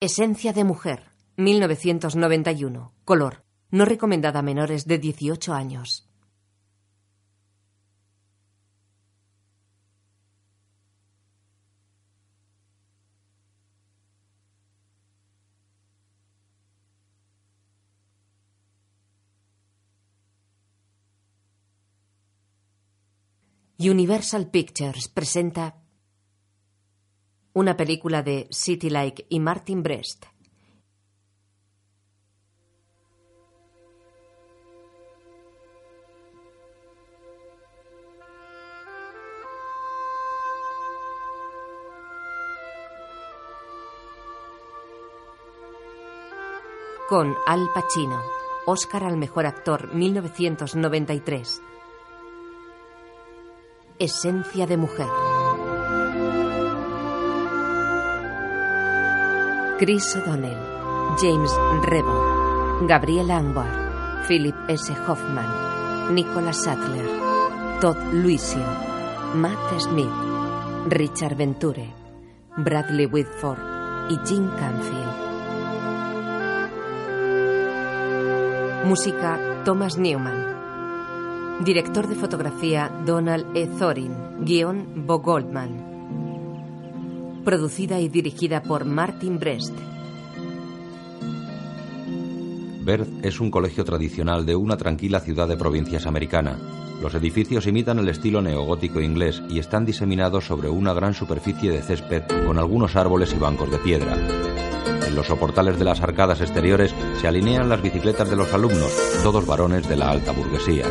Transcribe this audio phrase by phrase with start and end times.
[0.00, 2.92] Esencia de mujer, 1991.
[3.04, 3.42] Color.
[3.72, 6.08] No recomendada a menores de 18 años.
[23.80, 25.82] Universal Pictures presenta
[27.58, 30.26] una película de City Like y Martin Brest.
[47.08, 48.22] Con Al Pacino,
[48.66, 51.60] Oscar al mejor actor 1993.
[53.98, 55.06] Esencia de mujer.
[59.78, 60.58] Chris O'Donnell,
[61.22, 61.52] James
[61.84, 64.92] Rebor, Gabriel Angbar, Philip S.
[65.06, 65.46] Hoffman,
[66.12, 67.06] Nicholas Sattler,
[67.80, 68.66] Todd Luisio,
[69.36, 70.10] Matt Smith,
[70.88, 71.94] Richard Venture,
[72.56, 73.60] Bradley Whitford
[74.10, 75.28] y Jim Canfield.
[78.84, 81.60] Música Thomas Newman.
[81.64, 83.68] Director de fotografía Donald E.
[83.68, 84.12] Thorin.
[84.40, 85.87] Guión Bo Goldman.
[87.48, 89.72] Producida y dirigida por Martin Brest.
[92.82, 96.58] Berth es un colegio tradicional de una tranquila ciudad de provincias americana.
[97.00, 101.80] Los edificios imitan el estilo neogótico inglés y están diseminados sobre una gran superficie de
[101.80, 104.14] césped con algunos árboles y bancos de piedra.
[105.06, 109.46] En los soportales de las arcadas exteriores se alinean las bicicletas de los alumnos, todos
[109.46, 110.84] varones de la alta burguesía.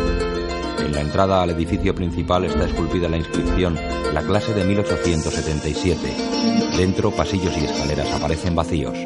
[0.88, 3.75] En la entrada al edificio principal está esculpida la inscripción
[4.13, 6.77] La clase de 1877.
[6.77, 8.97] Dentro, pasillos y escaleras aparecen vacíos.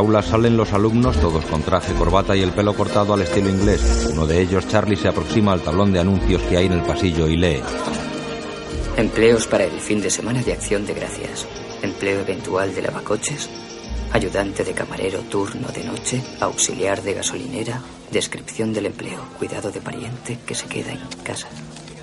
[0.00, 4.08] Aulas salen los alumnos, todos con traje, corbata y el pelo cortado al estilo inglés.
[4.10, 7.28] Uno de ellos, Charlie, se aproxima al tablón de anuncios que hay en el pasillo
[7.28, 7.60] y lee.
[8.96, 11.46] Empleos para el fin de semana de acción de gracias.
[11.82, 13.50] Empleo eventual de lavacoches.
[14.12, 16.22] Ayudante de camarero turno de noche.
[16.40, 17.82] Auxiliar de gasolinera.
[18.10, 19.20] Descripción del empleo.
[19.38, 21.48] Cuidado de pariente que se queda en casa.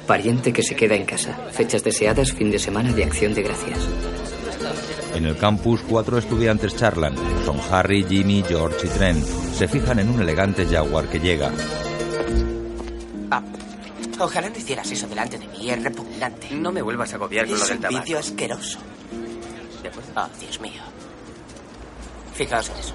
[0.05, 1.35] Pariente que se queda en casa.
[1.51, 3.87] Fechas deseadas fin de semana de acción de gracias.
[5.17, 7.15] En el campus, cuatro estudiantes charlan.
[7.43, 9.25] Son Harry, Jimmy, George y Trent.
[9.25, 11.51] Se fijan en un elegante Jaguar que llega.
[13.31, 13.41] Ah,
[14.19, 16.51] ojalá no hicieras eso delante de mí, es repugnante.
[16.51, 18.03] No me vuelvas a agobiar con es lo del un tabaco.
[18.03, 18.77] vídeo asqueroso.
[19.81, 20.11] ¿De acuerdo?
[20.17, 20.81] Oh, Dios mío.
[22.35, 22.93] Fijaos en eso.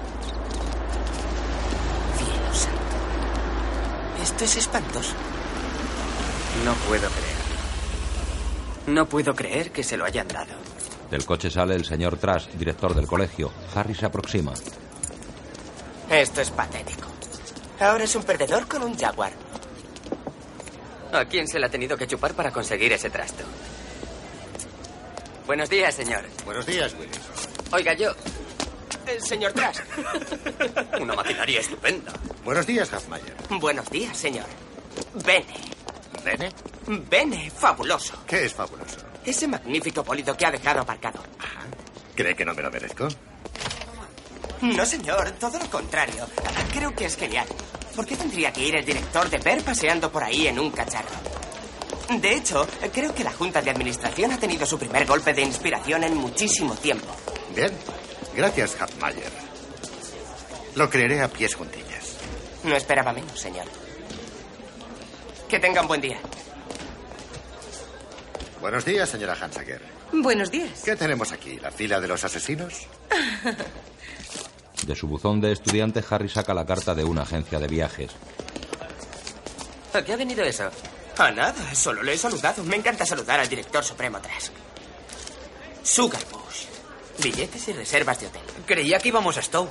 [2.17, 4.23] Cielo santo.
[4.23, 5.13] Esto es espantoso.
[6.63, 7.33] No puedo creer.
[8.95, 10.62] No puedo creer que se lo hayan dado.
[11.13, 13.53] Del coche sale el señor Trash, director del colegio.
[13.75, 14.51] Harry se aproxima.
[16.09, 17.07] Esto es patético.
[17.79, 19.31] Ahora es un perdedor con un jaguar.
[21.11, 23.43] ¿A quién se le ha tenido que chupar para conseguir ese trasto?
[25.45, 26.23] Buenos días, señor.
[26.45, 27.11] Buenos días, Willy.
[27.71, 28.09] Oiga, yo.
[29.05, 29.81] Eh, señor Trash.
[30.99, 32.11] Una maquinaria estupenda.
[32.43, 33.35] Buenos días, Hafmayer.
[33.59, 34.47] Buenos días, señor.
[35.23, 35.59] Bene.
[36.25, 36.51] ¿Bene?
[37.07, 38.15] Bene, fabuloso.
[38.25, 39.12] ¿Qué es fabuloso?
[39.25, 41.23] Ese magnífico bólido que ha dejado aparcado.
[42.15, 43.07] ¿Cree que no me lo merezco?
[44.61, 46.25] No, señor, todo lo contrario.
[46.71, 47.47] Creo que es genial.
[47.95, 51.09] ¿Por qué tendría que ir el director de ver paseando por ahí en un cacharro?
[52.19, 56.03] De hecho, creo que la Junta de Administración ha tenido su primer golpe de inspiración
[56.03, 57.07] en muchísimo tiempo.
[57.55, 57.71] Bien.
[58.35, 59.31] Gracias, Hafmayer.
[60.75, 62.15] Lo creeré a pies juntillas.
[62.63, 63.65] No esperaba menos, señor.
[65.47, 66.19] Que tengan buen día.
[68.63, 69.81] Buenos días, señora Hansaker.
[70.13, 70.83] Buenos días.
[70.85, 71.59] ¿Qué tenemos aquí?
[71.59, 72.87] ¿La fila de los asesinos?
[74.87, 78.11] De su buzón de estudiante, Harry saca la carta de una agencia de viajes.
[79.91, 80.71] ¿A qué ha venido eso?
[81.17, 82.63] A nada, solo le he saludado.
[82.63, 84.53] Me encanta saludar al director supremo Trask.
[85.83, 86.67] Sugarbush.
[87.21, 88.43] Billetes y reservas de hotel.
[88.65, 89.69] Creía que íbamos a Stowe.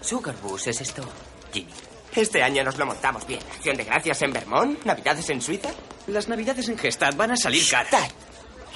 [0.00, 1.04] Sugarbus es esto,
[1.52, 1.70] Jimmy.
[2.14, 3.40] Este año nos lo montamos bien.
[3.54, 5.70] Acción de gracias en Vermont, Navidades en Suiza.
[6.08, 7.92] Las navidades en Gestad van a salir caras.
[7.92, 8.10] Stad.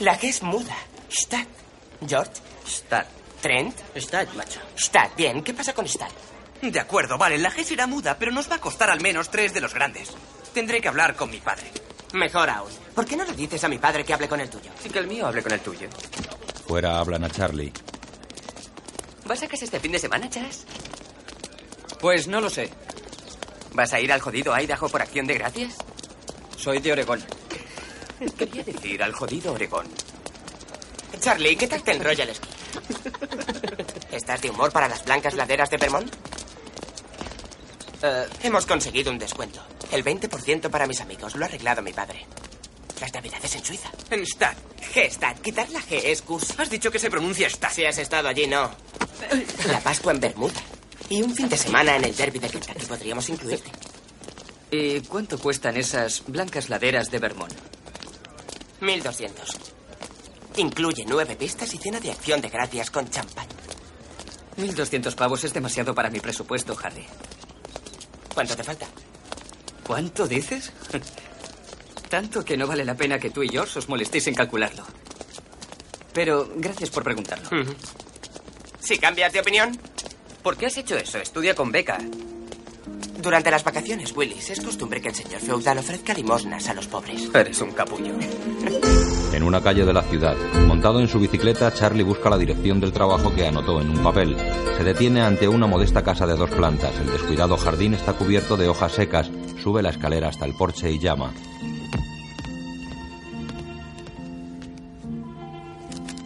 [0.00, 0.76] La que es muda.
[1.10, 1.46] Stad.
[2.06, 2.30] George.
[2.66, 3.06] Stad.
[3.40, 3.76] Trent.
[3.96, 4.60] Stad, macho.
[4.76, 5.10] Stad.
[5.16, 6.10] Bien, ¿qué pasa con Stad?
[6.62, 9.52] De acuerdo, vale, la G será muda, pero nos va a costar al menos tres
[9.52, 10.10] de los grandes.
[10.54, 11.70] Tendré que hablar con mi padre.
[12.14, 12.70] Mejor aún.
[12.94, 14.70] ¿Por qué no le dices a mi padre que hable con el tuyo?
[14.84, 15.88] Y que el mío hable con el tuyo.
[16.66, 17.72] Fuera hablan a Charlie.
[19.26, 20.64] ¿Vas a casa este fin de semana, Chas?
[22.00, 22.70] Pues no lo sé.
[23.74, 25.74] ¿Vas a ir al jodido Idaho por acción de gracias?
[26.56, 27.24] Soy de Oregón.
[28.38, 29.86] Quería decir al jodido Oregón.
[31.20, 32.48] Charlie, ¿qué tal te enrolla el esquí?
[34.12, 36.12] ¿Estás de humor para las blancas laderas de Vermont?
[38.02, 39.60] Eh, Hemos conseguido un descuento.
[39.90, 41.34] El 20% para mis amigos.
[41.34, 42.24] Lo ha arreglado mi padre.
[43.00, 43.90] Las navidades en Suiza.
[44.10, 44.54] en Stad.
[44.94, 45.40] G-Stat.
[45.40, 46.54] Quitar la G es curso.
[46.58, 47.70] Has dicho que se pronuncia Stad.
[47.72, 48.70] Si has estado allí, no.
[49.66, 50.60] La Pascua en Bermuda.
[51.08, 53.70] Y un fin de semana en el derby de Kentucky podríamos incluirte.
[54.70, 57.52] ¿Y cuánto cuestan esas blancas laderas de Vermont?
[58.80, 59.56] 1200.
[60.56, 63.46] Incluye nueve pistas y cena de acción de gracias con champán.
[64.56, 67.04] 1200 pavos es demasiado para mi presupuesto, Harry.
[68.32, 68.86] ¿Cuánto te falta?
[69.86, 70.72] ¿Cuánto dices?
[72.08, 74.84] Tanto que no vale la pena que tú y George os molestéis en calcularlo.
[76.12, 77.48] Pero gracias por preguntarlo.
[78.78, 79.78] Si cambias de opinión,
[80.44, 81.16] ¿Por qué has hecho eso?
[81.16, 81.98] Estudia con beca.
[83.22, 87.30] durante las vacaciones, Willis, es costumbre que el señor feudal ofrezca limosnas a los pobres.
[87.34, 88.12] Eres un capullo.
[89.32, 90.36] En una calle de la ciudad,
[90.66, 94.36] montado en su bicicleta, Charlie busca la dirección del trabajo que anotó en un papel.
[94.76, 96.94] Se detiene ante una modesta casa de dos plantas.
[97.00, 99.30] El descuidado jardín está cubierto de hojas secas.
[99.62, 101.32] Sube la escalera hasta el porche y llama.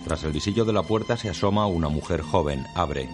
[0.05, 2.67] Tras el visillo de la puerta se asoma una mujer joven.
[2.75, 3.09] Abre.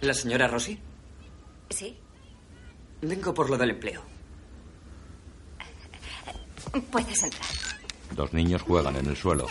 [0.00, 0.78] ¿La señora Rossi?
[1.70, 1.98] Sí.
[3.02, 4.02] Vengo por lo del empleo.
[6.90, 7.50] Puedes entrar.
[8.12, 9.46] Dos niños juegan en el suelo.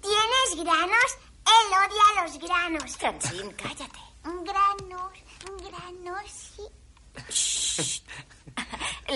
[0.00, 1.18] ¿Tienes granos?
[1.46, 2.96] Él odia los granos.
[2.96, 3.98] Francine, cállate.
[4.22, 5.12] Granos,
[5.70, 6.62] granos, sí.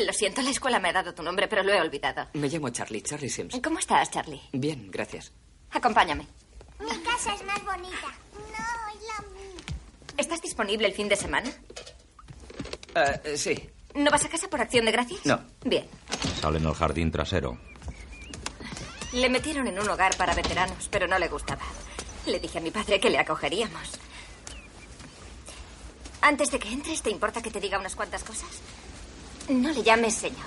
[0.07, 2.29] Lo siento, la escuela me ha dado tu nombre, pero lo he olvidado.
[2.35, 3.61] Me llamo Charlie, Charlie Sims.
[3.63, 4.41] ¿Cómo estás, Charlie?
[4.53, 5.33] Bien, gracias.
[5.71, 6.27] Acompáñame.
[6.83, 8.09] Mi casa es más bonita.
[8.35, 9.61] No, es la mía.
[10.17, 11.51] ¿Estás disponible el fin de semana?
[12.95, 13.71] Eh, sí.
[13.95, 15.25] ¿No vas a casa por acción de gracias?
[15.25, 15.41] No.
[15.65, 15.87] Bien.
[16.41, 17.59] Salen al jardín trasero.
[19.13, 21.63] Le metieron en un hogar para veteranos, pero no le gustaba.
[22.27, 23.99] Le dije a mi padre que le acogeríamos.
[26.23, 28.49] Antes de que entres, ¿te importa que te diga unas cuantas cosas?
[29.49, 30.39] No le llames señor.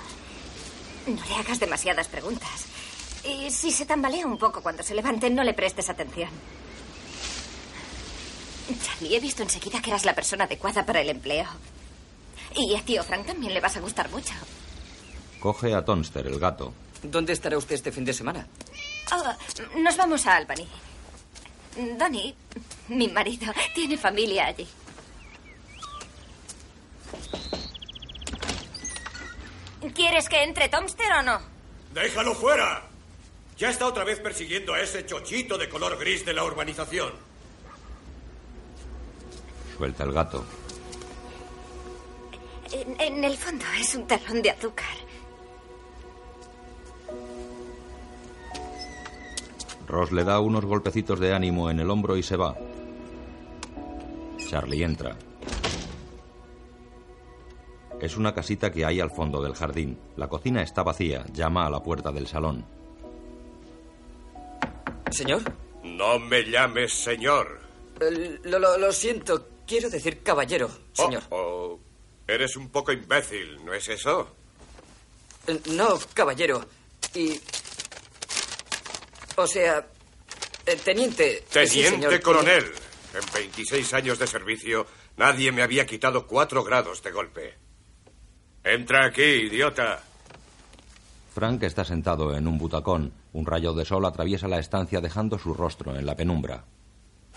[1.06, 2.66] No le hagas demasiadas preguntas.
[3.26, 6.30] Y si se tambalea un poco cuando se levante, no le prestes atención.
[8.82, 11.46] Charlie, he visto enseguida que eras la persona adecuada para el empleo.
[12.54, 14.32] Y a tío Frank también le vas a gustar mucho.
[15.40, 16.72] Coge a Tonster, el gato.
[17.02, 18.46] ¿Dónde estará usted este fin de semana?
[19.12, 20.66] Oh, nos vamos a Albany.
[21.98, 22.34] Donnie,
[22.88, 24.66] mi marido, tiene familia allí.
[29.94, 31.40] ¿Quieres que entre Tomster o no?
[31.92, 32.95] ¡Déjalo fuera!
[33.58, 37.12] Ya está otra vez persiguiendo a ese chochito de color gris de la urbanización.
[39.76, 40.44] Suelta el gato.
[42.72, 44.86] En, en el fondo es un talón de azúcar.
[49.86, 52.56] Ross le da unos golpecitos de ánimo en el hombro y se va.
[54.50, 55.16] Charlie entra.
[58.00, 59.98] Es una casita que hay al fondo del jardín.
[60.16, 61.24] La cocina está vacía.
[61.32, 62.75] Llama a la puerta del salón.
[65.10, 65.42] ¿Señor?
[65.82, 67.60] No me llames señor.
[68.00, 69.48] Eh, Lo, lo- lo siento.
[69.66, 71.22] Quiero decir caballero, señor.
[71.30, 71.80] Oh, oh.
[72.28, 74.34] Eres un poco imbécil, ¿no es eso?
[75.46, 76.64] Eh, No, caballero.
[77.14, 77.40] Y...
[79.36, 79.86] O sea...
[80.66, 81.44] eh, teniente.
[81.48, 82.20] Sí, Teniente señor.
[82.22, 82.64] coronel.
[83.14, 84.86] En 26 años de servicio,
[85.16, 87.54] nadie me había quitado cuatro grados de golpe.
[88.64, 90.02] Entra aquí, idiota.
[91.34, 93.12] Frank está sentado en un butacón.
[93.36, 96.64] Un rayo de sol atraviesa la estancia dejando su rostro en la penumbra.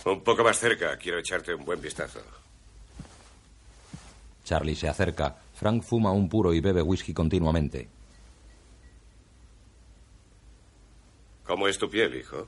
[0.05, 2.21] Un poco más cerca, quiero echarte un buen vistazo.
[4.45, 5.35] Charlie se acerca.
[5.53, 7.89] Frank fuma un puro y bebe whisky continuamente.
[11.43, 12.47] ¿Cómo es tu piel, hijo?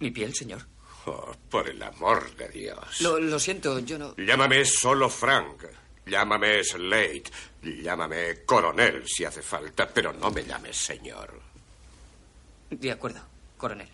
[0.00, 0.60] ¿Mi piel, señor?
[1.06, 3.00] Oh, por el amor de Dios.
[3.00, 4.14] Lo, lo siento, yo no...
[4.16, 5.64] Llámame solo Frank.
[6.06, 7.24] Llámame Slade.
[7.62, 11.40] Llámame coronel si hace falta, pero no me llames señor.
[12.70, 13.20] De acuerdo,
[13.56, 13.88] coronel.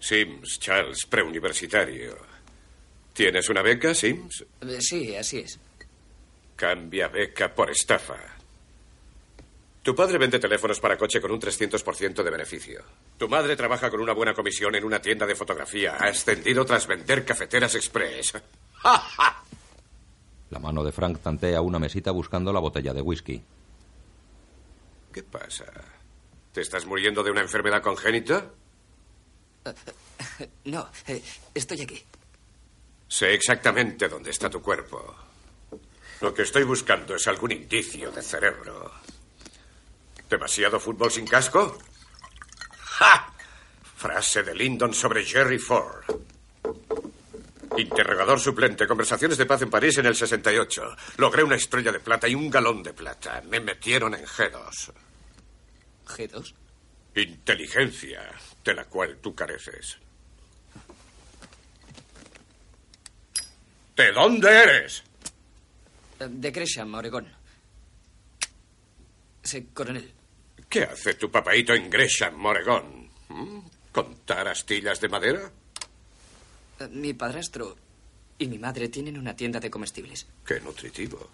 [0.00, 2.16] Sims, Charles, preuniversitario.
[3.12, 4.44] ¿Tienes una beca, Sims?
[4.60, 5.58] Eh, Sí, así es.
[6.56, 8.16] Cambia beca por estafa.
[9.82, 12.82] Tu padre vende teléfonos para coche con un 300% de beneficio.
[13.16, 15.96] Tu madre trabaja con una buena comisión en una tienda de fotografía.
[15.98, 18.34] Ha ascendido tras vender cafeteras express.
[20.50, 23.42] La mano de Frank tantea una mesita buscando la botella de whisky.
[25.12, 25.66] ¿Qué pasa?
[26.52, 28.50] ¿Te estás muriendo de una enfermedad congénita?
[30.64, 31.22] No, eh,
[31.54, 32.02] estoy aquí.
[33.08, 35.14] Sé exactamente dónde está tu cuerpo.
[36.20, 38.90] Lo que estoy buscando es algún indicio de cerebro.
[40.28, 41.78] ¿Demasiado fútbol sin casco?
[42.78, 43.32] ¡Ja!
[43.96, 46.04] Frase de Lyndon sobre Jerry Ford.
[47.78, 50.96] Interrogador suplente, conversaciones de paz en París en el 68.
[51.18, 53.40] Logré una estrella de plata y un galón de plata.
[53.48, 54.92] Me metieron en G2.
[56.06, 56.54] ¿G2?
[57.14, 58.32] Inteligencia,
[58.64, 59.96] de la cual tú careces.
[63.96, 65.04] ¿De dónde eres?
[66.18, 67.32] De Gresham, Oregón.
[69.40, 70.12] Sí, coronel.
[70.68, 73.08] ¿Qué hace tu papaito en Gresham, Oregón?
[73.28, 73.60] ¿Mm?
[73.92, 75.52] ¿Contar astillas de madera?
[76.90, 77.76] Mi padrastro
[78.38, 80.26] y mi madre tienen una tienda de comestibles.
[80.46, 81.30] Qué nutritivo.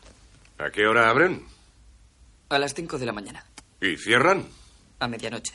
[0.59, 1.45] ¿A qué hora abren?
[2.49, 3.45] A las 5 de la mañana.
[3.81, 4.49] ¿Y cierran?
[5.01, 5.53] A medianoche.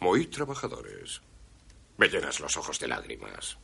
[0.00, 1.20] Muy trabajadores.
[1.96, 3.56] Me llenas los ojos de lágrimas.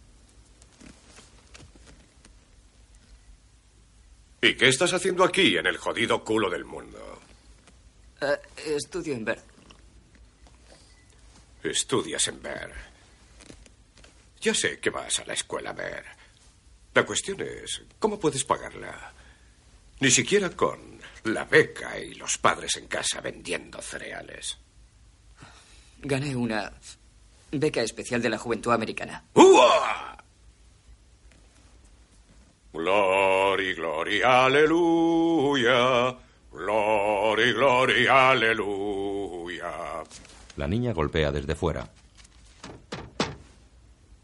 [4.42, 7.20] ¿Y qué estás haciendo aquí, en el jodido culo del mundo?
[8.22, 8.38] Eh,
[8.76, 9.44] estudio en Berth.
[11.62, 12.89] Estudias en Ver.
[14.40, 16.04] Ya sé que vas a la escuela Ver.
[16.94, 19.12] La cuestión es, ¿cómo puedes pagarla?
[20.00, 24.58] Ni siquiera con la beca y los padres en casa vendiendo cereales.
[26.02, 26.72] Gané una
[27.52, 29.22] beca especial de la Juventud Americana.
[29.34, 30.16] ¡Ua!
[32.72, 36.16] Glory, glory, aleluya.
[36.52, 39.72] Glory, glory, aleluya.
[40.56, 41.88] La niña golpea desde fuera.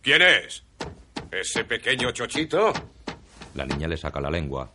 [0.06, 0.62] ¿Quién es?
[1.32, 2.72] ¿Ese pequeño chochito?
[3.56, 4.70] La niña le saca la lengua.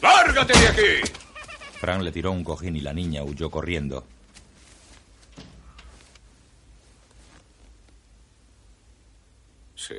[0.00, 1.12] ¡Lárgate de aquí!
[1.78, 4.06] Frank le tiró un cojín y la niña huyó corriendo.
[9.76, 9.94] Sí.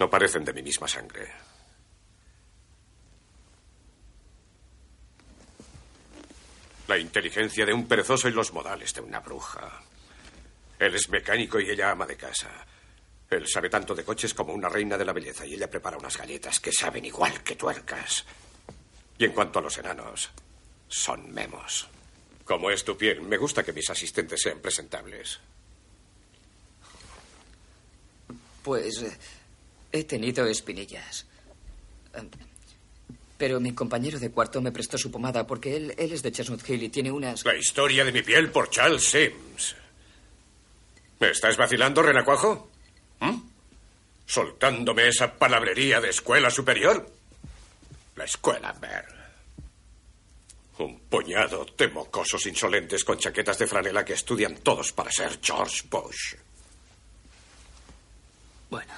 [0.00, 1.30] No parecen de mi misma sangre.
[6.88, 9.84] La inteligencia de un perezoso y los modales de una bruja.
[10.80, 12.48] Él es mecánico y ella ama de casa.
[13.28, 16.16] Él sabe tanto de coches como una reina de la belleza y ella prepara unas
[16.16, 18.24] galletas que saben igual que tuercas.
[19.18, 20.30] Y en cuanto a los enanos,
[20.88, 21.86] son memos.
[22.44, 25.38] Como es tu piel, me gusta que mis asistentes sean presentables.
[28.62, 29.16] Pues eh,
[29.92, 31.26] he tenido espinillas.
[32.14, 32.22] Eh,
[33.38, 36.66] Pero mi compañero de cuarto me prestó su pomada porque él, él es de Chestnut
[36.68, 37.44] Hill y tiene unas...
[37.44, 39.76] La historia de mi piel por Charles Sims.
[41.20, 42.70] ¿Me estás vacilando, renacuajo?
[43.20, 43.42] ¿Mm?
[44.24, 47.06] ¿Soltándome esa palabrería de escuela superior?
[48.16, 49.04] La escuela Ver.
[50.78, 55.82] Un puñado de mocosos insolentes con chaquetas de franela que estudian todos para ser George
[55.90, 56.36] Bush.
[58.70, 58.94] Bueno,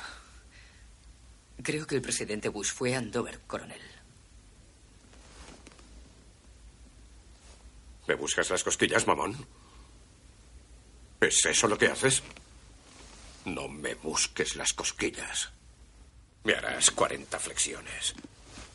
[1.60, 3.82] creo que el presidente Bush fue Andover, coronel.
[8.06, 9.44] ¿Me buscas las cosquillas, mamón?
[11.22, 12.20] ¿Es eso lo que haces?
[13.44, 15.50] No me busques las cosquillas.
[16.42, 18.14] Me harás 40 flexiones.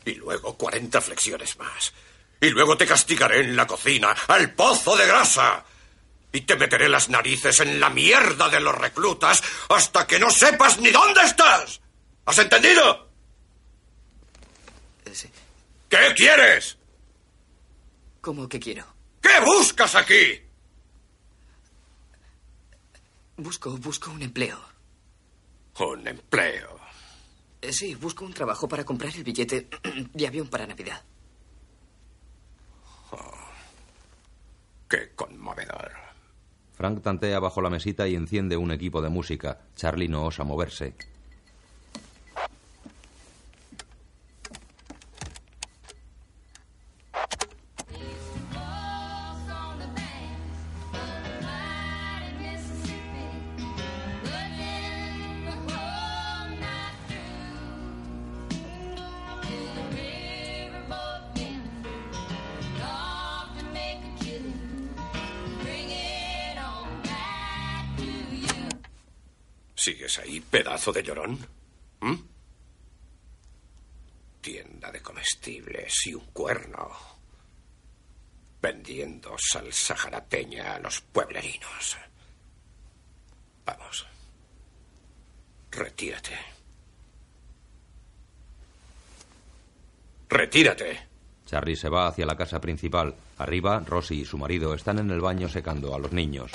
[0.06, 1.92] Y luego 40 flexiones más.
[2.40, 5.62] Y luego te castigaré en la cocina, al pozo de grasa.
[6.32, 10.78] Y te meteré las narices en la mierda de los reclutas hasta que no sepas
[10.78, 11.82] ni dónde estás.
[12.24, 13.10] ¿Has entendido?
[15.04, 15.30] Eh, sí.
[15.90, 16.78] ¿Qué quieres?
[18.22, 18.86] ¿Cómo que quiero?
[19.20, 20.47] ¿Qué buscas aquí?
[23.38, 24.58] Busco, busco un empleo.
[25.80, 26.78] Un empleo.
[27.62, 29.68] Eh, Sí, busco un trabajo para comprar el billete
[30.12, 31.02] de avión para Navidad.
[34.88, 35.92] Qué conmovedor.
[36.74, 39.60] Frank tantea bajo la mesita y enciende un equipo de música.
[39.76, 40.94] Charlie no osa moverse.
[70.92, 71.38] De llorón?
[72.00, 72.14] ¿Mm?
[74.48, 76.88] tienda de comestibles y un cuerno.
[78.62, 81.96] Vendiendo salsa jalapeña a los pueblerinos.
[83.66, 84.06] Vamos.
[85.70, 86.32] Retírate.
[90.30, 91.08] Retírate.
[91.44, 93.14] Charlie se va hacia la casa principal.
[93.36, 96.52] Arriba, Rosie y su marido están en el baño secando a los niños.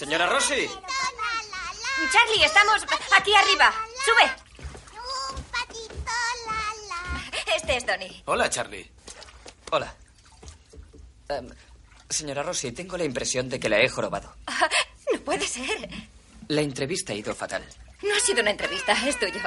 [0.00, 0.66] Señora Rossi.
[2.10, 3.70] Charlie, estamos aquí arriba.
[4.02, 4.32] Sube.
[7.54, 8.22] Este es Donnie.
[8.24, 8.90] Hola, Charlie.
[9.70, 9.94] Hola.
[11.28, 11.50] Em,
[12.08, 14.34] señora Rossi, tengo la impresión de que la he jorobado.
[15.12, 15.86] No puede ser.
[16.48, 17.62] La entrevista ha ido fatal.
[18.02, 19.40] No ha sido una entrevista, es tuyo.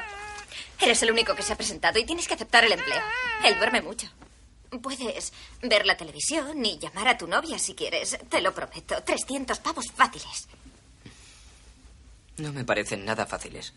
[0.79, 3.01] Eres el único que se ha presentado y tienes que aceptar el empleo.
[3.43, 4.07] Él duerme mucho.
[4.82, 8.18] Puedes ver la televisión y llamar a tu novia si quieres.
[8.30, 9.01] Te lo prometo.
[9.03, 10.48] 300 pavos fáciles.
[12.38, 13.74] No me parecen nada fáciles.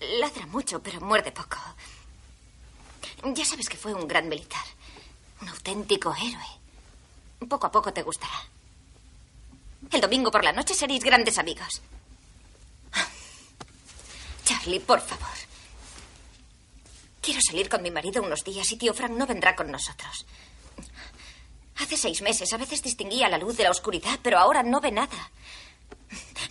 [0.00, 1.58] Ladra mucho, pero muerde poco.
[3.24, 4.64] Ya sabes que fue un gran militar.
[5.40, 7.48] Un auténtico héroe.
[7.48, 8.48] Poco a poco te gustará.
[9.90, 11.82] El domingo por la noche seréis grandes amigos.
[14.44, 15.26] Charlie, por favor.
[17.26, 20.24] Quiero salir con mi marido unos días y tío Frank no vendrá con nosotros.
[21.76, 24.92] Hace seis meses a veces distinguía la luz de la oscuridad, pero ahora no ve
[24.92, 25.32] nada.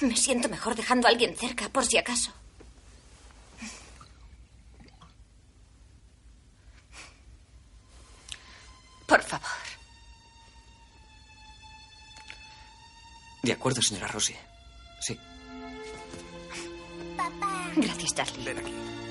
[0.01, 2.33] Me siento mejor dejando a alguien cerca, por si acaso.
[9.07, 9.47] Por favor.
[13.43, 14.35] De acuerdo, señora Rossi.
[14.99, 15.17] Sí.
[17.77, 18.43] Gracias, Charlie.
[18.43, 19.04] Ven aquí.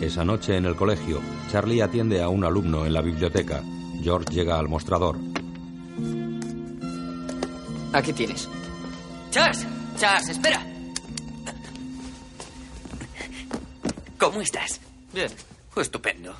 [0.00, 1.20] Esa noche en el colegio,
[1.50, 3.62] Charlie atiende a un alumno en la biblioteca.
[4.02, 5.16] George llega al mostrador.
[7.92, 8.48] Aquí tienes.
[9.30, 9.66] Chas,
[9.98, 10.66] Chas, espera.
[14.18, 14.80] ¿Cómo estás?
[15.12, 15.30] Bien.
[15.76, 16.34] Estupendo.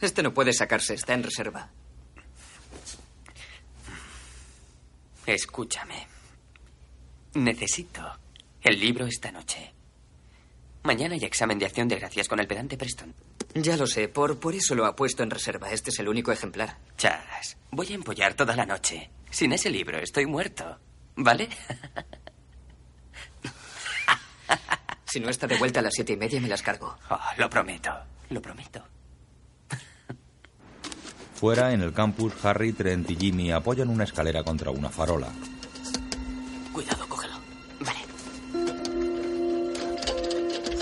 [0.00, 1.70] Este no puede sacarse, está en reserva.
[5.26, 6.06] Escúchame.
[7.34, 8.02] Necesito
[8.60, 9.72] el libro esta noche.
[10.84, 13.14] Mañana hay examen de acción de gracias con el pedante Preston.
[13.54, 15.70] Ya lo sé, por, por eso lo ha puesto en reserva.
[15.70, 16.78] Este es el único ejemplar.
[16.96, 19.10] Chas, voy a empollar toda la noche.
[19.30, 20.78] Sin ese libro estoy muerto.
[21.14, 21.48] ¿Vale?
[25.04, 26.96] si no está de vuelta a las siete y media, me las cargo.
[27.10, 27.92] Oh, lo prometo,
[28.30, 28.82] lo prometo.
[31.34, 35.28] Fuera, en el campus, Harry, Trent y Jimmy apoyan una escalera contra una farola.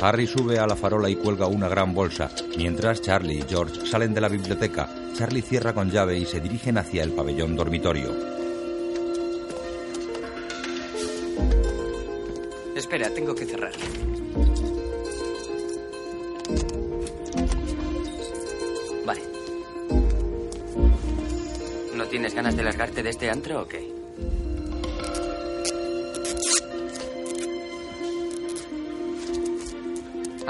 [0.03, 4.15] Harry sube a la farola y cuelga una gran bolsa, mientras Charlie y George salen
[4.15, 4.89] de la biblioteca.
[5.15, 8.17] Charlie cierra con llave y se dirigen hacia el pabellón dormitorio.
[12.75, 13.73] Espera, tengo que cerrar.
[19.05, 19.21] Vale.
[21.95, 24.00] ¿No tienes ganas de largarte de este antro o qué?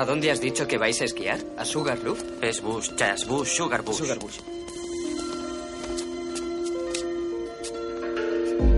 [0.00, 1.38] ¿A dónde has dicho que vais a esquiar?
[1.58, 2.18] ¿A Sugarloaf?
[2.40, 3.98] Es Bush, Chas Bush, Sugar Bush.
[3.98, 4.38] Sugar Bush.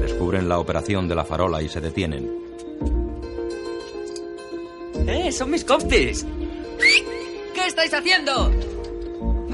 [0.01, 2.29] Descubren la operación de la farola y se detienen.
[5.07, 6.27] ¡Eh, son mis compis!
[7.55, 8.51] ¿Qué estáis haciendo?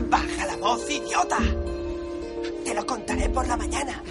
[0.09, 1.39] Baja la voz, idiota.
[2.65, 4.03] Te lo contaré por la mañana.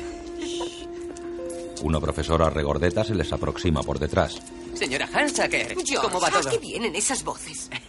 [1.82, 4.40] Una profesora regordeta se les aproxima por detrás.
[4.78, 6.50] Señora Hansaker, ¿cómo va ¿a todo?
[6.52, 7.70] qué vienen esas voces?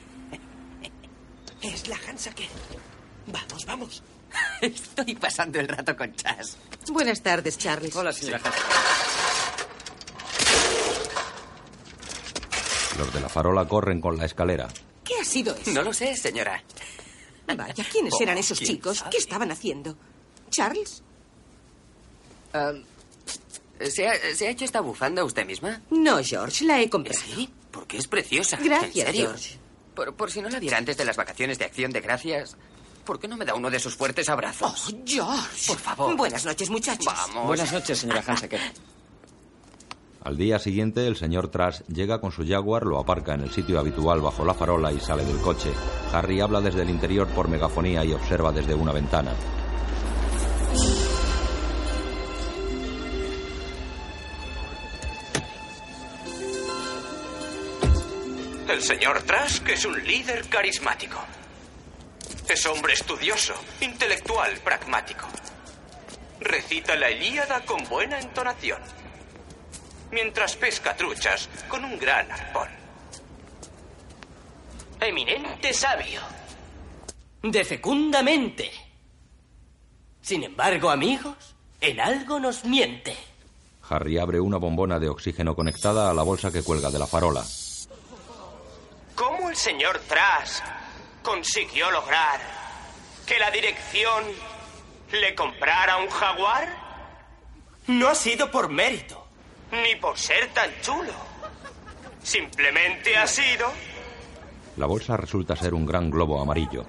[1.61, 2.47] Es la Hansaker.
[3.27, 4.03] Vamos, vamos.
[4.61, 6.57] Estoy pasando el rato con Chas.
[6.93, 7.95] Buenas tardes, Charles.
[7.97, 8.63] Hola, señora Hansaker.
[12.99, 14.69] Los de la farola corren con la escalera.
[15.05, 15.71] ¿Qué ha sido eso?
[15.73, 16.63] No lo sé, señora.
[17.47, 18.99] Vaya, ¿quiénes Oh, eran esos ¿quién chicos?
[18.99, 19.11] sabe?
[19.11, 19.97] ¿Qué estaban haciendo?
[20.51, 21.03] ¿Charles?
[22.55, 22.83] Um,
[23.91, 25.81] ¿se, ha, se ha hecho esta bufanda usted misma?
[25.91, 27.21] No, George, la he comprado.
[27.21, 27.49] ¿Sí?
[27.71, 28.59] Porque es preciosa.
[28.63, 29.29] Gracias, ¿En serio?
[29.29, 29.59] George.
[29.95, 32.57] Por, por si no la viera antes de las vacaciones de acción de gracias,
[33.05, 34.93] ¿por qué no me da uno de sus fuertes abrazos?
[34.93, 35.67] Oh, George.
[35.67, 36.17] Por favor.
[36.17, 37.07] Buenas noches, muchachos.
[37.07, 37.47] Vamos.
[37.47, 38.61] Buenas noches, señora Hansaker.
[40.25, 43.79] Al día siguiente, el señor Trash llega con su Jaguar, lo aparca en el sitio
[43.79, 45.73] habitual bajo la farola y sale del coche.
[46.13, 49.33] Harry habla desde el interior por megafonía y observa desde una ventana.
[58.69, 61.17] El señor Trask es un líder carismático.
[62.47, 65.27] Es hombre estudioso, intelectual, pragmático.
[66.41, 68.81] recita la Ilíada con buena entonación,
[70.13, 72.69] mientras pesca truchas con un gran arpón.
[75.01, 76.21] Eminente sabio.
[77.43, 78.71] De fecundamente.
[80.21, 83.17] Sin embargo, amigos, en algo nos miente.
[83.89, 87.43] Harry abre una bombona de oxígeno conectada a la bolsa que cuelga de la farola.
[89.19, 90.65] ¿Cómo el señor Trask
[91.23, 92.41] consiguió lograr
[93.27, 94.25] que la dirección
[95.11, 96.69] le comprara un jaguar?
[97.89, 99.27] No ha sido por mérito.
[99.73, 101.13] Ni por ser tan chulo.
[102.23, 103.71] Simplemente ha sido
[104.77, 106.87] La bolsa resulta ser un gran globo amarillo.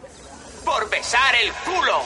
[0.64, 2.04] por besar el culo.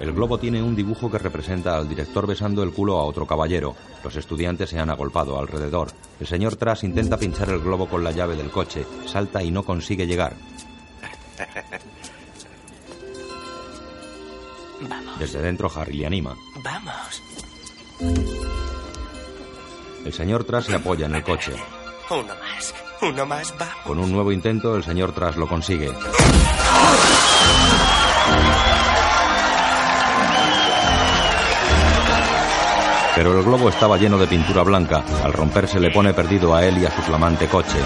[0.00, 3.74] El globo tiene un dibujo que representa al director besando el culo a otro caballero.
[4.02, 5.88] Los estudiantes se han agolpado alrededor.
[6.20, 8.84] El señor Trask intenta pinchar el globo con la llave del coche.
[9.06, 10.34] Salta y no consigue llegar.
[14.88, 16.34] Vamos, Desde dentro Harry le anima.
[16.62, 17.22] vamos.
[20.04, 21.52] El señor Trask se apoya en el coche.
[22.10, 22.74] Uno más.
[23.00, 23.68] Uno más va.
[23.84, 25.90] Con un nuevo intento, el señor Trask lo consigue.
[33.14, 35.04] Pero el globo estaba lleno de pintura blanca.
[35.22, 37.78] Al romperse le pone perdido a él y a su flamante coche.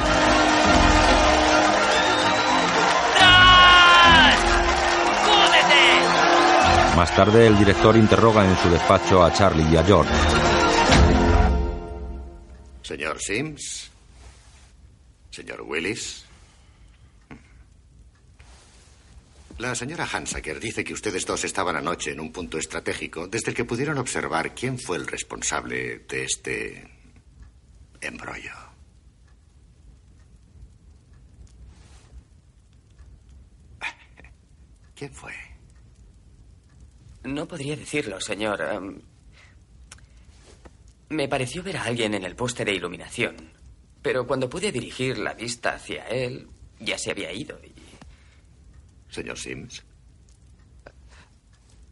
[6.97, 10.13] Más tarde, el director interroga en su despacho a Charlie y a George.
[12.83, 13.91] Señor Sims.
[15.31, 16.28] Señor Willis.
[19.59, 23.57] La señora Hansaker dice que ustedes dos estaban anoche en un punto estratégico desde el
[23.57, 26.89] que pudieron observar quién fue el responsable de este
[28.01, 28.53] embrollo.
[34.95, 35.33] ¿Quién fue?
[37.25, 38.61] No podría decirlo, señor.
[38.63, 39.01] Em,
[41.11, 43.37] me pareció ver a alguien en el poste de iluminación,
[44.03, 46.49] pero cuando pude dirigir la vista hacia él,
[46.81, 47.59] ya se había ido.
[47.65, 47.78] y-
[49.11, 49.85] Señor Sims.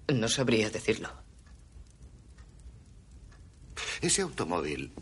[0.08, 1.10] No sabría decirlo.
[4.00, 4.92] Ese automóvil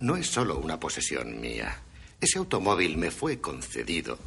[0.00, 1.80] no es solo una posesión mía.
[2.20, 4.18] Ese automóvil me fue concedido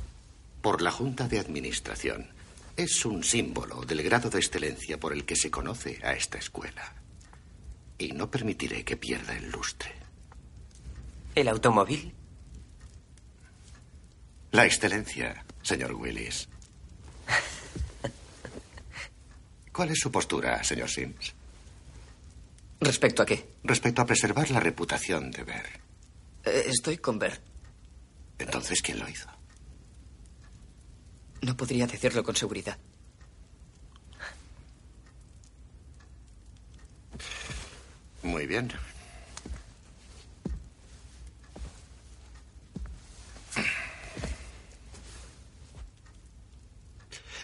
[0.61, 2.27] por la Junta de Administración.
[2.75, 6.93] Es un símbolo del grado de excelencia por el que se conoce a esta escuela.
[7.97, 9.91] Y no permitiré que pierda el lustre.
[11.35, 12.13] ¿El automóvil?
[14.51, 16.47] La excelencia, señor Willis.
[19.71, 21.33] ¿Cuál es su postura, señor Sims?
[22.81, 23.49] ¿Respecto a qué?
[23.63, 25.65] Respecto a preservar la reputación de Ver.
[26.45, 27.41] Eh, estoy con Bert.
[28.39, 29.29] Entonces, ¿quién lo hizo?
[31.41, 32.77] No podría decirlo con seguridad.
[38.23, 38.71] Muy bien.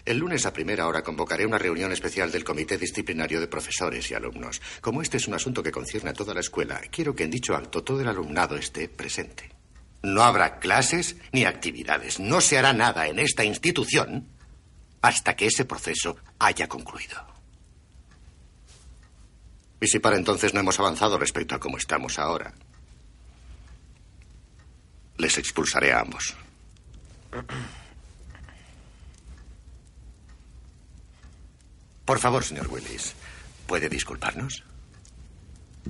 [0.06, 4.14] El lunes a primera hora convocaré una reunión especial del Comité Disciplinario de Profesores y
[4.14, 4.62] Alumnos.
[4.80, 7.56] Como este es un asunto que concierne a toda la escuela, quiero que en dicho
[7.56, 9.50] acto todo el alumnado esté presente.
[10.04, 12.20] No habrá clases ni actividades.
[12.20, 14.28] No se hará nada en esta institución
[15.02, 17.26] hasta que ese proceso haya concluido.
[19.80, 22.54] Y si para entonces no hemos avanzado respecto a cómo estamos ahora,
[25.18, 26.36] les expulsaré a ambos.
[32.06, 33.14] Por favor, señor Willis,
[33.66, 34.62] ¿puede disculparnos?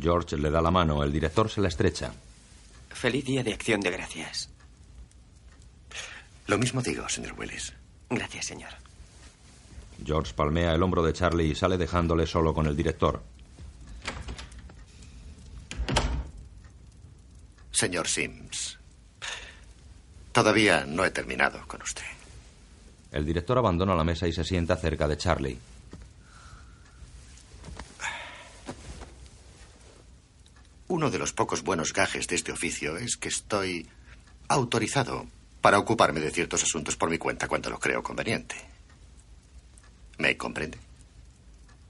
[0.00, 2.10] George le da la mano, el director se la estrecha.
[2.88, 4.48] Feliz día de acción de gracias.
[6.46, 7.74] Lo mismo digo, señor Willis.
[8.08, 8.70] Gracias, señor.
[10.04, 13.22] George palmea el hombro de Charlie y sale dejándole solo con el director.
[17.70, 18.78] Señor Sims,
[20.32, 22.04] todavía no he terminado con usted.
[23.12, 25.58] El director abandona la mesa y se sienta cerca de Charlie.
[30.88, 33.88] Uno de los pocos buenos gajes de este oficio es que estoy
[34.46, 35.26] autorizado
[35.60, 38.54] para ocuparme de ciertos asuntos por mi cuenta cuando lo creo conveniente.
[40.18, 40.78] ¿Me comprende?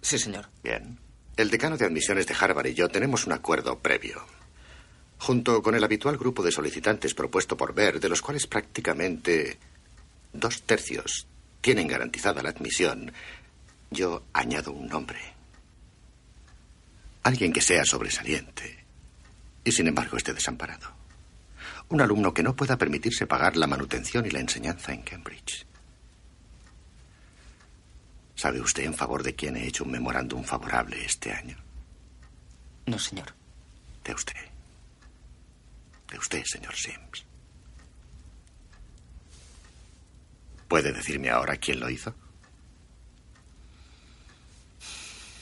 [0.01, 0.49] Sí, señor.
[0.65, 0.99] Bien.
[1.37, 4.25] El decano de admisiones de Harvard y yo tenemos un acuerdo previo.
[5.19, 9.59] Junto con el habitual grupo de solicitantes propuesto por Ver, de los cuales prácticamente
[10.33, 11.27] dos tercios
[11.61, 13.13] tienen garantizada la admisión,
[13.91, 15.21] yo añado un nombre.
[17.25, 18.76] Alguien que sea sobresaliente
[19.67, 20.95] y sin embargo esté desamparado.
[21.89, 25.67] Un alumno que no pueda permitirse pagar la manutención y la enseñanza en Cambridge.
[28.37, 31.57] ¿Sabe usted en favor de quién he hecho un memorándum favorable este año?
[32.87, 33.35] No, señor.
[34.05, 34.37] De usted.
[36.13, 37.27] De usted, señor Sims.
[40.69, 42.15] ¿Puede decirme ahora quién lo hizo?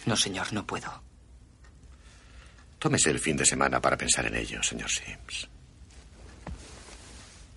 [0.07, 1.04] No, señor, no puedo.
[2.85, 5.49] Tómese el fin de semana para pensar en ello, señor Sims.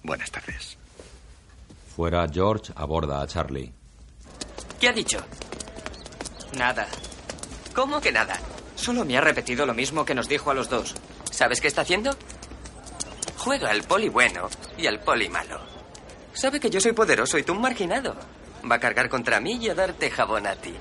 [0.01, 0.77] Buenas tardes.
[1.93, 3.73] Fuera, George aborda a Charlie.
[4.79, 5.19] ¿Qué ha dicho?
[6.57, 6.87] Nada.
[7.75, 8.39] ¿Cómo que nada?
[8.77, 10.95] Solo me ha repetido lo mismo que nos dijo a los dos.
[11.29, 12.15] ¿Sabes qué está haciendo?
[13.35, 15.59] Juega al poli bueno y al poli malo.
[16.31, 18.15] Sabe que yo soy poderoso y tú un marginado.
[18.63, 20.73] Va a cargar contra mí y a darte jabón a ti.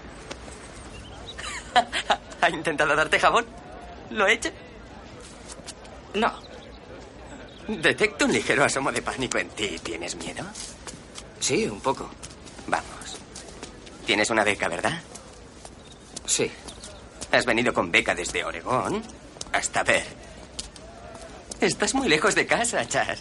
[2.40, 3.65] ¿Ha intentado darte jabón?
[4.10, 4.50] ¿Lo ha hecho?
[6.14, 6.32] No.
[7.68, 9.78] Detecto un ligero asomo de pánico en ti.
[9.82, 10.44] ¿Tienes miedo?
[11.40, 12.08] Sí, un poco.
[12.66, 13.18] Vamos.
[14.06, 15.00] Tienes una beca, ¿verdad?
[16.24, 16.50] Sí.
[17.32, 19.02] Has venido con beca desde Oregón
[19.52, 20.06] hasta ver.
[21.60, 23.20] Estás muy lejos de casa, Chas.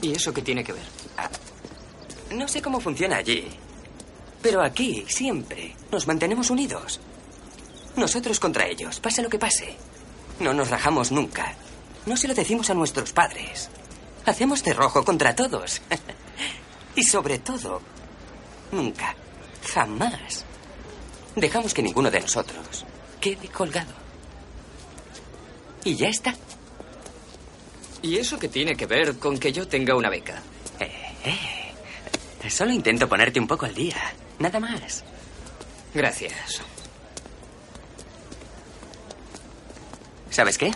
[0.00, 0.84] ¿Y eso qué tiene que ver?
[1.16, 1.28] Ah,
[2.32, 3.48] no sé cómo funciona allí.
[4.42, 7.00] Pero aquí, siempre, nos mantenemos unidos.
[7.96, 9.76] Nosotros contra ellos, pase lo que pase.
[10.40, 11.54] No nos rajamos nunca.
[12.06, 13.70] No se lo decimos a nuestros padres.
[14.26, 15.80] Hacemos cerrojo contra todos.
[16.96, 17.80] y sobre todo,
[18.72, 19.14] nunca,
[19.72, 20.44] jamás,
[21.36, 22.84] dejamos que ninguno de nosotros
[23.20, 23.92] quede colgado.
[25.84, 26.34] Y ya está.
[28.02, 30.42] ¿Y eso qué tiene que ver con que yo tenga una beca?
[30.78, 30.92] Eh,
[31.24, 32.50] eh.
[32.50, 33.96] Solo intento ponerte un poco al día.
[34.38, 35.04] Nada más.
[35.94, 36.60] Gracias.
[40.34, 40.72] ¿Sabes qué?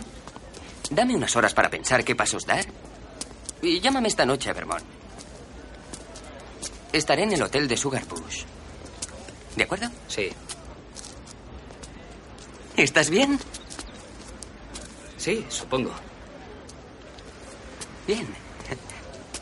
[0.89, 2.65] Dame unas horas para pensar qué pasos dar.
[3.61, 4.81] Y llámame esta noche, Vermont.
[6.93, 8.43] Estaré en el hotel de Sugar Bush.
[9.57, 9.89] ¿De acuerdo?
[10.07, 10.29] Sí.
[12.77, 13.37] ¿Estás bien?
[15.17, 15.91] Sí, supongo.
[18.07, 18.33] Bien.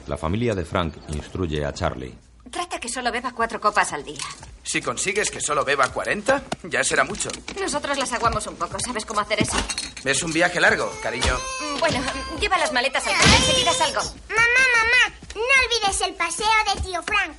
[0.07, 2.17] La familia de Frank instruye a Charlie.
[2.49, 4.23] Trata que solo beba cuatro copas al día.
[4.67, 7.29] Si consigues que solo beba 40, ya será mucho.
[7.59, 8.77] Nosotros las aguamos un poco.
[8.85, 9.55] ¿Sabes cómo hacer eso?
[10.03, 11.37] Es un viaje largo, cariño.
[11.61, 12.01] Mm, Bueno,
[12.39, 13.35] lleva las maletas al coche.
[13.37, 14.01] Enseguida salgo.
[14.27, 17.37] Mamá, mamá, no olvides el paseo de tío Frank.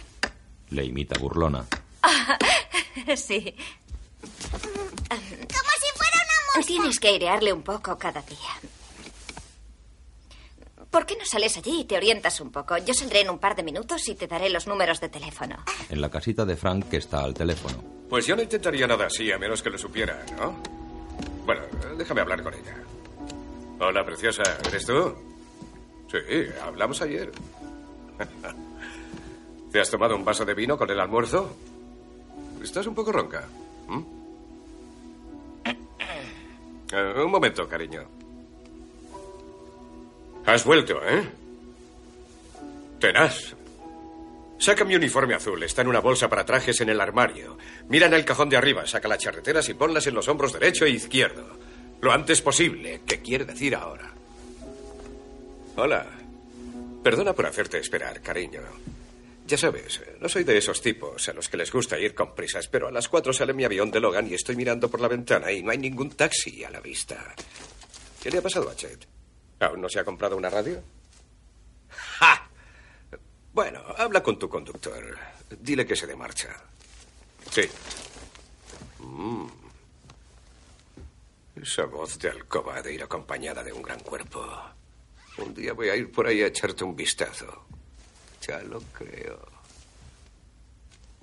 [0.71, 1.67] Le imita burlona.
[3.17, 3.55] sí.
[4.23, 4.71] Como
[5.11, 6.67] si fuera una mosca.
[6.67, 8.39] Tienes que airearle un poco cada día.
[10.91, 12.79] ¿Por qué no sales allí y te orientas un poco?
[12.79, 15.57] Yo saldré en un par de minutos y te daré los números de teléfono.
[15.91, 17.83] En la casita de Frank que está al teléfono.
[18.09, 20.57] Pues yo no intentaría nada así, a menos que lo supiera, ¿no?
[21.45, 21.63] Bueno,
[21.97, 22.77] déjame hablar con ella.
[23.81, 24.43] Hola, preciosa.
[24.67, 25.15] ¿Eres tú?
[26.11, 26.19] Sí,
[26.63, 27.31] hablamos ayer.
[29.73, 31.55] ¿Te has tomado un vaso de vino con el almuerzo?
[32.63, 33.47] Estás un poco ronca.
[33.89, 34.03] ¿Mm?
[36.91, 38.09] Eh, un momento, cariño.
[40.49, 41.29] Has vuelto, ¿eh?
[42.99, 43.55] Tenaz.
[44.59, 45.63] Saca mi uniforme azul.
[45.63, 47.59] Está en una bolsa para trajes en el armario.
[47.91, 48.87] Mira en el cajón de arriba.
[48.87, 51.45] Saca las charreteras y ponlas en los hombros derecho e izquierdo.
[52.01, 53.03] Lo antes posible.
[53.07, 54.11] ¿Qué quiere decir ahora?
[55.77, 56.07] Hola.
[57.05, 58.63] Perdona por hacerte esperar, cariño.
[59.47, 62.69] Ya sabes, no soy de esos tipos a los que les gusta ir con prisas,
[62.69, 65.53] pero a las cuatro sale mi avión de Logan y estoy mirando por la ventana
[65.53, 67.35] y no hay ningún taxi a la vista.
[68.23, 69.18] ¿Qué le ha pasado a Chet?
[69.61, 70.83] ¿Aún no se ha comprado una radio?
[71.89, 72.49] ¡Ja!
[73.53, 75.19] Bueno, habla con tu conductor.
[75.51, 76.55] Dile que se dé marcha.
[77.51, 77.63] Sí.
[79.01, 79.47] Mm.
[81.57, 84.47] Esa voz de alcoba ha de ir acompañada de un gran cuerpo.
[85.39, 87.67] Un día voy a ir por ahí a echarte un vistazo.
[88.47, 89.41] Ya lo creo.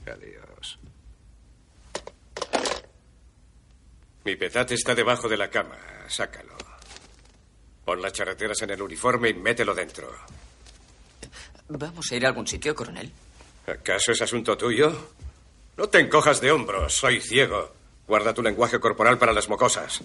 [0.05, 0.79] Adiós.
[4.25, 5.77] Mi petate está debajo de la cama.
[6.07, 6.64] Sácalo.
[7.85, 10.11] Pon las charreteras en el uniforme y mételo dentro.
[11.69, 13.11] ¿Vamos a ir a algún sitio, coronel?
[13.67, 15.11] ¿Acaso es asunto tuyo?
[15.77, 17.73] No te encojas de hombros, soy ciego.
[18.07, 20.01] Guarda tu lenguaje corporal para las mocosas.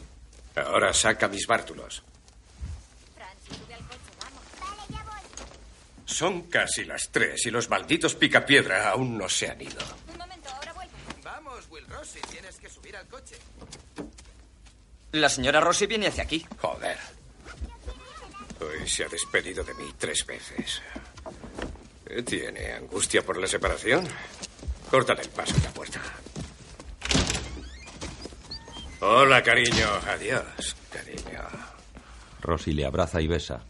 [0.56, 2.02] Ahora saca mis bártulos.
[6.04, 9.80] Son casi las tres y los malditos picapiedra aún no se han ido.
[11.22, 13.36] Vamos, Will Rossi, tienes que subir al coche.
[15.12, 16.44] La señora Rossi viene hacia aquí.
[16.60, 16.98] Joder
[18.60, 20.82] muerto y se ha despedido de mí tres veces.
[22.26, 24.06] ¿Tiene angustia por la separación?
[24.90, 26.00] Córtale el paso a la puerta.
[29.00, 29.86] Hola, cariño.
[30.06, 31.42] Adiós, cariño.
[32.40, 33.62] Rosy le abraza y besa.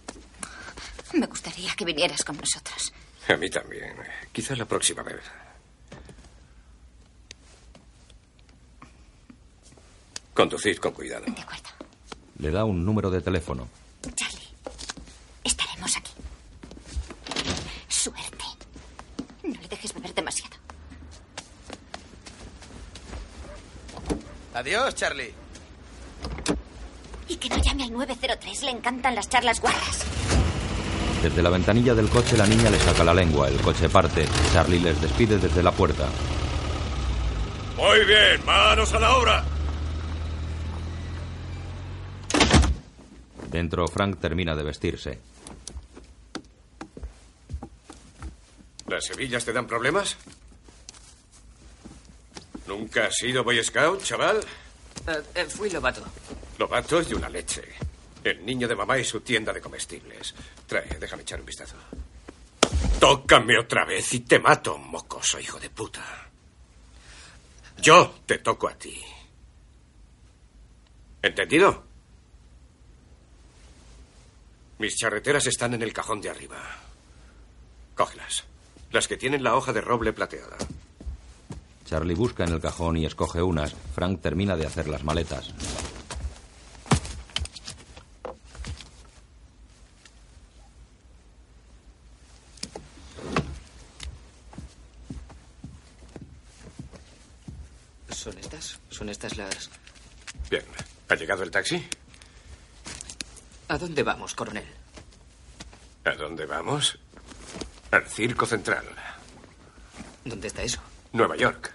[1.12, 2.92] Me gustaría que vinieras con nosotros.
[3.28, 3.94] A mí también.
[4.32, 5.20] Quizás la próxima vez.
[10.32, 11.26] Conducid con cuidado.
[11.26, 11.68] De acuerdo.
[12.38, 13.68] Le da un número de teléfono.
[14.14, 14.49] Charlie
[15.50, 16.12] estaremos aquí.
[17.88, 18.44] Suerte.
[19.42, 20.56] No le dejes beber demasiado.
[24.54, 25.32] Adiós, Charlie.
[27.28, 28.62] Y que no llame al 903.
[28.62, 30.04] Le encantan las charlas guarras.
[31.22, 33.48] Desde la ventanilla del coche la niña le saca la lengua.
[33.48, 34.26] El coche parte.
[34.52, 36.08] Charlie les despide desde la puerta.
[37.76, 39.44] Muy bien, manos a la obra.
[43.48, 45.29] Dentro Frank termina de vestirse.
[48.90, 50.16] ¿Las hebillas te dan problemas?
[52.66, 54.40] ¿Nunca has sido Boy Scout, chaval?
[55.06, 56.02] Eh, eh, fui lobato.
[56.58, 57.62] Lobato y una leche.
[58.24, 60.34] El niño de mamá y su tienda de comestibles.
[60.66, 61.76] Trae, déjame echar un vistazo.
[62.98, 66.28] Tócame otra vez y te mato, mocoso hijo de puta.
[67.80, 69.00] Yo te toco a ti.
[71.22, 71.84] ¿Entendido?
[74.80, 76.60] Mis charreteras están en el cajón de arriba.
[77.94, 78.49] Cógelas.
[78.92, 80.56] Las que tienen la hoja de roble plateada.
[81.84, 83.74] Charlie busca en el cajón y escoge unas.
[83.94, 85.52] Frank termina de hacer las maletas.
[98.10, 98.78] ¿Son estas?
[98.90, 99.70] ¿Son estas las...?
[100.50, 100.64] Bien.
[101.08, 101.84] ¿Ha llegado el taxi?
[103.68, 104.66] ¿A dónde vamos, coronel?
[106.04, 106.98] ¿A dónde vamos?
[107.90, 108.84] Al Circo Central.
[110.24, 110.80] ¿Dónde está eso?
[111.12, 111.72] Nueva York.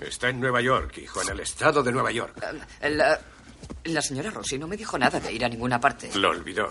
[0.00, 2.36] Está en Nueva York, hijo, en el estado de Nueva York.
[2.80, 3.18] Eh, La,
[3.84, 6.10] la señora Rossi no me dijo nada de ir a ninguna parte.
[6.14, 6.70] Lo olvidó.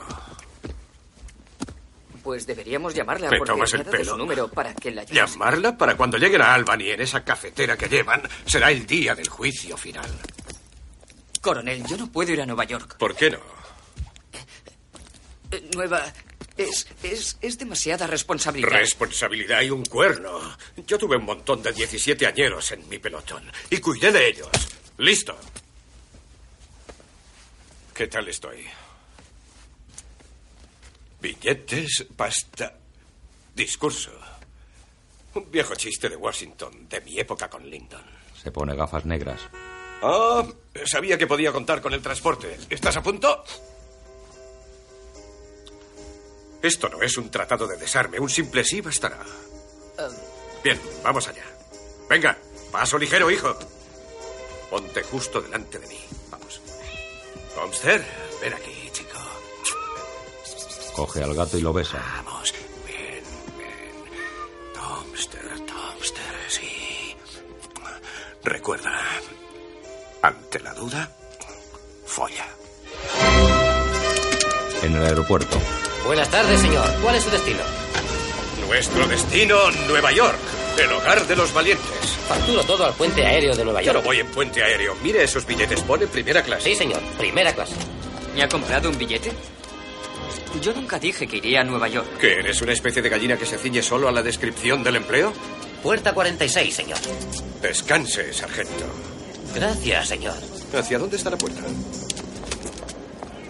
[2.23, 4.11] Pues deberíamos llamarla Me porque tomas el pelo.
[4.13, 5.15] su número para que la llame.
[5.31, 9.27] Llamarla para cuando lleguen a Albany en esa cafetera que llevan, será el día del
[9.29, 10.09] juicio final.
[11.41, 12.95] Coronel, yo no puedo ir a Nueva York.
[12.97, 13.39] ¿Por qué no?
[15.51, 16.11] Eh, Nueva...
[16.57, 18.69] Es, es, es demasiada responsabilidad.
[18.69, 20.39] Responsabilidad y un cuerno.
[20.87, 24.49] Yo tuve un montón de 17 añeros en mi pelotón y cuidé de ellos.
[24.97, 25.37] Listo.
[27.93, 28.65] ¿Qué tal estoy?
[31.19, 32.73] Billetes, pasta,
[33.53, 34.11] discurso.
[35.33, 38.03] Un viejo chiste de Washington, de mi época con Lyndon.
[38.41, 39.41] Se pone gafas negras.
[40.01, 40.45] Ah,
[40.85, 42.57] sabía que podía contar con el transporte.
[42.69, 43.43] ¿Estás a punto?
[46.65, 49.19] Esto no es un tratado de desarme, un simple sí bastará.
[50.63, 51.43] Bien, vamos allá.
[52.09, 52.35] Venga,
[52.71, 53.55] paso ligero, hijo.
[54.71, 55.99] Ponte justo delante de mí.
[56.31, 56.59] Vamos.
[57.55, 58.03] Homster,
[58.41, 59.19] ven aquí, chico.
[60.95, 62.03] Coge al gato y lo besa.
[62.25, 62.51] Vamos,
[62.87, 63.23] ven,
[63.59, 64.73] ven.
[64.73, 67.15] Tomster, Tomster, sí.
[68.43, 68.91] Recuerda,
[70.23, 71.15] ante la duda,
[72.07, 72.47] folla.
[74.81, 75.59] En el aeropuerto.
[76.05, 76.87] Buenas tardes, señor.
[77.01, 77.59] ¿Cuál es su destino?
[78.67, 80.37] Nuestro destino, Nueva York,
[80.79, 81.87] el hogar de los valientes.
[82.27, 83.97] Facturo todo al puente aéreo de Nueva Yo York.
[83.99, 84.95] no voy en puente aéreo.
[85.03, 86.69] Mire esos billetes, pone primera clase.
[86.69, 87.01] Sí, señor.
[87.17, 87.73] Primera clase.
[88.35, 89.31] ¿Me ha comprado un billete?
[90.61, 92.17] Yo nunca dije que iría a Nueva York.
[92.19, 95.33] ¿Que eres una especie de gallina que se ciñe solo a la descripción del empleo?
[95.83, 96.97] Puerta 46, señor.
[97.61, 98.85] Descanse, sargento.
[99.53, 100.35] Gracias, señor.
[100.77, 101.61] ¿Hacia dónde está la puerta?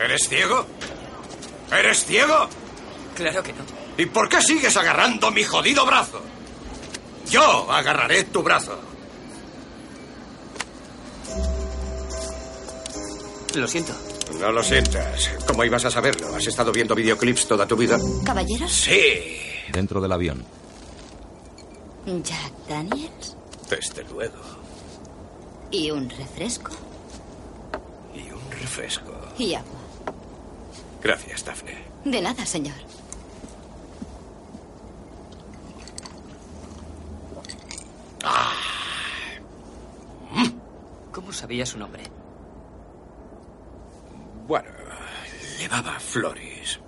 [0.04, 0.66] ¿Eres ciego?
[1.72, 2.48] ¿Eres ciego?
[3.16, 3.64] Claro que no.
[3.98, 6.22] ¿Y por qué sigues agarrando mi jodido brazo?
[7.30, 8.78] Yo agarraré tu brazo.
[13.56, 13.94] Lo siento.
[14.40, 15.30] No lo sientas.
[15.48, 16.36] ¿Cómo ibas a saberlo?
[16.36, 17.98] ¿Has estado viendo videoclips toda tu vida?
[18.26, 18.72] ¿Caballeros?
[18.72, 19.38] Sí,
[19.72, 20.44] Dentro del avión.
[22.06, 23.36] Jack Daniels.
[23.70, 24.38] desde luego.
[25.72, 26.72] Y un refresco.
[28.14, 29.12] Y un refresco.
[29.38, 29.80] Y agua.
[31.06, 31.78] Gracias, Daphne.
[32.04, 32.74] De nada, señor.
[41.12, 42.02] ¿Cómo sabía su nombre?
[44.48, 44.72] Bueno,
[45.60, 46.80] llevaba Floris.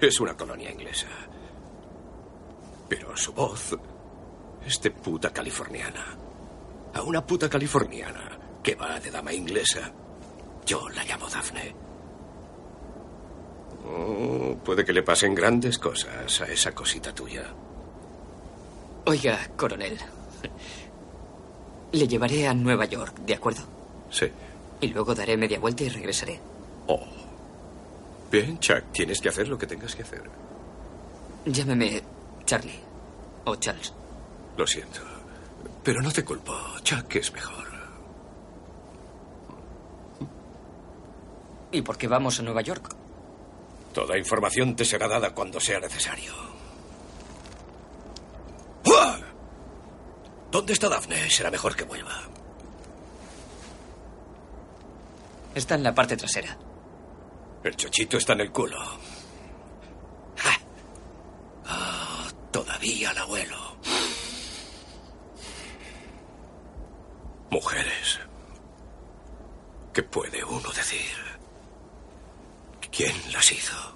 [0.00, 1.06] Es una colonia inglesa.
[2.88, 3.76] Pero su voz
[4.66, 6.18] es de puta californiana.
[6.92, 9.92] A una puta californiana que va de dama inglesa,
[10.66, 11.83] yo la llamo Daphne.
[13.86, 17.44] Oh, puede que le pasen grandes cosas a esa cosita tuya.
[19.06, 19.98] Oiga, coronel.
[21.92, 23.62] Le llevaré a Nueva York, ¿de acuerdo?
[24.10, 24.26] Sí.
[24.80, 26.40] Y luego daré media vuelta y regresaré.
[26.86, 27.06] Oh.
[28.30, 30.22] Bien, Chuck, tienes que hacer lo que tengas que hacer.
[31.44, 32.02] Llámeme
[32.44, 32.80] Charlie.
[33.44, 33.92] O Charles.
[34.56, 35.00] Lo siento.
[35.82, 36.54] Pero no te culpo.
[36.82, 37.64] Chuck es mejor.
[41.70, 42.94] ¿Y por qué vamos a Nueva York?
[43.94, 46.32] Toda información te será dada cuando sea necesario.
[48.84, 49.20] ¡Uah!
[50.50, 51.30] ¿Dónde está Daphne?
[51.30, 52.22] Será mejor que vuelva.
[55.54, 56.58] Está en la parte trasera.
[57.62, 58.78] El chochito está en el culo.
[60.38, 60.58] ¡Ja!
[61.66, 63.76] Ah, todavía el abuelo.
[67.48, 68.18] Mujeres.
[69.92, 71.23] ¿Qué puede uno decir?
[72.96, 73.94] ¿Quién las hizo?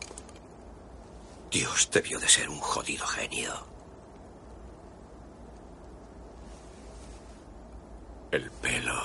[1.52, 3.54] Dios debió de ser un jodido genio.
[8.32, 9.00] El pelo.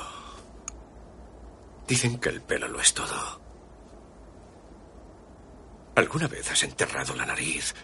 [1.88, 3.40] Dicen que el pelo lo es todo.
[5.96, 7.76] ¿Alguna vez has enterrado la nariz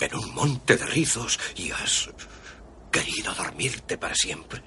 [0.00, 2.08] en un monte de rizos y has
[2.90, 4.62] querido dormirte para siempre?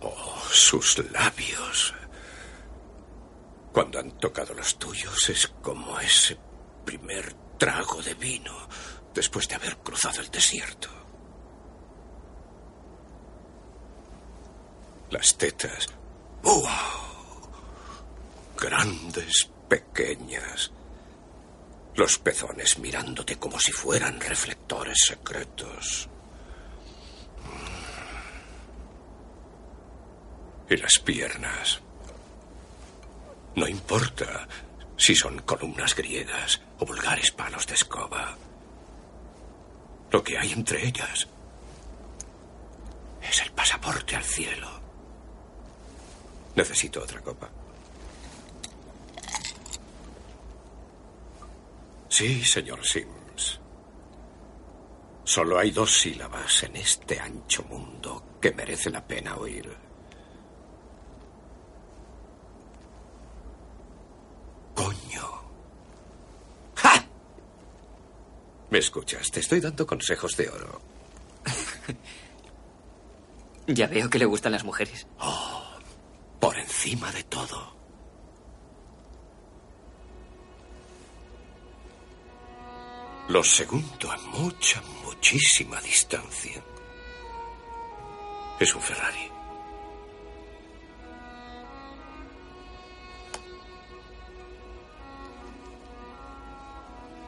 [0.00, 1.94] Oh, sus labios.
[3.76, 6.34] Cuando han tocado los tuyos es como ese
[6.86, 8.56] primer trago de vino
[9.12, 10.88] después de haber cruzado el desierto.
[15.10, 15.88] Las tetas.
[16.42, 16.64] ¡Wow!
[18.56, 20.72] Grandes, pequeñas.
[21.96, 26.08] Los pezones mirándote como si fueran reflectores secretos.
[30.70, 31.82] Y las piernas.
[33.56, 34.46] No importa
[34.98, 38.36] si son columnas griegas o vulgares palos de escoba.
[40.10, 41.26] Lo que hay entre ellas
[43.22, 44.68] es el pasaporte al cielo.
[46.54, 47.50] Necesito otra copa.
[52.10, 53.60] Sí, señor Sims.
[55.24, 59.85] Solo hay dos sílabas en este ancho mundo que merece la pena oír.
[64.76, 65.26] Coño.
[66.76, 67.04] ¡Ja!
[68.70, 69.28] ¿Me escuchas?
[69.32, 70.80] Te estoy dando consejos de oro.
[73.68, 75.08] Ya veo que le gustan las mujeres.
[75.18, 75.64] Oh,
[76.38, 77.74] por encima de todo.
[83.28, 86.62] Lo segundo a mucha, muchísima distancia
[88.60, 89.35] es un Ferrari.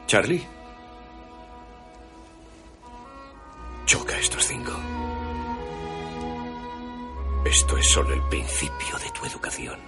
[0.09, 0.43] Charlie.
[3.85, 4.73] Choca estos cinco.
[7.45, 9.79] Esto es solo el principio de tu educación.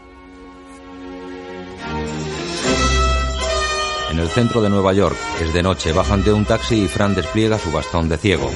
[4.11, 7.15] En el centro de Nueva York, es de noche, bajan de un taxi y Fran
[7.15, 8.51] despliega su bastón de ciego.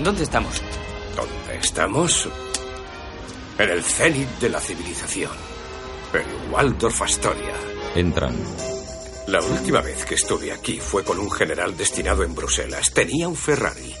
[0.00, 0.62] ¿Dónde estamos?
[1.16, 2.28] ¿Dónde estamos?
[3.58, 5.32] En el cenit de la civilización.
[6.12, 7.54] En Waldorf Astoria.
[7.94, 8.36] Entran.
[9.28, 12.92] La última vez que estuve aquí fue con un general destinado en Bruselas.
[12.92, 13.94] Tenía un Ferrari.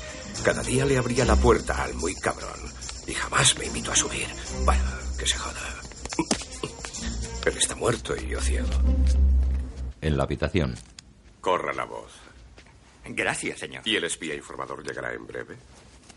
[0.44, 2.60] Cada día le abría la puerta al muy cabrón.
[3.06, 4.26] Y jamás me invitó a subir.
[4.64, 4.84] Bueno,
[5.18, 5.80] que se joda.
[7.46, 8.68] Él está muerto y yo ciego.
[10.02, 10.74] En la habitación.
[11.40, 12.12] Corra la voz.
[13.06, 13.82] Gracias, señor.
[13.86, 15.56] ¿Y el espía informador llegará en breve?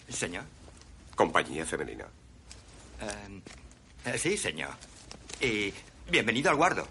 [0.09, 0.43] Señor.
[1.15, 2.05] Compañía femenina.
[3.01, 3.41] Eh,
[4.05, 4.71] eh, sí, señor.
[5.41, 5.73] Y
[6.09, 6.87] bienvenido al guardo.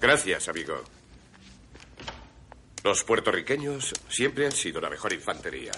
[0.00, 0.82] Gracias, amigo.
[2.82, 5.72] Los puertorriqueños siempre han sido la mejor infantería.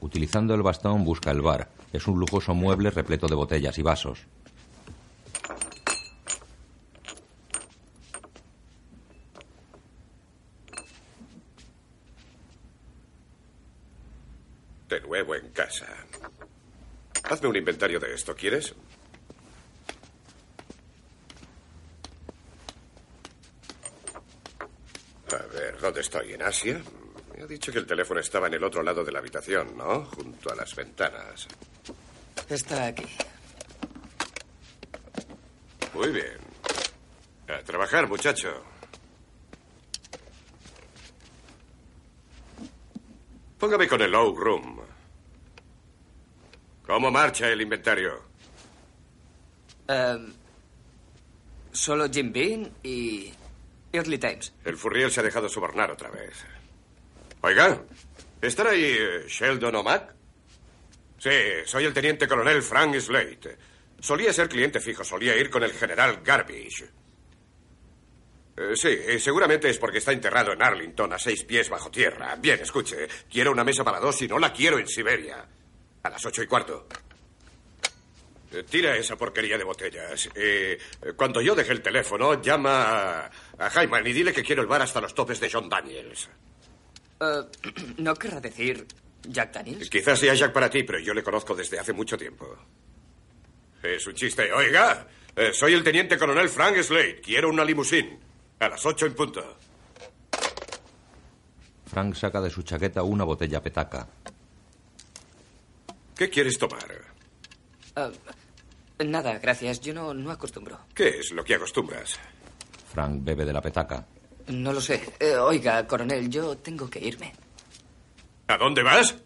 [0.00, 1.68] Utilizando el bastón busca el bar.
[1.92, 4.20] Es un lujoso mueble repleto de botellas y vasos.
[14.88, 15.86] De nuevo en casa.
[17.24, 18.72] Hazme un inventario de esto, ¿quieres?
[25.32, 26.32] A ver, ¿dónde estoy?
[26.32, 26.82] ¿En Asia?
[27.36, 30.04] Me ha dicho que el teléfono estaba en el otro lado de la habitación, ¿no?
[30.06, 31.46] Junto a las ventanas.
[32.48, 33.06] Está aquí.
[35.94, 36.38] Muy bien.
[37.48, 38.48] A trabajar, muchacho.
[43.58, 44.80] Póngame con el low room.
[46.84, 48.22] ¿Cómo marcha el inventario?
[49.86, 50.32] Em,
[51.70, 53.32] solo Jim Bean y
[54.64, 56.44] El Furriel se ha dejado sobornar otra vez.
[57.42, 57.82] Oiga,
[58.40, 60.14] ¿estará ahí eh, Sheldon O'Mac?
[61.18, 61.30] Sí,
[61.64, 63.56] soy el teniente coronel Frank Slate.
[64.00, 66.90] Solía ser cliente fijo, solía ir con el general Garbage.
[68.56, 72.36] Eh, sí, seguramente es porque está enterrado en Arlington a seis pies bajo tierra.
[72.36, 73.06] Bien, escuche.
[73.30, 75.46] Quiero una mesa para dos y no la quiero en Siberia.
[76.02, 76.86] A las ocho y cuarto.
[78.70, 80.28] Tira esa porquería de botellas.
[80.34, 80.78] Eh,
[81.16, 84.82] cuando yo deje el teléfono, llama a, a Hyman y dile que quiero el bar
[84.82, 86.28] hasta los topes de John Daniels.
[87.20, 87.42] Eh,
[87.98, 88.86] ¿No querrá decir
[89.22, 89.90] Jack Daniels?
[89.90, 92.56] Quizás sea Jack para ti, pero yo le conozco desde hace mucho tiempo.
[93.82, 94.52] Es un chiste.
[94.52, 97.20] Oiga, eh, soy el teniente coronel Frank Slade.
[97.20, 98.18] Quiero una limusín.
[98.58, 99.58] A las ocho en punto.
[101.86, 104.08] Frank saca de su chaqueta una botella petaca.
[106.16, 107.15] ¿Qué quieres tomar?
[107.96, 109.80] Eh, nada, gracias.
[109.80, 110.80] Yo no, no acostumbro.
[110.94, 112.18] ¿Qué es lo que acostumbras?
[112.92, 114.06] Frank bebe de la petaca.
[114.48, 115.14] No lo sé.
[115.18, 117.32] Eh, oiga, coronel, yo tengo que irme.
[118.48, 119.16] ¿A dónde vas?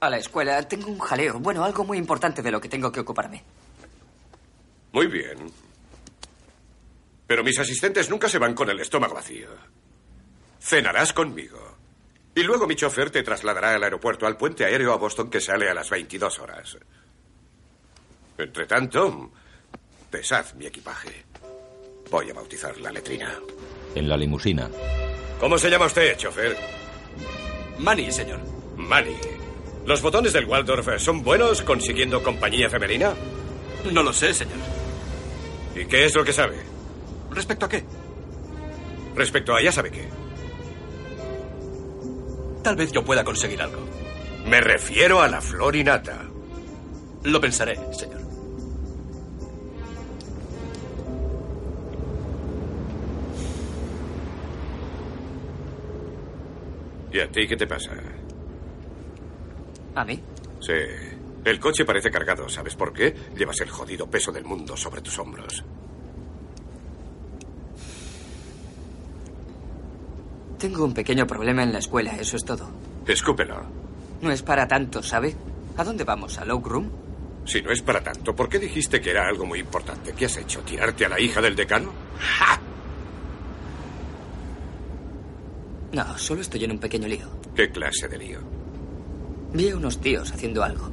[0.00, 0.66] A la escuela.
[0.66, 1.38] Tengo un jaleo.
[1.38, 3.42] Bueno, algo muy importante de lo que tengo que ocuparme.
[4.92, 5.52] Muy bien.
[7.26, 9.50] Pero mis asistentes nunca se van con el estómago vacío.
[10.60, 11.76] Cenarás conmigo.
[12.34, 15.68] Y luego mi chofer te trasladará al aeropuerto, al puente aéreo a Boston que sale
[15.68, 16.78] a las 22 horas.
[18.38, 19.30] Entre tanto,
[20.10, 21.24] pesad mi equipaje.
[22.10, 23.34] Voy a bautizar la letrina.
[23.94, 24.70] En la limusina.
[25.40, 26.56] ¿Cómo se llama usted, chofer?
[27.78, 28.40] Manny, señor.
[28.76, 29.16] Manny.
[29.86, 33.12] ¿Los botones del Waldorf son buenos consiguiendo compañía femenina?
[33.90, 34.58] No lo sé, señor.
[35.74, 36.56] ¿Y qué es lo que sabe?
[37.30, 37.84] ¿Respecto a qué?
[39.14, 40.08] Respecto a ya sabe qué.
[42.62, 43.80] Tal vez yo pueda conseguir algo.
[44.46, 46.24] Me refiero a la florinata.
[47.24, 48.17] Lo pensaré, señor.
[57.18, 57.90] ¿Y a ti qué te pasa?
[59.96, 60.22] ¿A mí?
[60.60, 60.72] Sí.
[61.44, 63.12] El coche parece cargado, ¿sabes por qué?
[63.36, 65.64] Llevas el jodido peso del mundo sobre tus hombros.
[70.60, 72.70] Tengo un pequeño problema en la escuela, eso es todo.
[73.04, 73.66] Escúpelo.
[74.22, 75.34] No es para tanto, ¿sabe?
[75.76, 76.38] ¿A dónde vamos?
[76.38, 76.88] ¿Al Oak Room?
[77.44, 80.12] Si no es para tanto, ¿por qué dijiste que era algo muy importante?
[80.12, 80.60] ¿Qué has hecho?
[80.60, 81.90] ¿Tirarte a la hija del decano?
[85.92, 87.26] No, solo estoy en un pequeño lío.
[87.54, 88.40] ¿Qué clase de lío?
[89.52, 90.90] Vi a unos tíos haciendo algo.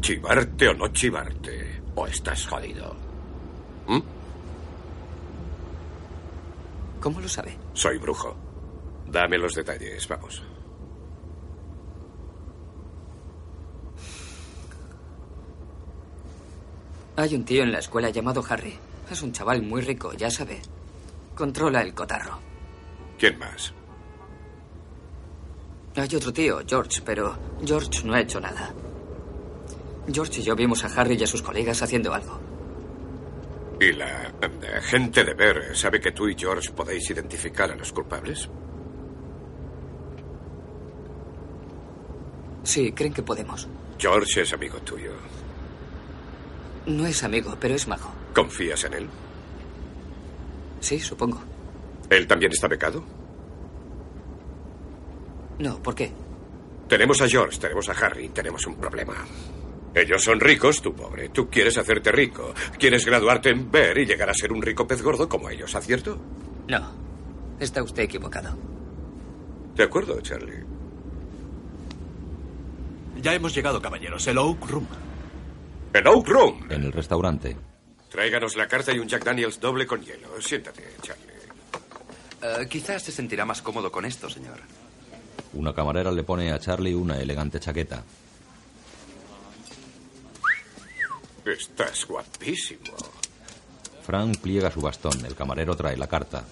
[0.00, 1.82] ¿Chivarte o no chivarte?
[1.94, 2.94] ¿O estás jodido?
[3.86, 4.00] ¿Mm?
[7.00, 7.56] ¿Cómo lo sabe?
[7.74, 8.34] Soy brujo.
[9.06, 10.42] Dame los detalles, vamos.
[17.16, 18.76] Hay un tío en la escuela llamado Harry.
[19.10, 20.60] Es un chaval muy rico, ya sabe.
[21.34, 22.38] Controla el cotarro.
[23.18, 23.72] ¿Quién más?
[25.96, 28.72] Hay otro tío, George, pero George no ha hecho nada.
[30.12, 32.40] George y yo vimos a Harry y a sus colegas haciendo algo.
[33.80, 34.32] ¿Y la
[34.82, 38.48] gente de Ver sabe que tú y George podéis identificar a los culpables?
[42.62, 43.68] Sí, creen que podemos.
[43.98, 45.12] George es amigo tuyo.
[46.86, 48.12] No es amigo, pero es majo.
[48.34, 49.08] ¿Confías en él?
[50.84, 51.40] Sí, supongo.
[52.10, 53.02] ¿Él también está becado?
[55.58, 56.12] No, ¿por qué?
[56.86, 59.14] Tenemos a George, tenemos a Harry, tenemos un problema.
[59.94, 61.30] Ellos son ricos, tú pobre.
[61.30, 62.52] Tú quieres hacerte rico.
[62.78, 66.18] Quieres graduarte en Ver y llegar a ser un rico pez gordo como ellos, ¿acierto?
[66.68, 66.92] No.
[67.58, 68.54] Está usted equivocado.
[69.74, 70.64] De acuerdo, Charlie.
[73.22, 74.26] Ya hemos llegado, caballeros.
[74.26, 74.86] El Oak Room.
[75.94, 76.66] El Oak Room.
[76.68, 77.56] En el restaurante.
[78.14, 80.40] Tráiganos la carta y un Jack Daniels doble con hielo.
[80.40, 81.32] Siéntate, Charlie.
[82.40, 84.60] Eh, quizás se sentirá más cómodo con esto, señor.
[85.54, 88.04] Una camarera le pone a Charlie una elegante chaqueta.
[91.44, 92.94] Estás guapísimo.
[94.06, 95.24] Frank pliega su bastón.
[95.26, 96.44] El camarero trae la carta.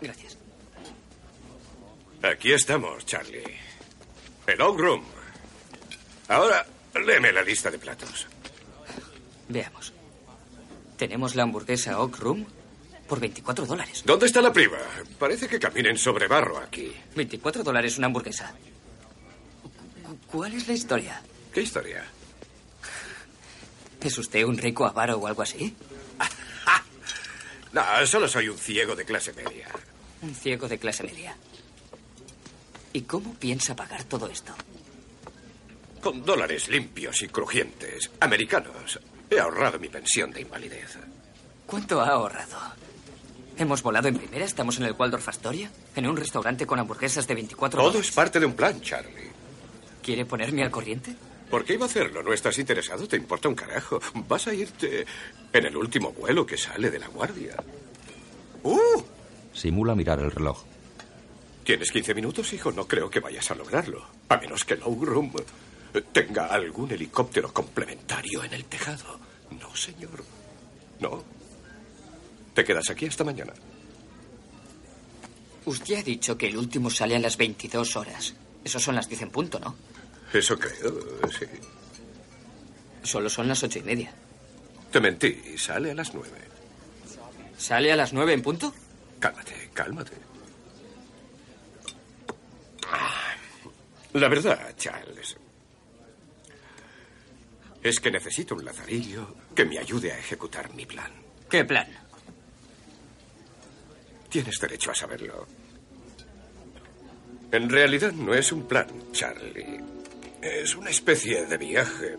[0.00, 0.36] Gracias.
[2.24, 3.56] Aquí estamos, Charlie.
[4.48, 5.04] El Oak Room.
[6.26, 8.26] Ahora, léeme la lista de platos.
[9.48, 9.92] Veamos.
[10.96, 12.46] Tenemos la hamburguesa Oak Room
[13.08, 14.02] por 24 dólares.
[14.04, 14.78] ¿Dónde está la prima?
[15.18, 16.92] Parece que caminen sobre barro aquí.
[17.14, 18.54] 24 dólares una hamburguesa.
[20.30, 21.22] ¿Cuál es la historia?
[21.52, 22.04] ¿Qué historia?
[24.00, 25.74] ¿Es usted un rico avaro o algo así?
[27.72, 29.68] No, solo soy un ciego de clase media.
[30.22, 31.36] Un ciego de clase media.
[32.94, 34.54] ¿Y cómo piensa pagar todo esto?
[36.00, 38.98] Con dólares limpios y crujientes, americanos,
[39.30, 40.98] he ahorrado mi pensión de invalidez.
[41.66, 42.56] ¿Cuánto ha ahorrado?
[43.58, 44.44] ¿Hemos volado en primera?
[44.44, 45.70] ¿Estamos en el Waldorf Astoria?
[45.94, 48.08] ¿En un restaurante con hamburguesas de 24 Todo dólares?
[48.08, 49.30] es parte de un plan, Charlie.
[50.02, 51.14] ¿Quiere ponerme al corriente?
[51.50, 52.22] ¿Por qué iba a hacerlo?
[52.22, 53.06] ¿No estás interesado?
[53.08, 54.00] ¿Te importa un carajo?
[54.28, 55.06] Vas a irte
[55.52, 57.56] en el último vuelo que sale de la guardia.
[58.62, 59.02] ¡Uh!
[59.52, 60.64] Simula mirar el reloj.
[61.64, 62.70] Tienes 15 minutos, hijo.
[62.72, 64.04] No creo que vayas a lograrlo.
[64.28, 65.32] A menos que Lowroom
[66.02, 69.18] tenga algún helicóptero complementario en el tejado.
[69.60, 70.24] No, señor.
[71.00, 71.22] No.
[72.54, 73.52] Te quedas aquí hasta mañana.
[75.66, 78.34] Usted ha dicho que el último sale a las 22 horas.
[78.64, 79.74] Eso son las 10 en punto, ¿no?
[80.32, 80.92] Eso creo,
[81.30, 81.46] sí.
[83.02, 84.12] Solo son las ocho y media.
[84.90, 85.56] Te mentí.
[85.56, 86.38] Sale a las nueve.
[87.58, 88.72] ¿Sale a las 9 en punto?
[89.18, 90.12] Cálmate, cálmate.
[92.90, 93.34] Ah,
[94.14, 95.36] La verdad, Charles,
[97.88, 101.12] es que necesito un lazarillo que me ayude a ejecutar mi plan.
[101.48, 101.86] ¿Qué plan?
[104.28, 105.46] Tienes derecho a saberlo.
[107.52, 109.80] En realidad no es un plan, Charlie.
[110.42, 112.16] Es una especie de viaje.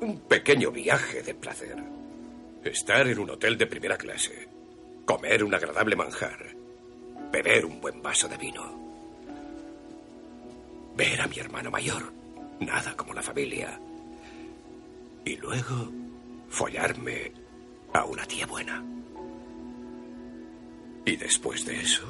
[0.00, 1.76] Un pequeño viaje de placer.
[2.64, 4.48] Estar en un hotel de primera clase.
[5.04, 6.54] Comer un agradable manjar.
[7.32, 8.80] Beber un buen vaso de vino.
[10.94, 12.12] Ver a mi hermano mayor.
[12.60, 13.80] Nada como la familia.
[15.24, 15.90] Y luego
[16.48, 17.32] follarme
[17.92, 18.82] a una tía buena.
[21.04, 22.06] Y después de eso...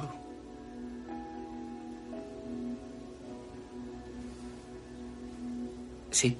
[6.11, 6.37] Sí.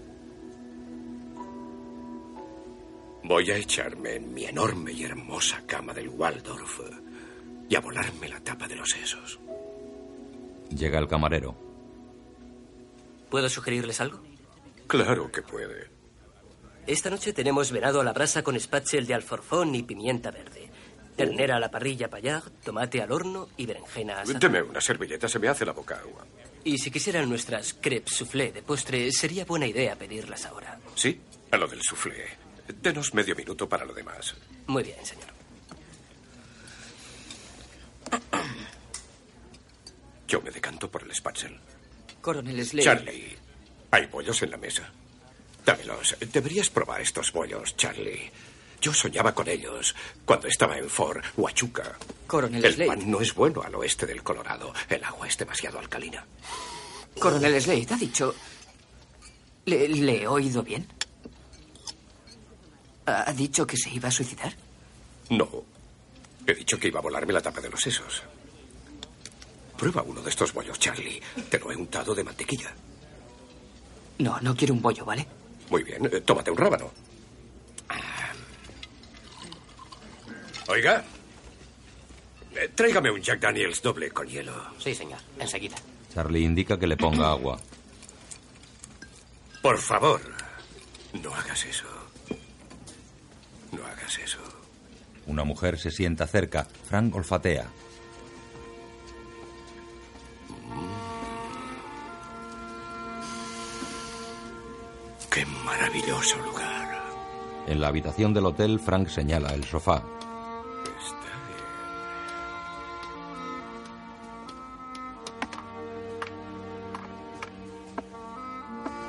[3.23, 6.79] Voy a echarme en mi enorme y hermosa cama del Waldorf
[7.67, 9.39] y a volarme la tapa de los sesos.
[10.69, 11.55] Llega el camarero.
[13.31, 14.21] ¿Puedo sugerirles algo?
[14.85, 15.92] Claro que puede.
[16.85, 20.69] Esta noche tenemos venado a la brasa con spatchel de alforfón y pimienta verde.
[21.15, 24.39] Ternera a la parrilla payag, tomate al horno y berenjena asada.
[24.39, 26.25] Deme una servilleta, se me hace la boca agua.
[26.63, 30.79] Y si quisieran nuestras crepes soufflé de postre, sería buena idea pedirlas ahora.
[30.95, 31.19] ¿Sí?
[31.51, 32.25] A lo del soufflé.
[32.81, 34.35] Denos medio minuto para lo demás.
[34.67, 35.27] Muy bien, señor.
[40.27, 41.59] Yo me decanto por el spatzel.
[42.21, 42.83] Coronel Slade.
[42.83, 43.37] Charlie,
[43.91, 44.91] hay bollos en la mesa.
[45.65, 46.15] Dámelos.
[46.31, 48.31] Deberías probar estos bollos, Charlie.
[48.81, 49.95] Yo soñaba con ellos
[50.25, 51.97] cuando estaba en Fort Huachuca.
[52.27, 52.87] Coronel El Slade.
[52.87, 54.73] pan no es bueno al oeste del Colorado.
[54.89, 56.25] El agua es demasiado alcalina.
[57.19, 58.35] Coronel Slade ha dicho...
[59.65, 60.85] ¿Le, le he oído bien?
[63.05, 64.53] ¿Ha ha dicho que se iba a suicidar?
[65.29, 65.49] No.
[66.45, 68.21] He dicho que iba a volarme la tapa de los sesos.
[69.77, 71.21] Prueba uno de estos bollos, Charlie.
[71.49, 72.73] Te lo he untado de mantequilla.
[74.19, 75.25] No, no quiero un bollo, ¿vale?
[75.69, 76.91] Muy bien, eh, tómate un rábano.
[80.67, 81.03] Oiga.
[82.55, 84.53] eh, Tráigame un Jack Daniels doble con hielo.
[84.79, 85.19] Sí, señor.
[85.39, 85.75] Enseguida.
[86.13, 87.59] Charlie indica que le ponga agua.
[89.61, 90.21] Por favor,
[91.13, 91.85] no hagas eso.
[93.71, 94.39] No hagas eso.
[95.25, 96.67] Una mujer se sienta cerca.
[96.87, 97.67] Frank olfatea.
[105.33, 107.03] Qué maravilloso lugar.
[107.65, 110.03] En la habitación del hotel, Frank señala el sofá.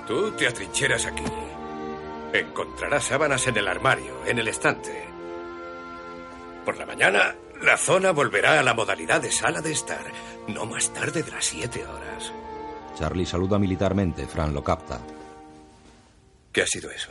[0.06, 1.24] Tú te atrincheras aquí.
[2.32, 5.04] Encontrarás sábanas en el armario, en el estante.
[6.64, 10.04] Por la mañana, la zona volverá a la modalidad de sala de estar,
[10.48, 12.32] no más tarde de las siete horas.
[12.98, 14.26] Charlie saluda militarmente.
[14.26, 15.00] Frank lo capta.
[16.54, 17.10] ¿Qué ha sido eso?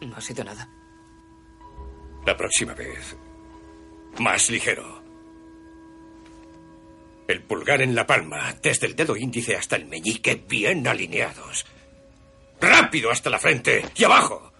[0.00, 0.66] No ha sido nada.
[2.24, 3.14] La próxima vez,
[4.18, 5.04] más ligero.
[7.28, 11.66] El pulgar en la palma, desde el dedo índice hasta el meñique, bien alineados.
[12.58, 14.52] ¡Rápido hasta la frente y abajo!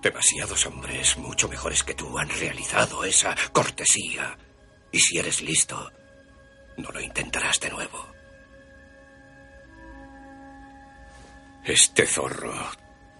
[0.00, 4.38] Demasiados hombres, mucho mejores que tú, han realizado esa cortesía.
[4.92, 5.90] Y si eres listo,
[6.76, 8.06] no lo intentarás de nuevo.
[11.64, 12.54] Este zorro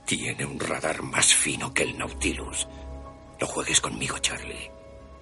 [0.04, 2.68] tiene un radar más fino que el Nautilus.
[3.40, 4.70] No juegues conmigo, Charlie.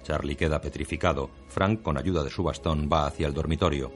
[0.03, 1.31] Charlie queda petrificado.
[1.49, 3.91] Frank, con ayuda de su bastón, va hacia el dormitorio.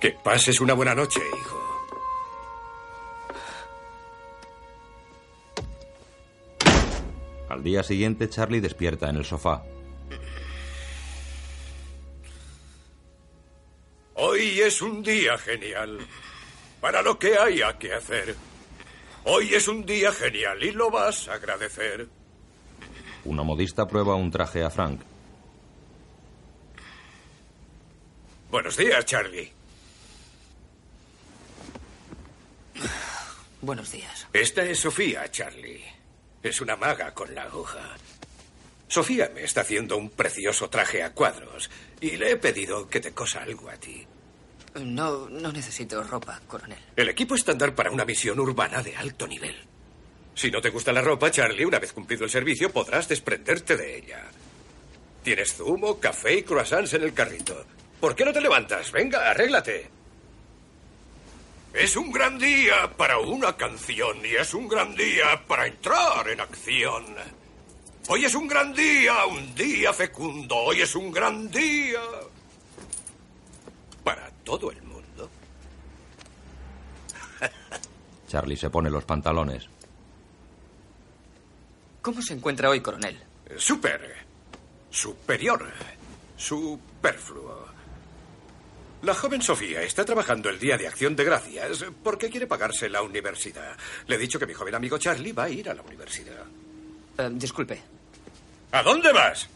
[0.00, 1.67] Que pases una buena noche, hijo.
[7.58, 9.64] Al día siguiente, Charlie despierta en el sofá.
[14.14, 15.98] Hoy es un día genial
[16.80, 18.36] para lo que haya que hacer.
[19.24, 22.06] Hoy es un día genial y lo vas a agradecer.
[23.24, 25.00] Una modista prueba un traje a Frank.
[28.52, 29.50] Buenos días, Charlie.
[33.60, 34.28] Buenos días.
[34.32, 35.97] Esta es Sofía, Charlie.
[36.42, 37.96] Es una maga con la aguja.
[38.86, 41.70] Sofía me está haciendo un precioso traje a cuadros
[42.00, 44.06] y le he pedido que te cosa algo a ti.
[44.76, 46.78] No, no necesito ropa, coronel.
[46.96, 49.56] El equipo estándar para una misión urbana de alto nivel.
[50.34, 53.98] Si no te gusta la ropa, Charlie, una vez cumplido el servicio podrás desprenderte de
[53.98, 54.24] ella.
[55.22, 57.66] Tienes zumo, café y croissants en el carrito.
[58.00, 58.92] ¿Por qué no te levantas?
[58.92, 59.90] Venga, arréglate.
[61.78, 66.40] Es un gran día para una canción y es un gran día para entrar en
[66.40, 67.04] acción.
[68.08, 70.56] Hoy es un gran día, un día fecundo.
[70.56, 72.00] Hoy es un gran día
[74.02, 75.30] para todo el mundo.
[78.26, 79.68] Charlie se pone los pantalones.
[82.02, 83.22] ¿Cómo se encuentra hoy, coronel?
[83.56, 84.16] Super.
[84.90, 85.64] Superior.
[86.36, 87.67] Superfluo.
[89.02, 93.02] La joven Sofía está trabajando el Día de Acción de Gracias porque quiere pagarse la
[93.02, 93.76] universidad.
[94.06, 96.44] Le he dicho que mi joven amigo Charlie va a ir a la universidad.
[97.18, 97.80] Eh, disculpe.
[98.72, 99.48] ¿A dónde vas?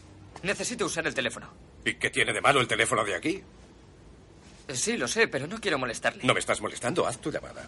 [0.43, 1.49] Necesito usar el teléfono.
[1.85, 3.43] ¿Y qué tiene de malo el teléfono de aquí?
[4.69, 6.23] Sí, lo sé, pero no quiero molestarle.
[6.23, 7.67] No me estás molestando, haz tu llamada.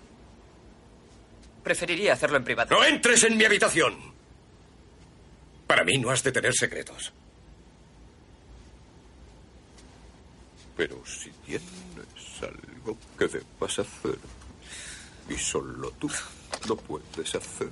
[1.62, 2.74] Preferiría hacerlo en privado.
[2.74, 4.14] ¡No entres en mi habitación!
[5.68, 7.12] Para mí no has de tener secretos.
[10.76, 11.64] Pero si tienes
[12.42, 14.18] algo que debas hacer
[15.30, 16.10] y solo tú
[16.68, 17.70] lo puedes hacer.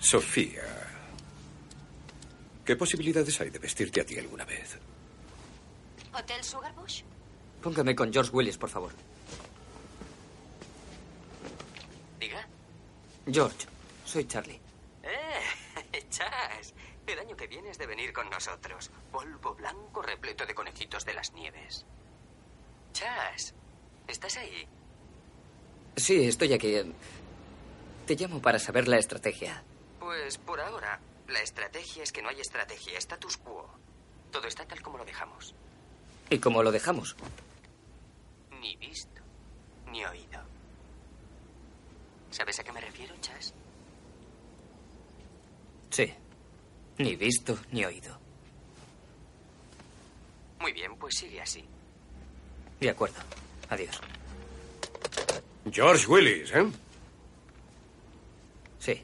[0.00, 0.64] Sofía,
[2.64, 4.78] ¿qué posibilidades hay de vestirte a ti alguna vez?
[6.12, 7.02] ¿Hotel Sugarbush?
[7.62, 8.92] Póngame con George Willis, por favor.
[12.18, 12.46] Diga.
[13.30, 13.66] George,
[14.04, 14.60] soy Charlie.
[15.04, 16.74] Eh, Chas.
[17.06, 18.90] El año que viene es de venir con nosotros.
[19.10, 21.84] Polvo blanco repleto de conejitos de las nieves.
[22.92, 23.54] Chas,
[24.06, 24.66] ¿estás ahí?
[25.96, 26.74] Sí, estoy aquí.
[28.06, 29.62] Te llamo para saber la estrategia.
[29.98, 33.68] Pues por ahora, la estrategia es que no hay estrategia, status quo.
[34.30, 35.54] Todo está tal como lo dejamos.
[36.30, 37.16] ¿Y cómo lo dejamos?
[38.60, 39.20] Ni visto,
[39.90, 40.40] ni oído.
[42.30, 43.52] ¿Sabes a qué me refiero, Chas?
[45.90, 46.14] Sí.
[47.02, 48.18] Ni visto ni oído.
[50.60, 51.64] Muy bien, pues sigue así.
[52.80, 53.20] De acuerdo.
[53.68, 54.00] Adiós.
[55.70, 56.66] George Willis, ¿eh?
[58.78, 59.02] Sí.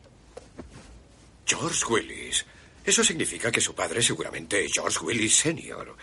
[1.47, 2.45] George Willis.
[2.85, 5.97] Eso significa que su padre seguramente es George Willis Senior.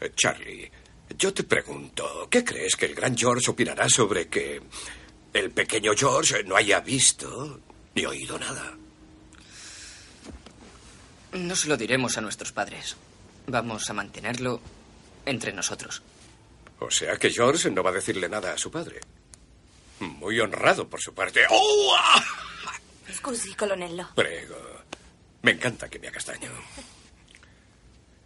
[0.00, 0.70] Eh, Charlie,
[1.16, 4.60] yo te pregunto, ¿qué crees que el gran George opinará sobre que
[5.32, 7.60] el pequeño George no haya visto
[7.94, 8.76] ni oído nada?
[11.32, 12.96] No se lo diremos a nuestros padres.
[13.46, 14.60] Vamos a mantenerlo
[15.24, 16.02] entre nosotros.
[16.78, 19.00] O sea que George no va a decirle nada a su padre.
[20.00, 21.42] Muy honrado por su parte.
[21.48, 21.96] ¡Oh!
[21.98, 22.24] ah!
[23.12, 24.08] Scusi, colonnello.
[24.14, 24.56] Prego.
[25.42, 26.50] Me encanta que me hagas daño.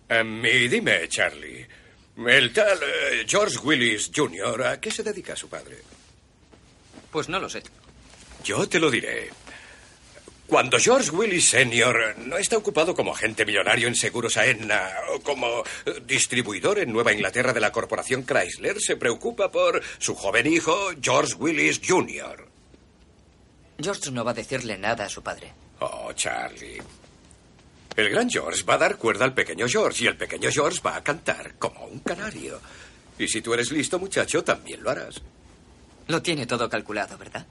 [0.08, 1.66] Y dime, Charlie,
[2.16, 5.78] el tal eh, George Willis Jr., ¿a qué se dedica su padre?
[7.10, 7.62] Pues no lo sé.
[8.44, 9.30] Yo te lo diré.
[10.46, 12.14] Cuando George Willis Sr.
[12.18, 17.12] no está ocupado como agente millonario en seguros Aetna o como eh, distribuidor en Nueva
[17.12, 22.46] Inglaterra de la corporación Chrysler, se preocupa por su joven hijo, George Willis Jr.
[23.80, 25.52] George no va a decirle nada a su padre.
[25.80, 26.80] Oh, Charlie.
[27.96, 30.96] El gran George va a dar cuerda al pequeño George y el pequeño George va
[30.96, 32.60] a cantar como un canario.
[33.18, 35.20] Y si tú eres listo, muchacho, también lo harás.
[36.06, 37.46] Lo tiene todo calculado, ¿verdad?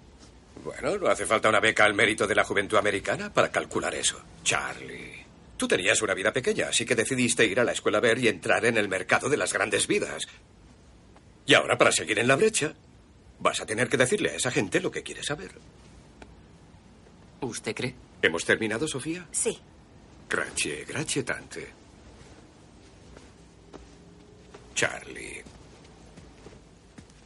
[0.65, 4.19] Bueno, no hace falta una beca al mérito de la juventud americana para calcular eso.
[4.43, 5.23] Charlie,
[5.55, 8.65] tú tenías una vida pequeña, así que decidiste ir a la escuela ver y entrar
[8.65, 10.23] en el mercado de las grandes vidas.
[11.45, 12.73] Y ahora, para seguir en la brecha,
[13.37, 15.51] vas a tener que decirle a esa gente lo que quieres saber.
[17.41, 17.93] ¿Usted cree?
[18.23, 19.27] ¿Hemos terminado, Sofía?
[19.31, 19.59] Sí.
[20.27, 21.67] Grazie, grazie tante.
[24.73, 25.43] Charlie,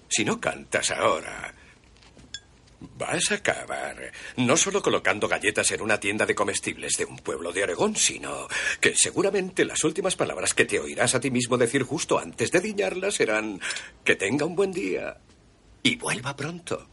[0.10, 1.54] si no cantas ahora,
[2.80, 7.52] vas a acabar no solo colocando galletas en una tienda de comestibles de un pueblo
[7.52, 8.48] de Oregón, sino
[8.80, 12.62] que seguramente las últimas palabras que te oirás a ti mismo decir justo antes de
[12.62, 13.60] diñarlas serán
[14.04, 15.18] que tenga un buen día
[15.84, 16.88] y vuelva pronto.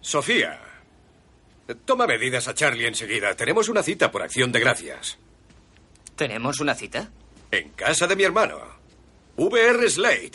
[0.00, 0.60] Sofía,
[1.84, 3.34] toma medidas a Charlie enseguida.
[3.34, 5.18] Tenemos una cita por acción de gracias.
[6.14, 7.10] ¿Tenemos una cita?
[7.50, 8.60] En casa de mi hermano.
[9.36, 10.32] VR Slade.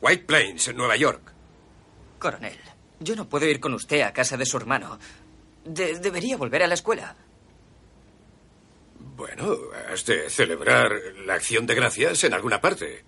[0.00, 1.32] White Plains, en Nueva York.
[2.18, 2.58] Coronel,
[3.00, 4.98] Yo no puedo ir con usted a casa de su hermano.
[5.64, 7.16] De- debería volver a la escuela.
[9.16, 9.56] Bueno,
[9.90, 10.92] has de celebrar
[11.24, 13.04] la acción de gracias en alguna parte.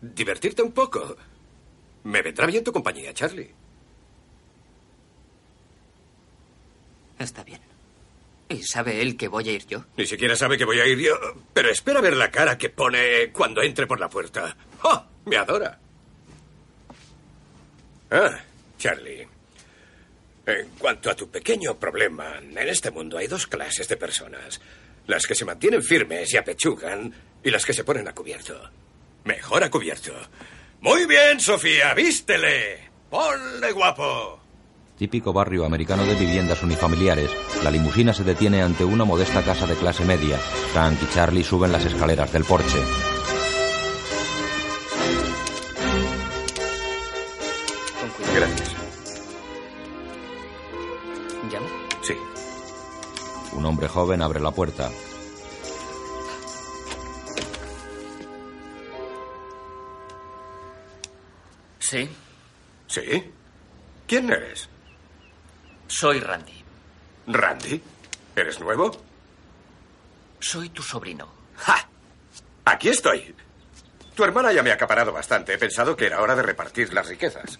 [0.00, 1.16] Divertirte un poco.
[2.04, 3.54] Me vendrá bien tu compañía, Charlie.
[7.18, 7.60] Está bien.
[8.48, 9.84] ¿Y sabe él que voy a ir yo?
[9.96, 11.14] Ni siquiera sabe que voy a ir yo.
[11.52, 14.56] Pero espera ver la cara que pone cuando entre por la puerta.
[14.82, 15.04] ¡Oh!
[15.24, 15.80] Me adora.
[18.10, 18.38] Ah,
[18.78, 19.28] Charlie.
[20.46, 24.60] En cuanto a tu pequeño problema, en este mundo hay dos clases de personas.
[25.06, 27.12] Las que se mantienen firmes y apechugan
[27.42, 28.70] y las que se ponen a cubierto.
[29.24, 30.12] Mejor a cubierto.
[30.80, 32.90] Muy bien, Sofía, vístele.
[33.10, 34.40] Ponle guapo.
[34.96, 37.30] Típico barrio americano de viviendas unifamiliares,
[37.62, 40.38] la limusina se detiene ante una modesta casa de clase media.
[40.72, 42.78] Frank y Charlie suben las escaleras del porche.
[53.66, 54.88] Un hombre joven abre la puerta.
[61.80, 62.08] Sí.
[62.86, 63.32] ¿Sí?
[64.06, 64.68] ¿Quién eres?
[65.88, 66.62] Soy Randy.
[67.26, 67.82] ¿Randy?
[68.36, 68.92] ¿Eres nuevo?
[70.38, 71.28] Soy tu sobrino.
[71.56, 71.88] ¡Ja!
[72.66, 73.34] Aquí estoy.
[74.14, 75.54] Tu hermana ya me ha acaparado bastante.
[75.54, 77.58] He pensado que era hora de repartir las riquezas.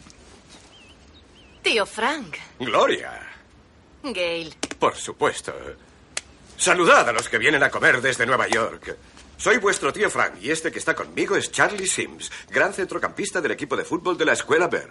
[1.62, 2.36] Tío Frank.
[2.60, 3.10] Gloria.
[4.04, 4.54] Gail.
[4.78, 5.52] Por supuesto.
[6.56, 8.96] Saludad a los que vienen a comer desde Nueva York.
[9.36, 13.52] Soy vuestro tío Frank y este que está conmigo es Charlie Sims, gran centrocampista del
[13.52, 14.88] equipo de fútbol de la escuela Bear.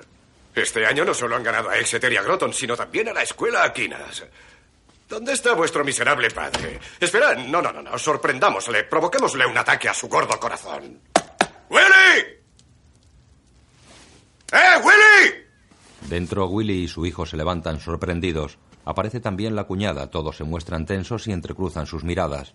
[0.53, 3.63] Este año no solo han ganado a Exeter y Groton, sino también a la escuela
[3.63, 4.23] Aquinas.
[5.09, 6.79] ¿Dónde está vuestro miserable padre?
[6.99, 11.01] Esperad, no, no, no, no, sorprendámosle, provoquémosle un ataque a su gordo corazón.
[11.69, 12.21] ¡Willy!
[14.51, 15.45] ¡Eh, Willy!
[16.01, 18.57] Dentro, Willy y su hijo se levantan sorprendidos.
[18.85, 20.09] Aparece también la cuñada.
[20.11, 22.53] Todos se muestran tensos y entrecruzan sus miradas.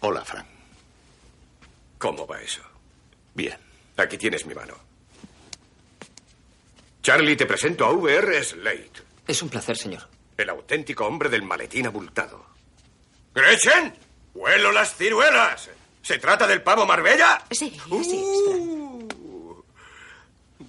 [0.00, 0.46] Hola, Frank.
[1.98, 2.62] ¿Cómo va eso?
[3.34, 3.56] Bien.
[3.96, 4.74] Aquí tienes mi mano.
[7.02, 8.92] Charlie, te presento a VR Slate.
[9.26, 10.02] Es un placer, señor.
[10.36, 12.44] El auténtico hombre del maletín abultado.
[13.34, 13.94] ¡Gretchen!
[14.34, 15.68] ¡Huelo las ciruelas!
[16.02, 17.42] ¿Se trata del pavo Marbella?
[17.50, 18.02] Sí, Uh,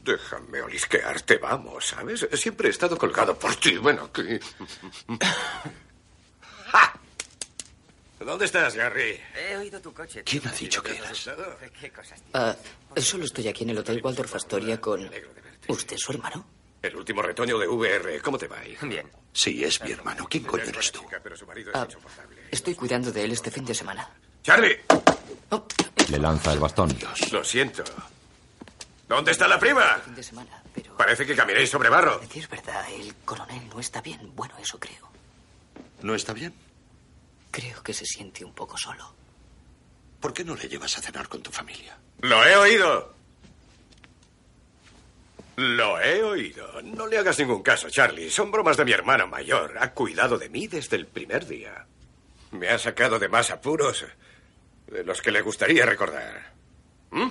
[0.04, 2.28] Déjame olisquearte, vamos, ¿sabes?
[2.34, 3.78] Siempre he estado colgado por ti.
[3.78, 4.40] Bueno, aquí.
[6.72, 6.94] ¡Ja!
[8.20, 9.20] ¿Dónde estás, Gary?
[9.36, 10.24] He oído tu coche.
[10.24, 11.30] ¿Quién ha dicho que eras?
[11.80, 12.22] ¿Qué cosas?
[12.34, 12.56] Ah,
[12.98, 15.10] solo estoy aquí en el Hotel Waldorf Astoria con...
[15.68, 16.46] ¿Usted es su hermano?
[16.82, 18.22] El último retoño de VR.
[18.22, 18.78] ¿Cómo te va ahí?
[18.84, 19.10] Bien.
[19.34, 20.28] Sí, es mi hermano.
[20.30, 21.06] ¿Quién coño eres tú?
[21.22, 21.88] Pero su marido es Ah,
[22.52, 24.10] estoy cuidando de él este fin de semana.
[24.44, 24.80] ¡Charlie!
[26.10, 26.98] Le lanza el bastón.
[27.32, 27.84] Lo siento.
[29.10, 30.00] ¿Dónde está la prima?
[30.06, 30.96] Fin de semana, pero...
[30.96, 32.20] Parece que caminéis sobre barro.
[32.20, 34.32] decir verdad, el coronel no está bien.
[34.36, 35.10] Bueno, eso creo.
[36.04, 36.54] ¿No está bien?
[37.50, 39.12] Creo que se siente un poco solo.
[40.22, 41.98] ¿Por qué no le llevas a cenar con tu familia?
[42.22, 43.16] Lo he oído.
[45.56, 46.82] Lo he oído.
[46.84, 48.30] No le hagas ningún caso, Charlie.
[48.30, 49.76] Son bromas de mi hermano mayor.
[49.80, 51.86] Ha cuidado de mí desde el primer día.
[52.52, 54.06] Me ha sacado de más apuros
[54.88, 56.54] de los que le gustaría recordar.
[57.12, 57.30] ¿Mm?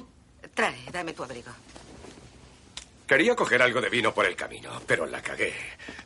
[0.55, 1.51] Trae, dame tu abrigo.
[3.09, 5.55] Quería coger algo de vino por el camino, pero la cagué.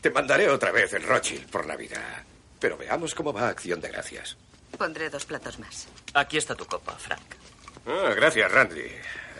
[0.01, 2.23] Te mandaré otra vez el Rothschild por Navidad.
[2.61, 4.37] Pero veamos cómo va Acción de Gracias.
[4.79, 5.89] Pondré dos platos más.
[6.15, 7.35] Aquí está tu copa, Frank.
[7.89, 8.87] Ah, gracias, Randy.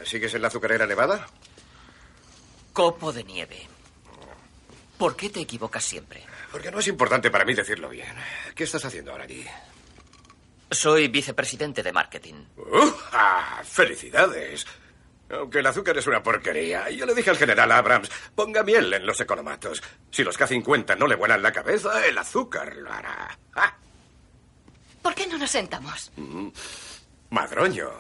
[0.05, 1.29] ¿Sigues en la azucarera nevada?
[2.73, 3.69] Copo de nieve.
[4.99, 6.25] ¿Por qué te equivocas siempre?
[6.51, 8.13] Porque no es importante para mí decirlo bien.
[8.57, 9.47] ¿Qué estás haciendo ahora allí?
[10.69, 12.45] Soy vicepresidente de marketing.
[12.57, 12.93] ¡Uh!
[13.13, 14.67] ah, ¡Felicidades!
[15.33, 19.07] Aunque el azúcar es una porquería, yo le dije al general Abrams, ponga miel en
[19.07, 19.83] los economatos.
[20.11, 23.39] Si los K-50 no le vuelan la cabeza, el azúcar lo hará.
[23.55, 23.75] ¡Ah!
[25.01, 26.13] ¿Por qué no nos sentamos?
[26.17, 26.49] Mm.
[27.31, 27.91] Madroño.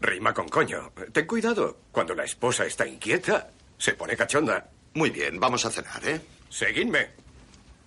[0.00, 0.90] Rima con coño.
[1.12, 1.76] Ten cuidado.
[1.92, 4.70] Cuando la esposa está inquieta, se pone cachonda.
[4.94, 6.20] Muy bien, vamos a cenar, ¿eh?
[6.48, 7.10] Seguidme.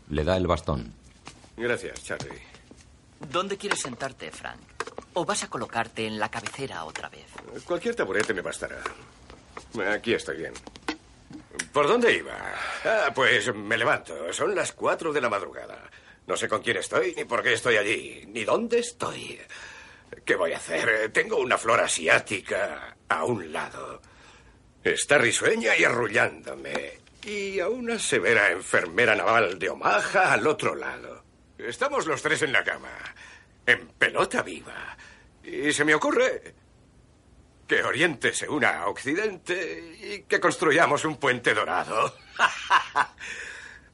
[0.09, 0.93] Le da el bastón.
[1.57, 2.46] Gracias, Charlie.
[3.19, 4.59] ¿Dónde quieres sentarte, Frank?
[5.13, 7.25] ¿O vas a colocarte en la cabecera otra vez?
[7.65, 8.81] Cualquier taburete me bastará.
[9.93, 10.53] Aquí estoy bien.
[11.73, 12.37] ¿Por dónde iba?
[12.85, 14.31] Ah, pues me levanto.
[14.31, 15.89] Son las cuatro de la madrugada.
[16.27, 19.39] No sé con quién estoy, ni por qué estoy allí, ni dónde estoy.
[20.25, 21.11] ¿Qué voy a hacer?
[21.11, 24.01] Tengo una flor asiática a un lado.
[24.83, 26.99] Está risueña y arrullándome.
[27.23, 31.23] Y a una severa enfermera naval de Omaha al otro lado.
[31.57, 32.91] Estamos los tres en la cama,
[33.65, 34.95] en pelota viva.
[35.43, 36.53] Y se me ocurre
[37.67, 42.15] Que Oriente se una a Occidente y que construyamos un puente dorado.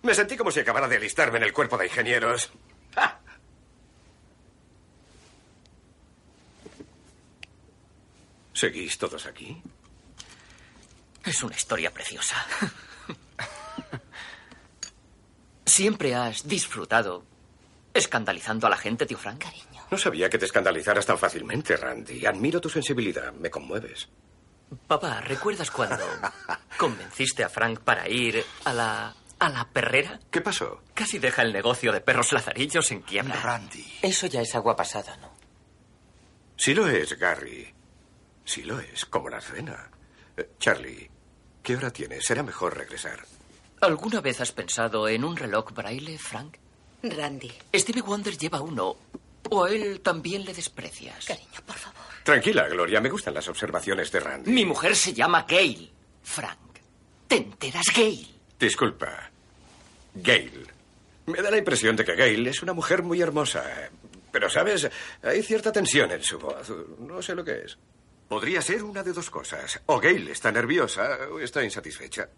[0.03, 2.51] Me sentí como si acabara de alistarme en el cuerpo de ingenieros.
[8.53, 9.61] ¿Seguís todos aquí?
[11.25, 12.45] Es una historia preciosa.
[15.65, 17.25] ¿Siempre has disfrutado
[17.93, 19.45] escandalizando a la gente, tío Frank?
[19.91, 22.25] No sabía que te escandalizaras tan fácilmente, Randy.
[22.25, 23.31] Admiro tu sensibilidad.
[23.33, 24.09] Me conmueves.
[24.87, 26.03] Papá, ¿recuerdas cuando
[26.77, 30.19] convenciste a Frank para ir a la a la perrera?
[30.31, 30.81] ¿Qué pasó?
[30.93, 33.35] Casi deja el negocio de perros lazarillos en quiebra.
[33.41, 33.99] Randy.
[34.01, 35.33] Eso ya es agua pasada, ¿no?
[36.55, 37.73] Sí lo es, Gary.
[38.45, 39.89] Sí lo es, como la cena.
[40.37, 41.09] Eh, Charlie,
[41.61, 42.25] ¿qué hora tienes?
[42.25, 43.19] Será mejor regresar.
[43.81, 46.57] ¿Alguna vez has pensado en un reloj braille, Frank?
[47.03, 47.51] Randy.
[47.75, 48.95] Stevie Wonder lleva uno.
[49.49, 51.25] ¿O a él también le desprecias?
[51.25, 52.01] Cariño, por favor.
[52.23, 53.01] Tranquila, Gloria.
[53.01, 54.51] Me gustan las observaciones de Randy.
[54.51, 55.91] Mi mujer se llama Gail.
[56.23, 56.57] Frank.
[57.27, 58.27] ¿Te enteras, Gail?
[58.57, 59.29] Disculpa.
[60.15, 60.67] Gail.
[61.25, 63.89] Me da la impresión de que Gail es una mujer muy hermosa.
[64.31, 64.89] Pero, ¿sabes?
[65.21, 66.71] Hay cierta tensión en su voz.
[66.99, 67.77] No sé lo que es.
[68.29, 69.81] Podría ser una de dos cosas.
[69.87, 72.29] O Gail está nerviosa o está insatisfecha.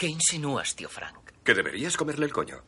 [0.00, 1.14] ¿Qué insinúas, tío Frank?
[1.44, 2.62] Que deberías comerle el coño.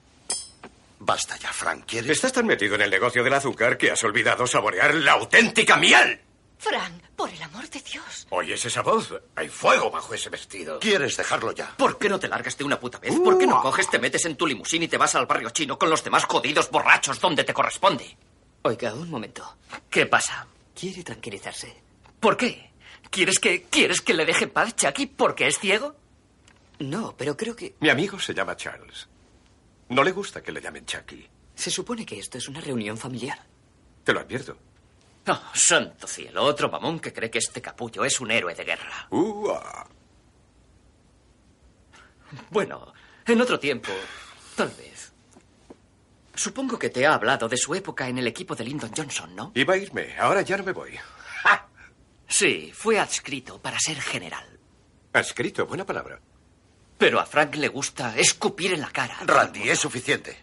[0.99, 1.85] Basta ya, Frank.
[1.87, 2.11] ¿Quieres?
[2.11, 6.21] Estás tan metido en el negocio del azúcar que has olvidado saborear la auténtica miel.
[6.59, 8.27] Frank, por el amor de Dios.
[8.29, 9.15] ¿Oyes esa voz?
[9.35, 10.79] Hay fuego bajo ese vestido.
[10.81, 11.75] ¿Quieres dejarlo ya?
[11.75, 13.19] ¿Por qué no te largas de una puta vez?
[13.19, 15.79] ¿Por qué no coges, te metes en tu limusín y te vas al barrio chino
[15.79, 18.15] con los demás jodidos borrachos donde te corresponde?
[18.61, 19.57] Oiga, un momento.
[19.89, 20.47] ¿Qué pasa?
[20.79, 21.75] Quiere tranquilizarse.
[22.21, 22.73] ¿Por qué?
[23.09, 25.97] ¿Quieres que, ¿Quieres que le deje en paz, Chucky, porque es ciego?
[26.83, 27.77] No, pero creo que...
[27.81, 29.09] Mi amigo se llama Charles.
[29.89, 31.29] No le gusta que le llamen Chucky.
[31.55, 33.39] Se supone que esto es una reunión familiar.
[34.05, 34.57] Te lo advierto.
[35.29, 39.07] Oh, santo cielo, otro mamón que cree que este capullo es un héroe de guerra.
[39.11, 39.87] Ua.
[42.51, 42.93] Bueno,
[43.27, 43.93] en otro tiempo,
[44.57, 45.13] tal vez.
[46.35, 49.53] Supongo que te ha hablado de su época en el equipo de Lyndon Johnson, ¿no?
[49.55, 50.99] Iba a irme, ahora ya no me voy.
[52.27, 54.59] Sí, fue adscrito para ser general.
[55.13, 56.19] Adscrito, buena palabra.
[57.03, 59.17] Pero a Frank le gusta escupir en la cara.
[59.25, 60.39] Randy, es suficiente.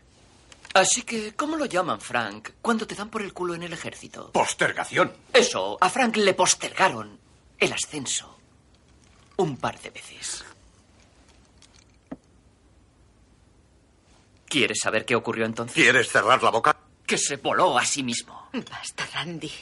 [0.74, 4.34] Así que, ¿cómo lo llaman, Frank, cuando te dan por el culo en el ejército?
[4.34, 5.14] Postergación.
[5.32, 7.18] Eso, a Frank le postergaron
[7.58, 8.38] el ascenso
[9.38, 10.44] un par de veces.
[14.50, 15.76] ¿Quieres saber qué ocurrió entonces?
[15.76, 16.76] ¿Quieres cerrar la boca?
[17.06, 18.50] Que se voló a sí mismo.
[18.70, 19.54] Basta, Randy.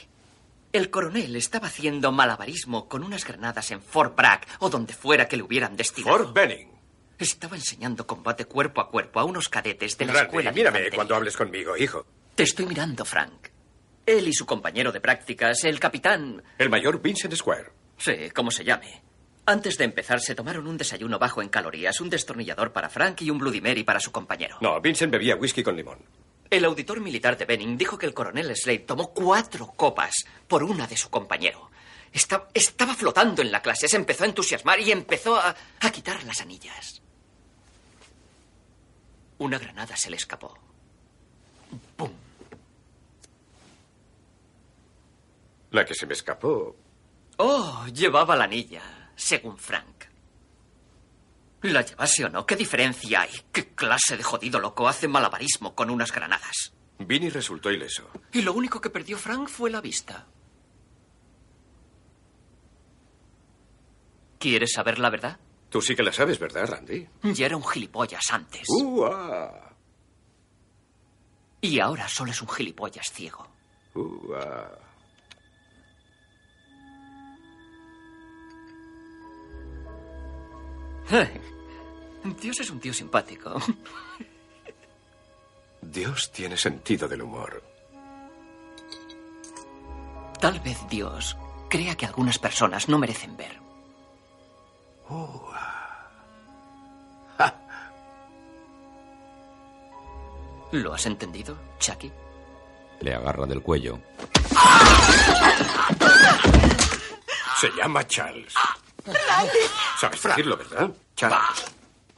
[0.72, 5.36] El coronel estaba haciendo malabarismo con unas granadas en Fort Bragg o donde fuera que
[5.36, 6.18] le hubieran destinado.
[6.18, 6.77] Fort Benning.
[7.18, 10.50] Estaba enseñando combate cuerpo a cuerpo a unos cadetes de la Randy, escuela.
[10.50, 10.96] de mírame infantería.
[10.96, 12.06] cuando hables conmigo, hijo.
[12.34, 13.48] Te estoy mirando, Frank.
[14.06, 16.42] Él y su compañero de prácticas, el capitán.
[16.58, 17.70] El mayor Vincent Square.
[17.98, 19.02] Sí, como se llame.
[19.46, 23.30] Antes de empezar, se tomaron un desayuno bajo en calorías, un destornillador para Frank y
[23.30, 24.58] un Bloody Mary para su compañero.
[24.60, 25.98] No, Vincent bebía whisky con limón.
[26.50, 30.14] El auditor militar de Benning dijo que el coronel Slade tomó cuatro copas
[30.46, 31.70] por una de su compañero.
[32.12, 36.22] Esta- estaba flotando en la clase, se empezó a entusiasmar y empezó a, a quitar
[36.24, 37.02] las anillas.
[39.38, 40.56] Una granada se le escapó.
[41.96, 42.10] ¡Pum!
[45.70, 46.76] La que se me escapó.
[47.36, 50.04] Oh, llevaba la anilla, según Frank.
[51.62, 53.30] La llevase o no, ¿qué diferencia hay?
[53.52, 56.72] ¿Qué clase de jodido loco hace malabarismo con unas granadas?
[56.98, 58.08] Vinny resultó ileso.
[58.32, 60.26] Y lo único que perdió Frank fue la vista.
[64.38, 65.38] ¿Quieres saber la verdad?
[65.70, 67.06] Tú sí que la sabes, ¿verdad, Randy?
[67.22, 68.66] Ya era un gilipollas antes.
[68.68, 69.74] Ua.
[71.60, 73.46] Y ahora solo es un gilipollas ciego.
[73.94, 74.78] Ua.
[82.40, 83.56] Dios es un tío simpático.
[85.82, 87.62] Dios tiene sentido del humor.
[90.40, 91.36] Tal vez Dios
[91.68, 93.67] crea que algunas personas no merecen ver.
[100.72, 102.12] ¿Lo has entendido, Chucky?
[103.00, 103.98] Le agarra del cuello.
[107.60, 108.52] Se llama Charles.
[109.98, 110.90] ¿Sabes decirlo, verdad?
[111.16, 111.64] Charles.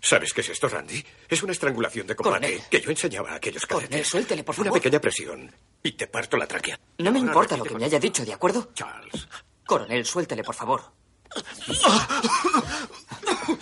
[0.02, 1.04] ¿Sabes qué es esto, Randy?
[1.28, 2.62] Es una estrangulación de combate Coronel.
[2.70, 4.08] que yo enseñaba a aquellos Coronel, cadetes.
[4.08, 4.80] suéltele, por Una favor.
[4.80, 6.78] pequeña presión y te parto la tráquea.
[6.98, 8.70] No me Ahora importa lo que me haya dicho, ¿de acuerdo?
[8.74, 9.28] Charles.
[9.66, 10.82] Coronel, suéltele, por favor.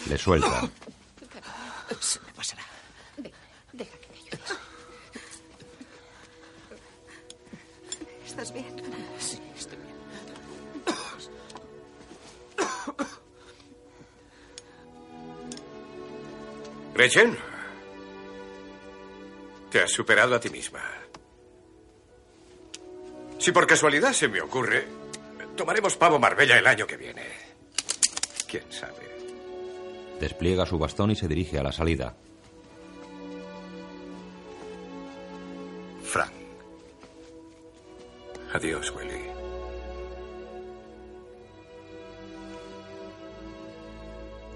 [0.08, 0.68] Le suelta.
[2.00, 2.62] Se me pasará.
[3.18, 3.32] Ven,
[3.72, 4.38] deja que te ayude.
[8.26, 8.82] ¿Estás bien?
[9.18, 9.96] Sí, estoy bien.
[16.94, 17.38] Gretchen,
[19.70, 20.82] te has superado a ti misma.
[23.38, 24.88] Si por casualidad se me ocurre,
[25.56, 27.22] tomaremos pavo Marbella el año que viene.
[28.48, 29.06] ¿Quién sabe?
[30.18, 32.16] Despliega su bastón y se dirige a la salida.
[36.02, 36.32] Frank.
[38.54, 39.28] Adiós, Willy.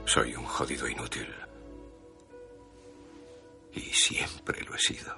[0.06, 1.28] Soy un jodido inútil.
[3.74, 5.14] Y siempre lo he sido.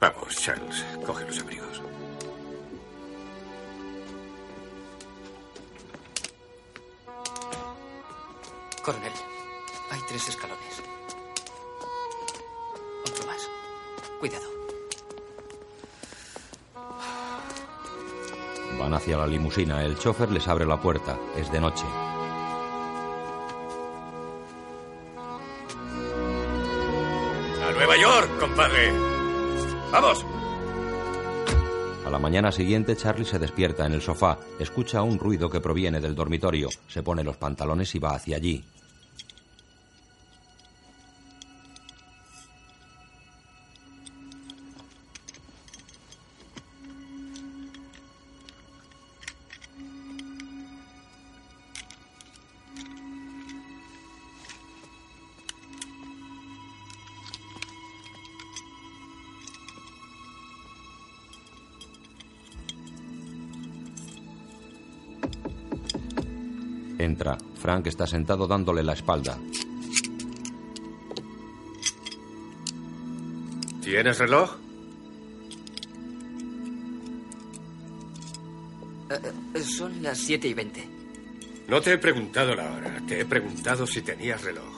[0.00, 1.82] Vamos, Charles, coge los abrigos.
[8.86, 9.12] Coronel,
[9.90, 10.80] hay tres escalones.
[13.10, 13.50] Otro más.
[14.20, 14.44] Cuidado.
[18.78, 19.84] Van hacia la limusina.
[19.84, 21.18] El chofer les abre la puerta.
[21.36, 21.84] Es de noche.
[27.66, 28.92] ¡A Nueva York, compadre!
[29.90, 30.24] ¡Vamos!
[32.06, 34.38] A la mañana siguiente, Charlie se despierta en el sofá.
[34.60, 36.68] Escucha un ruido que proviene del dormitorio.
[36.86, 38.64] Se pone los pantalones y va hacia allí.
[67.66, 69.36] Frank está sentado dándole la espalda.
[73.82, 74.56] ¿Tienes reloj?
[79.10, 80.88] Eh, eh, son las 7 y 20.
[81.66, 83.02] No te he preguntado la hora.
[83.04, 84.72] Te he preguntado si tenías reloj.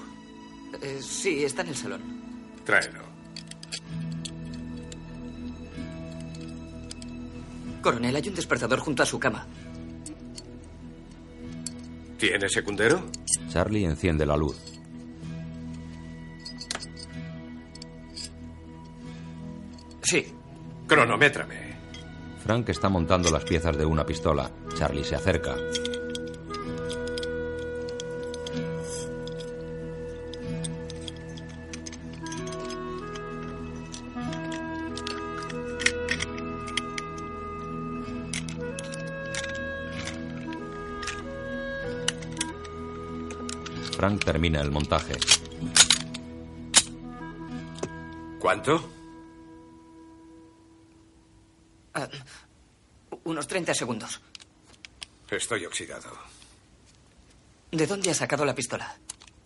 [0.81, 2.01] Eh, sí, está en el salón.
[2.65, 3.03] Tráelo.
[7.83, 9.47] Coronel, hay un despertador junto a su cama.
[12.19, 13.03] ¿Tienes secundero?
[13.49, 14.57] Charlie enciende la luz.
[20.03, 20.27] Sí.
[20.87, 21.77] Cronométrame.
[22.43, 24.51] Frank está montando las piezas de una pistola.
[24.75, 25.55] Charlie se acerca.
[44.09, 45.13] Frank termina el montaje.
[48.39, 48.91] ¿Cuánto?
[51.93, 52.09] Ah,
[53.25, 54.19] unos 30 segundos.
[55.31, 56.11] Estoy oxidado.
[57.71, 58.97] ¿De dónde ha sacado la pistola?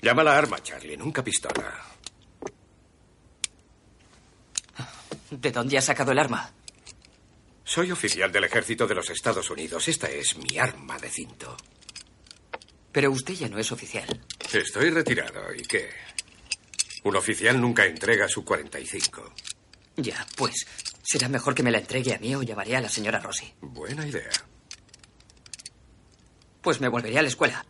[0.01, 1.83] Llama la arma, Charlie, nunca pistola.
[5.29, 6.53] ¿De dónde ha sacado el arma?
[7.65, 9.89] Soy oficial del ejército de los Estados Unidos.
[9.89, 11.57] Esta es mi arma de cinto.
[12.93, 14.07] Pero usted ya no es oficial.
[14.55, 15.55] Estoy retirado.
[15.55, 15.91] ¿Y qué?
[17.05, 19.35] Un oficial nunca entrega su 45.
[19.97, 20.67] Ya, pues
[21.03, 23.53] será mejor que me la entregue a mí o llamaré a la señora Rossi.
[23.61, 24.31] Buena idea.
[26.61, 27.65] Pues me volveré a la escuela.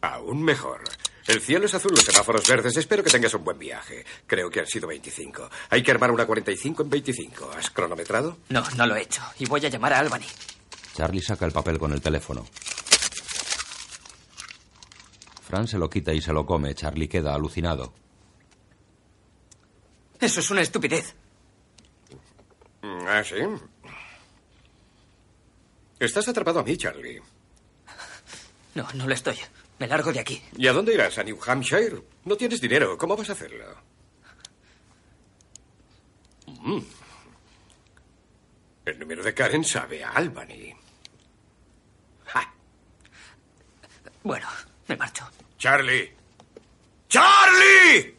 [0.00, 0.84] Aún mejor.
[1.26, 2.76] El cielo es azul, los semáforos verdes.
[2.76, 4.04] Espero que tengas un buen viaje.
[4.28, 5.50] Creo que han sido 25.
[5.70, 7.50] Hay que armar una 45 en 25.
[7.58, 8.38] ¿Has cronometrado?
[8.48, 9.22] No, no lo he hecho.
[9.40, 10.26] Y voy a llamar a Albany.
[10.94, 12.46] Charlie saca el papel con el teléfono.
[15.46, 16.74] Fran se lo quita y se lo come.
[16.74, 17.92] Charlie queda alucinado.
[20.18, 21.14] Eso es una estupidez.
[22.82, 23.36] ¿Ah, sí?
[26.00, 27.22] Estás atrapado a mí, Charlie.
[28.74, 29.36] No, no lo estoy.
[29.78, 30.42] Me largo de aquí.
[30.56, 31.16] ¿Y a dónde irás?
[31.18, 32.02] ¿A New Hampshire?
[32.24, 32.98] No tienes dinero.
[32.98, 33.64] ¿Cómo vas a hacerlo?
[36.46, 36.80] Mm.
[38.84, 40.74] El número de Karen sabe a Albany.
[44.24, 44.48] Bueno,
[44.88, 45.24] me marcho.
[45.58, 46.12] Charlie.
[47.08, 48.16] ¡Charlie!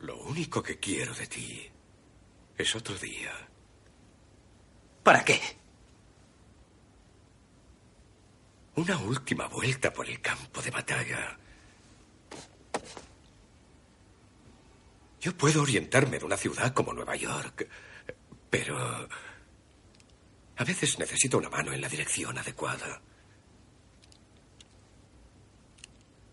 [0.00, 1.70] Lo único que quiero de ti
[2.56, 3.32] es otro día.
[5.02, 5.40] ¿Para qué?
[8.76, 11.39] Una última vuelta por el campo de batalla.
[15.20, 17.68] Yo puedo orientarme de una ciudad como Nueva York,
[18.48, 18.76] pero
[20.56, 23.02] a veces necesito una mano en la dirección adecuada.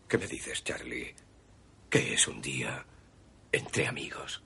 [0.07, 1.13] ¿Qué me dices, Charlie?
[1.89, 2.85] ¿Qué es un día
[3.51, 4.41] entre amigos?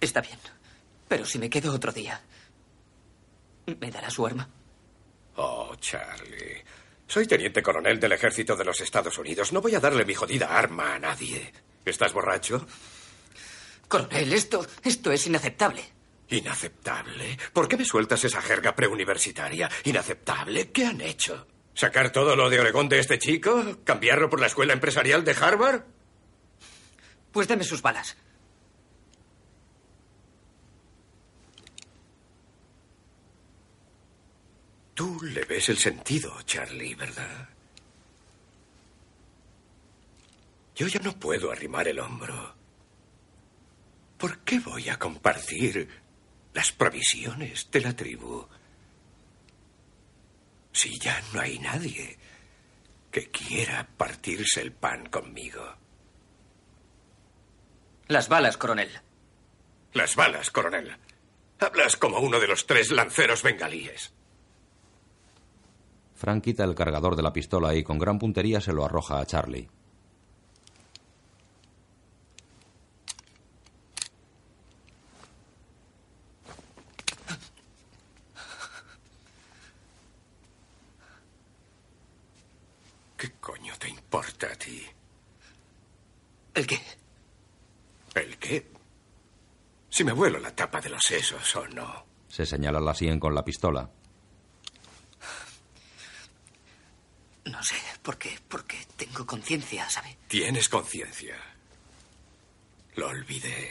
[0.00, 0.38] Está bien.
[1.08, 2.20] Pero si me quedo otro día,
[3.66, 4.48] ¿me dará su arma?
[5.36, 6.64] Oh, Charlie.
[7.06, 9.52] Soy teniente coronel del ejército de los Estados Unidos.
[9.52, 11.52] No voy a darle mi jodida arma a nadie.
[11.84, 12.66] ¿Estás borracho?
[13.88, 15.84] Coronel, esto, esto es inaceptable.
[16.28, 17.38] ¿Inaceptable?
[17.52, 19.70] ¿Por qué me sueltas esa jerga preuniversitaria?
[19.84, 20.72] ¿Inaceptable?
[20.72, 21.46] ¿Qué han hecho?
[21.74, 23.78] ¿Sacar todo lo de Oregón de este chico?
[23.84, 25.84] ¿Cambiarlo por la escuela empresarial de Harvard?
[27.30, 28.16] Pues deme sus balas.
[34.96, 37.50] Tú le ves el sentido, Charlie, ¿verdad?
[40.74, 42.54] Yo ya no puedo arrimar el hombro.
[44.16, 45.86] ¿Por qué voy a compartir
[46.54, 48.48] las provisiones de la tribu?
[50.72, 52.18] Si ya no hay nadie
[53.10, 55.76] que quiera partirse el pan conmigo.
[58.08, 58.98] Las balas, coronel.
[59.92, 60.96] Las balas, coronel.
[61.58, 64.15] Hablas como uno de los tres lanceros bengalíes.
[66.16, 69.26] Frank quita el cargador de la pistola y con gran puntería se lo arroja a
[69.26, 69.68] Charlie.
[83.18, 84.82] ¿Qué coño te importa a ti?
[86.54, 86.80] ¿El qué?
[88.14, 88.66] ¿El qué?
[89.90, 92.06] Si me vuelo la tapa de los sesos o no.
[92.28, 93.90] Se señala la sien con la pistola.
[97.46, 98.38] No sé, ¿por qué?
[98.48, 100.16] Porque tengo conciencia, ¿sabe?
[100.28, 101.36] Tienes conciencia.
[102.96, 103.70] Lo olvidé.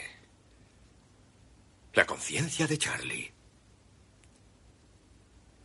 [1.92, 3.32] La conciencia de Charlie.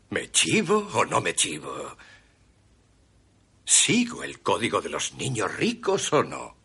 [0.09, 1.97] ¿Me chivo o no me chivo?
[3.63, 6.57] ¿Sigo el código de los niños ricos o no?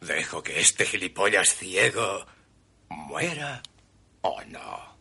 [0.00, 2.26] ¿Dejo que este gilipollas ciego
[2.88, 3.62] muera
[4.22, 4.98] o no?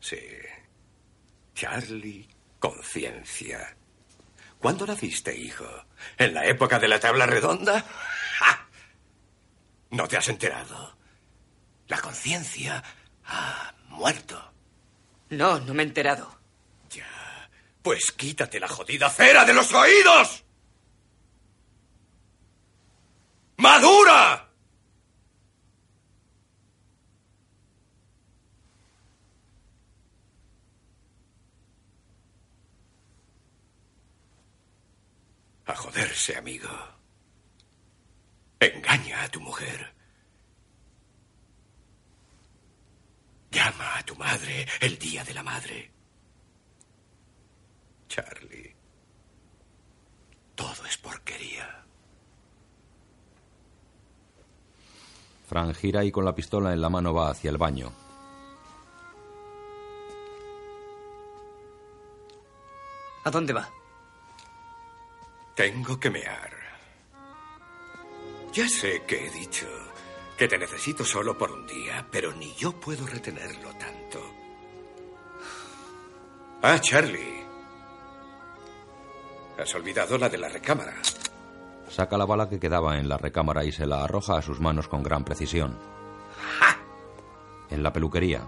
[0.00, 0.20] Sí.
[1.54, 2.28] Charlie,
[2.60, 3.77] conciencia.
[4.58, 5.66] ¿Cuándo naciste, hijo?
[6.16, 7.80] ¿En la época de la tabla redonda?
[8.38, 8.68] ¡Ja!
[9.90, 10.96] ¿No te has enterado?
[11.86, 12.82] La conciencia
[13.24, 14.52] ha muerto.
[15.30, 16.38] No, no me he enterado.
[16.90, 17.48] Ya.
[17.82, 20.44] Pues quítate la jodida cera de los oídos.
[23.58, 24.47] ¡Madura!
[35.68, 36.70] A joderse, amigo.
[38.58, 39.94] Engaña a tu mujer.
[43.50, 45.92] Llama a tu madre el día de la madre.
[48.08, 48.74] Charlie.
[50.54, 51.84] Todo es porquería.
[55.46, 57.92] Frank gira y con la pistola en la mano va hacia el baño.
[63.24, 63.77] ¿A dónde va?
[65.58, 66.50] Tengo que mear.
[68.52, 69.66] Ya sé que he dicho
[70.36, 74.20] que te necesito solo por un día, pero ni yo puedo retenerlo tanto.
[76.62, 77.42] Ah, Charlie.
[79.58, 80.94] Has olvidado la de la recámara.
[81.88, 84.86] Saca la bala que quedaba en la recámara y se la arroja a sus manos
[84.86, 85.76] con gran precisión.
[87.70, 88.46] En la peluquería,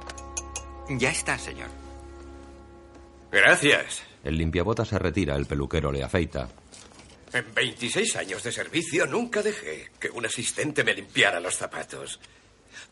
[0.88, 1.70] Ya está, señor.
[3.32, 4.04] Gracias.
[4.22, 6.48] el limpiabotas se retira, el peluquero le afeita.
[7.32, 12.18] En 26 años de servicio nunca dejé que un asistente me limpiara los zapatos.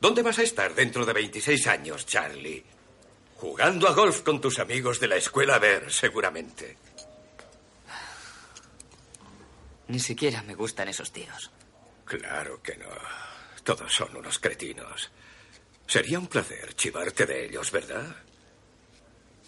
[0.01, 2.65] ¿Dónde vas a estar dentro de 26 años, Charlie?
[3.37, 6.77] Jugando a golf con tus amigos de la escuela Ver, seguramente.
[9.89, 11.51] Ni siquiera me gustan esos tíos.
[12.05, 12.87] Claro que no.
[13.65, 15.11] Todos son unos cretinos.
[15.87, 18.15] Sería un placer chivarte de ellos, ¿verdad?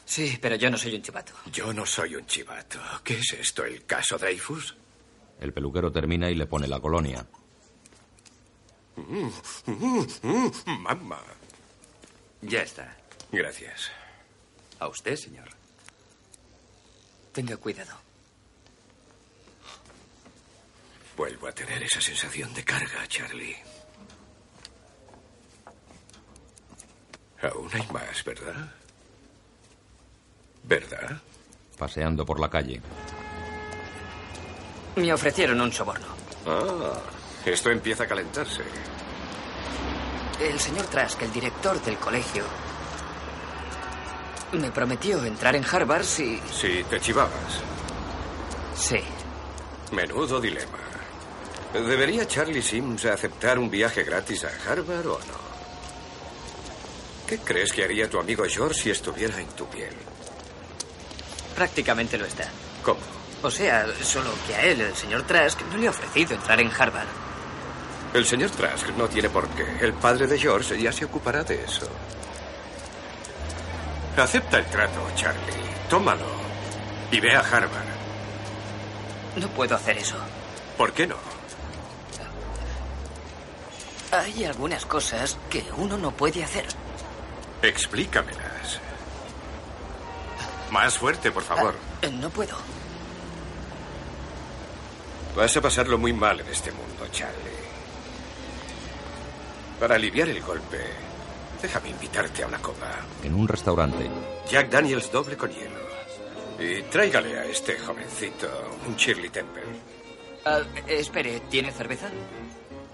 [0.05, 1.33] Sí, pero yo no soy un chivato.
[1.53, 2.81] Yo no soy un chivato.
[3.05, 4.77] ¿Qué es esto, el caso Dreyfus?
[5.41, 7.27] El peluquero termina y le pone la colonia.
[10.67, 11.23] Mamá.
[12.43, 12.97] Ya está.
[13.33, 13.91] Gracias.
[14.79, 15.49] A usted, señor.
[17.33, 17.97] Tenga cuidado.
[21.17, 23.57] Vuelvo a tener esa sensación de carga, Charlie.
[27.43, 28.75] Aún hay más, ¿verdad?
[30.65, 31.23] ¿Verdad?
[31.79, 32.83] Paseando por la calle.
[34.97, 36.07] Me ofrecieron un soborno.
[36.47, 36.99] Ah,
[37.45, 38.63] esto empieza a calentarse.
[40.41, 42.45] El señor Trask, el director del colegio,
[44.53, 46.41] me prometió entrar en Harvard si...
[46.53, 47.61] Si te chivabas.
[48.75, 49.01] Sí.
[49.93, 50.79] Menudo dilema.
[51.73, 55.51] ¿Debería Charlie Sims aceptar un viaje gratis a Harvard o no?
[57.29, 59.95] ¿Qué crees que haría tu amigo George si estuviera en tu piel?
[61.55, 62.49] Prácticamente lo está.
[62.83, 63.20] ¿Cómo?
[63.43, 66.71] O sea, solo que a él, el señor Trask, no le ha ofrecido entrar en
[66.71, 67.09] Harvard.
[68.13, 69.65] El señor Trask no tiene por qué.
[69.81, 71.89] El padre de George ya se ocupará de eso.
[74.17, 75.41] Acepta el trato, Charlie.
[75.89, 76.27] Tómalo.
[77.11, 77.89] Y ve a Harvard.
[79.37, 80.17] No puedo hacer eso.
[80.77, 81.17] ¿Por qué no?
[84.13, 86.67] Hay algunas cosas que uno no puede hacer.
[87.63, 88.81] Explícamelas.
[90.71, 91.75] Más fuerte, por favor.
[92.03, 92.57] Eh, No puedo.
[95.37, 97.61] Vas a pasarlo muy mal en este mundo, Charlie.
[99.79, 100.79] Para aliviar el golpe,
[101.63, 103.01] déjame invitarte a una copa.
[103.23, 104.11] En un restaurante,
[104.51, 105.81] Jack Daniels doble con hielo.
[106.59, 108.49] Y tráigale a este jovencito
[108.87, 109.63] un Shirley Temple.
[110.45, 112.11] Ah, espere, ¿tiene cerveza?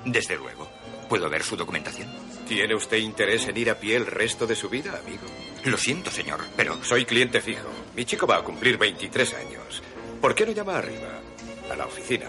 [0.05, 0.69] Desde luego.
[1.09, 2.09] ¿Puedo ver su documentación?
[2.47, 5.27] ¿Tiene usted interés en ir a pie el resto de su vida, amigo?
[5.65, 6.83] Lo siento, señor, pero...
[6.85, 7.69] Soy cliente fijo.
[7.97, 9.83] Mi chico va a cumplir 23 años.
[10.21, 11.21] ¿Por qué no llama arriba?
[11.71, 12.27] A la oficina.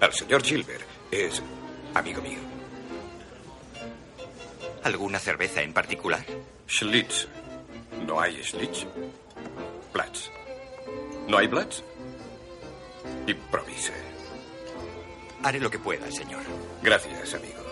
[0.00, 0.84] Al señor Gilbert.
[1.10, 1.42] Es
[1.94, 2.38] amigo mío.
[4.84, 6.24] ¿Alguna cerveza en particular?
[6.68, 7.26] Schlitz.
[8.06, 8.86] ¿No hay Schlitz?
[9.92, 10.30] Platz.
[11.28, 11.82] ¿No hay Platz?
[13.26, 13.92] Improvise.
[15.42, 16.42] Haré lo que pueda, señor.
[16.82, 17.62] Gracias, amigo.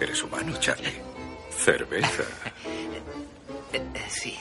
[0.00, 1.00] ¿Eres humano, Charlie?
[1.50, 2.24] Cerveza.
[4.08, 4.36] Sí.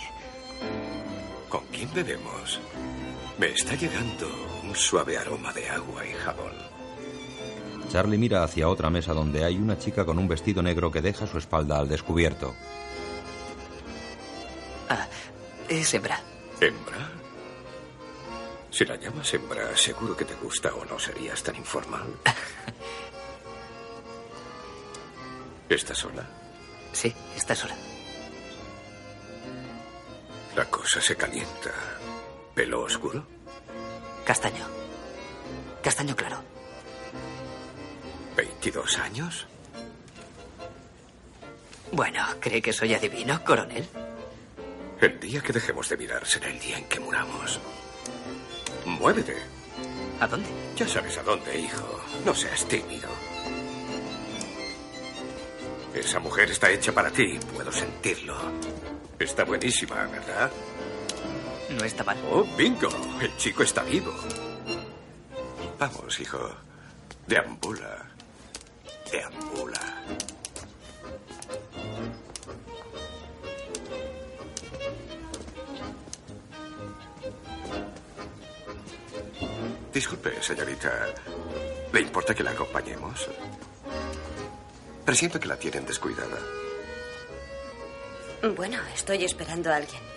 [1.49, 2.61] ¿Con quién bebemos?
[3.37, 4.29] Me está llegando
[4.75, 6.51] un suave aroma de agua y jabón.
[7.89, 11.25] Charlie mira hacia otra mesa donde hay una chica con un vestido negro que deja
[11.25, 12.53] su espalda al descubierto.
[14.89, 15.07] Ah,
[15.69, 16.19] es hembra.
[16.59, 17.09] ¿Hembra?
[18.69, 22.07] Si la llamas hembra, seguro que te gusta o no serías tan informal.
[25.69, 26.27] ¿Estás sola?
[26.91, 27.77] Sí, está sola.
[30.53, 31.71] La cosa se calienta.
[32.53, 33.34] ¿Pelo oscuro?
[34.25, 34.65] Castaño.
[35.83, 36.41] Castaño claro.
[38.35, 39.45] ¿22 años?
[41.91, 43.87] Bueno, ¿cree que soy adivino, coronel?
[44.99, 47.59] El día que dejemos de mirar será el día en que muramos.
[48.85, 49.37] Muévete.
[50.19, 50.49] ¿A dónde?
[50.75, 52.01] Ya sabes a dónde, hijo.
[52.25, 53.09] No seas tímido.
[55.93, 58.35] Esa mujer está hecha para ti, puedo sentirlo.
[59.19, 60.51] Está buenísima, ¿verdad?
[61.69, 62.17] No está mal.
[62.31, 62.89] Oh, bingo.
[63.21, 64.13] El chico está vivo.
[65.79, 66.39] Vamos, hijo.
[67.27, 68.05] Deambula.
[69.11, 69.81] Deambula.
[79.93, 80.91] Disculpe, señorita.
[81.93, 83.29] ¿Le importa que la acompañemos?
[85.05, 86.37] Presiento que la tienen descuidada.
[88.55, 90.14] Bueno, estoy esperando a alguien.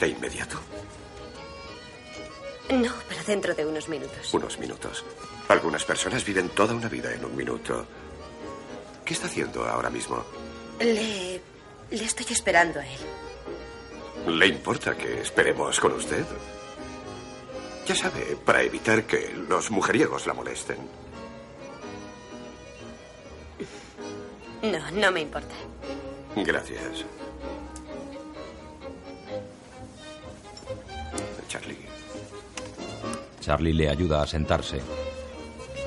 [0.00, 0.58] ¿De inmediato?
[2.70, 4.34] No, pero dentro de unos minutos.
[4.34, 5.04] Unos minutos.
[5.48, 7.86] Algunas personas viven toda una vida en un minuto.
[9.04, 10.24] ¿Qué está haciendo ahora mismo?
[10.80, 11.40] Le.
[11.90, 13.00] le estoy esperando a él.
[14.38, 16.24] ¿Le importa que esperemos con usted?
[17.86, 20.78] Ya sabe, para evitar que los mujeriegos la molesten.
[24.62, 25.54] No, no me importa.
[26.34, 27.04] Gracias.
[31.56, 31.78] Charlie.
[33.40, 34.80] Charlie le ayuda a sentarse.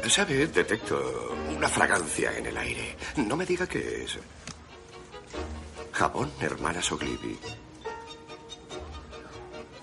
[0.07, 0.47] ¿Sabe?
[0.47, 2.95] Detecto una fragancia en el aire.
[3.17, 4.17] No me diga qué es.
[5.91, 7.37] Jabón, hermana Soglibi.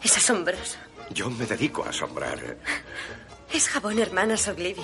[0.02, 0.78] Es asombroso.
[1.10, 2.56] Yo me dedico a asombrar.
[3.52, 4.82] Es jabón hermana Soglibi.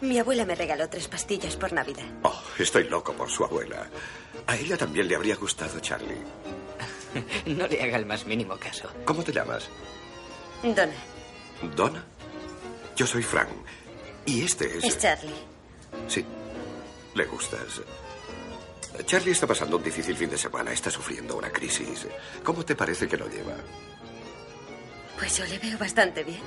[0.00, 2.06] Mi abuela me regaló tres pastillas por Navidad.
[2.22, 3.88] Oh, estoy loco por su abuela.
[4.46, 6.22] A ella también le habría gustado Charlie.
[7.46, 8.88] No le haga el más mínimo caso.
[9.04, 9.68] ¿Cómo te llamas?
[10.62, 10.92] Donna,
[11.76, 12.04] ¿Donna?
[12.96, 13.48] Yo soy Frank.
[14.26, 14.84] Y este es...
[14.84, 15.32] es Charlie.
[16.08, 16.24] Sí.
[17.14, 17.80] Le gustas.
[19.06, 20.72] Charlie está pasando un difícil fin de semana.
[20.72, 22.06] Está sufriendo una crisis.
[22.42, 23.54] ¿Cómo te parece que lo lleva?
[25.16, 26.40] Pues yo le veo bastante bien.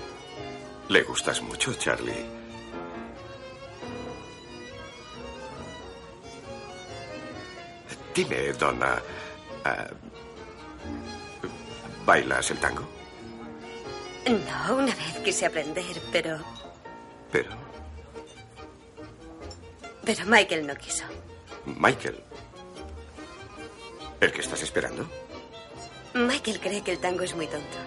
[0.89, 2.25] ¿Le gustas mucho, Charlie?
[8.13, 9.01] Dime, Donna.
[9.63, 9.87] ah,
[12.05, 12.87] ¿Bailas el tango?
[14.27, 16.37] No, una vez quise aprender, pero.
[17.31, 17.49] Pero,
[20.03, 21.05] Pero Michael no quiso.
[21.65, 22.21] Michael.
[24.19, 25.09] ¿El que estás esperando?
[26.13, 27.77] Michael cree que el tango es muy tonto.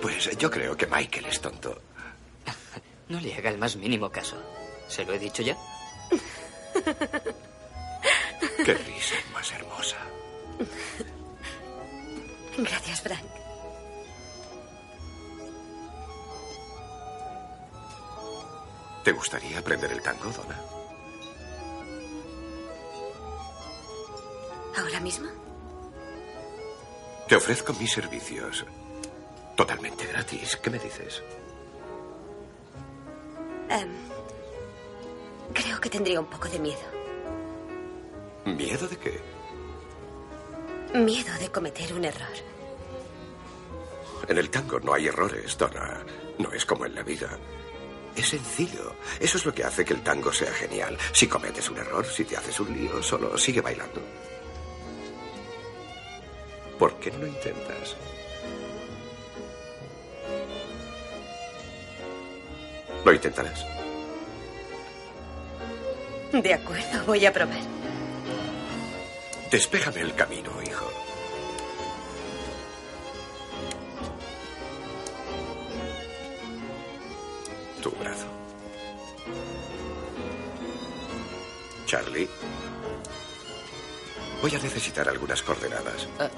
[0.00, 1.80] Pues yo creo que Michael es tonto.
[3.08, 4.36] No le haga el más mínimo caso.
[4.86, 5.56] ¿Se lo he dicho ya?
[8.64, 9.96] Qué risa más hermosa.
[12.58, 13.22] Gracias, Frank.
[19.04, 20.60] ¿Te gustaría aprender el tango, Donna?
[24.76, 25.28] ¿Ahora mismo?
[27.28, 28.66] Te ofrezco mis servicios.
[29.56, 30.56] Totalmente gratis.
[30.56, 31.22] ¿Qué me dices?
[33.68, 33.88] Em,
[35.54, 36.88] creo que tendría un poco de miedo.
[38.44, 39.20] ¿Miedo de qué?
[40.94, 42.47] Miedo de cometer un error.
[44.28, 46.04] En el tango no hay errores, Donna.
[46.38, 47.38] No es como en la vida.
[48.14, 48.94] Es sencillo.
[49.18, 50.98] Eso es lo que hace que el tango sea genial.
[51.12, 54.02] Si cometes un error, si te haces un lío, solo sigue bailando.
[56.78, 57.96] ¿Por qué no lo intentas?
[63.04, 63.64] ¿Lo intentarás?
[66.32, 67.58] De acuerdo, voy a probar.
[69.50, 71.07] Despéjame el camino, hijo.
[81.98, 82.28] Charlie.
[84.40, 86.06] Voy a necesitar algunas coordenadas.
[86.20, 86.28] Ah,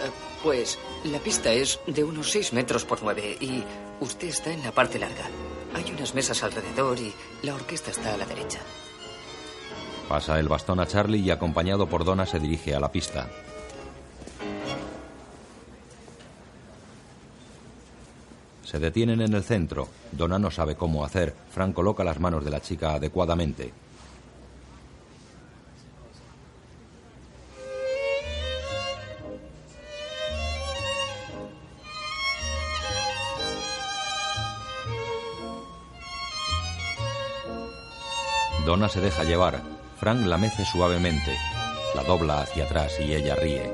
[0.00, 0.10] ah,
[0.42, 3.62] pues la pista es de unos 6 metros por 9 y
[4.00, 5.28] usted está en la parte larga.
[5.74, 7.12] Hay unas mesas alrededor y
[7.42, 8.58] la orquesta está a la derecha.
[10.08, 13.30] Pasa el bastón a Charlie y acompañado por Donna se dirige a la pista.
[18.64, 19.88] Se detienen en el centro.
[20.10, 21.34] Donna no sabe cómo hacer.
[21.52, 23.83] Frank coloca las manos de la chica adecuadamente.
[38.74, 39.62] Donna se deja llevar.
[40.00, 41.38] Frank la mece suavemente.
[41.94, 43.70] La dobla hacia atrás y ella ríe.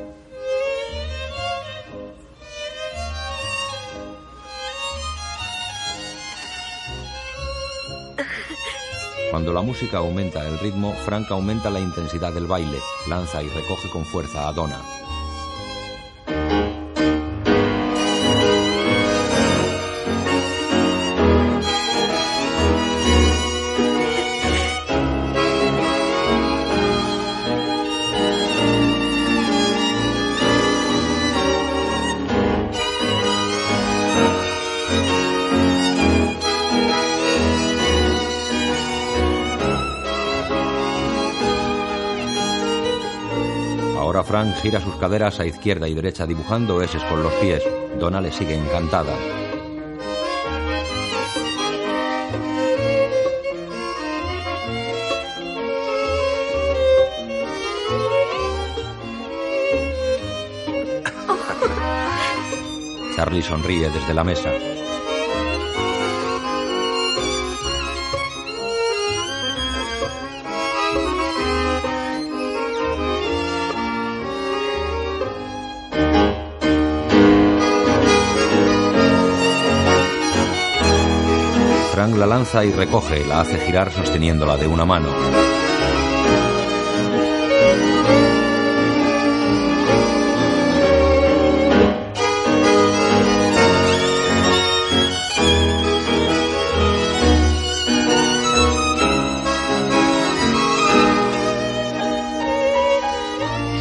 [9.30, 12.78] Cuando la música aumenta el ritmo, Frank aumenta la intensidad del baile,
[13.08, 14.82] lanza y recoge con fuerza a Donna.
[44.60, 47.62] Gira sus caderas a izquierda y derecha dibujando S con los pies.
[47.98, 49.14] Donna le sigue encantada.
[63.16, 64.50] Charlie sonríe desde la mesa.
[82.00, 85.10] Frank la lanza y recoge, la hace girar sosteniéndola de una mano.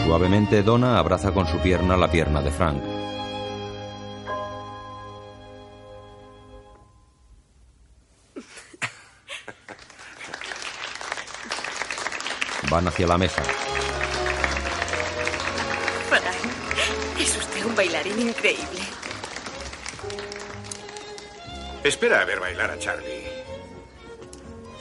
[0.04, 2.99] Suavemente Donna abraza con su pierna la pierna de Frank.
[12.70, 13.42] Van hacia la mesa.
[16.08, 16.24] Frank,
[17.20, 18.82] es usted un bailarín increíble.
[21.84, 23.24] Espera a ver bailar a Charlie.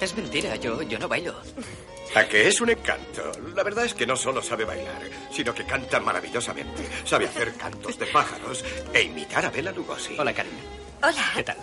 [0.00, 1.34] Es mentira, yo, yo no bailo.
[2.14, 3.32] ¿A que es un encanto?
[3.54, 6.88] La verdad es que no solo sabe bailar, sino que canta maravillosamente.
[7.04, 10.16] Sabe hacer cantos de pájaros e imitar a Bela Lugosi.
[10.18, 10.62] Hola, cariño.
[11.02, 11.24] Hola.
[11.34, 11.56] ¿Qué tal?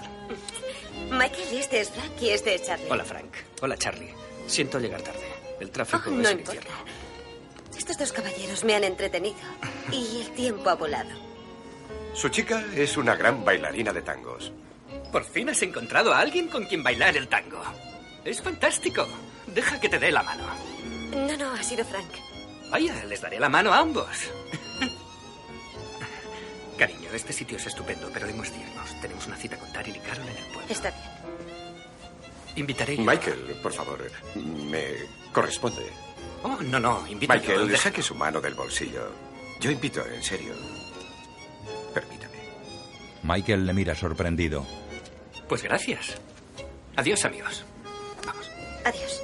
[1.11, 2.87] Michael, este es Frank y este es Charlie.
[2.89, 3.31] Hola, Frank.
[3.61, 4.13] Hola, Charlie.
[4.47, 5.34] Siento llegar tarde.
[5.59, 6.55] El tráfico Oh, no es importa.
[6.55, 6.85] infierno.
[7.77, 9.35] Estos dos caballeros me han entretenido
[9.91, 11.09] y el tiempo ha volado.
[12.13, 14.51] Su chica es una gran bailarina de tangos.
[15.11, 17.61] Por fin has encontrado a alguien con quien bailar el tango.
[18.23, 19.05] Es fantástico.
[19.47, 20.43] Deja que te dé la mano.
[21.11, 22.09] No, no, ha sido Frank.
[22.71, 24.07] Vaya, les daré la mano a ambos.
[26.77, 29.01] Cariño, este sitio es estupendo, pero hemos de irnos.
[29.01, 30.65] tenemos una cita con Daryl y Carol en el pueblo.
[30.69, 31.44] Está bien.
[32.55, 33.03] Invitaré yo.
[33.03, 33.99] Michael, por favor,
[34.35, 34.83] me
[35.33, 35.85] corresponde.
[36.43, 37.65] Oh, no, no, invita Michael, yo.
[37.67, 39.11] Deja- saque su mano del bolsillo.
[39.59, 40.53] Yo invito, en serio.
[41.93, 42.35] Permítame.
[43.23, 44.65] Michael le mira sorprendido.
[45.49, 46.15] Pues gracias.
[46.95, 47.65] Adiós, amigos.
[48.85, 49.23] Adiós.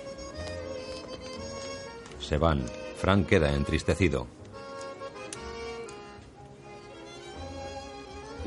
[2.20, 2.66] Se van.
[2.98, 4.28] Frank queda entristecido.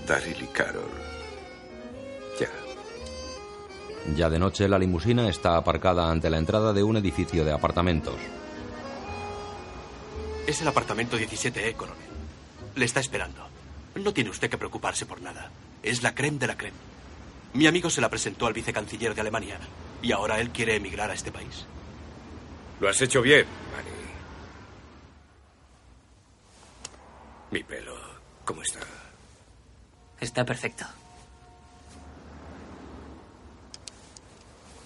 [0.06, 0.90] Daryl y Carol.
[4.12, 8.16] Ya de noche la limusina está aparcada ante la entrada de un edificio de apartamentos.
[10.47, 12.05] Es el apartamento 17E, coronel.
[12.74, 13.48] Le está esperando.
[13.94, 15.51] No tiene usted que preocuparse por nada.
[15.82, 16.76] Es la creme de la creme.
[17.55, 19.59] Mi amigo se la presentó al vicecanciller de Alemania
[20.02, 21.64] y ahora él quiere emigrar a este país.
[22.81, 23.90] Lo has hecho bien, Manny.
[27.52, 27.94] Mi pelo,
[28.44, 28.81] ¿cómo está?
[30.20, 30.85] Está perfecto.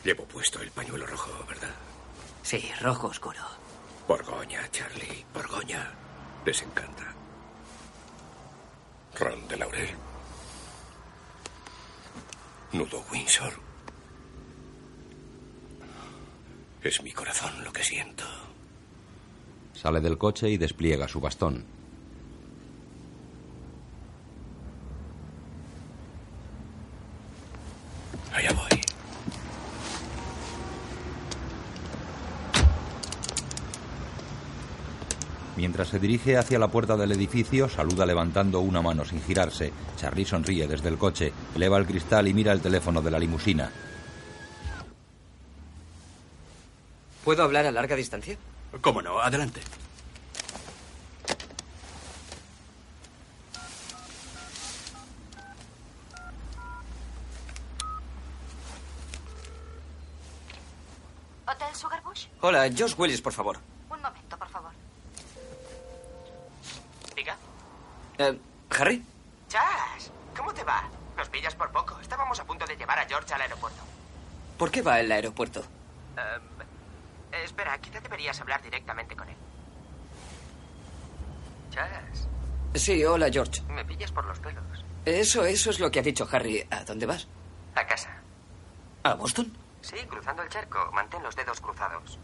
[0.04, 1.74] Llevo puesto el pañuelo rojo, ¿verdad?
[2.42, 3.40] Sí, rojo oscuro.
[4.06, 5.92] Borgoña, Charlie, Borgoña.
[6.46, 7.04] Les encanta.
[9.18, 9.90] Ron de Laurel.
[12.72, 13.52] Nudo Windsor.
[16.82, 18.24] Es mi corazón lo que siento.
[19.74, 21.64] Sale del coche y despliega su bastón.
[28.32, 28.88] Allá voy.
[35.59, 39.72] Mientras se dirige hacia la puerta del edificio, saluda levantando una mano sin girarse.
[39.97, 43.68] Charlie sonríe desde el coche, eleva el cristal y mira el teléfono de la limusina.
[47.24, 48.36] ¿Puedo hablar a larga distancia?
[48.80, 49.18] ¿Cómo no?
[49.18, 49.60] Adelante.
[61.48, 62.26] ¿Hotel Sugarbush?
[62.43, 63.59] Hola, Josh Willis, por favor.
[63.90, 64.70] Un momento, por favor.
[67.18, 67.36] Diga.
[68.18, 68.38] Eh,
[68.70, 69.04] ¿Harry?
[69.48, 70.88] Chas, ¿cómo te va?
[71.16, 71.98] Nos pillas por poco.
[72.00, 73.82] Estábamos a punto de llevar a George al aeropuerto.
[74.58, 75.60] ¿Por qué va al aeropuerto?
[76.16, 79.36] Eh, espera, quizá deberías hablar directamente con él.
[81.70, 82.28] Chas.
[82.74, 83.62] Sí, hola, George.
[83.68, 84.62] Me pillas por los pelos.
[85.04, 86.66] Eso, eso es lo que ha dicho Harry.
[86.70, 87.26] ¿A dónde vas?
[87.74, 88.10] A casa.
[89.04, 89.52] ¿A Boston?
[89.80, 90.90] Sí, cruzando el charco.
[90.92, 92.18] Mantén los dedos cruzados.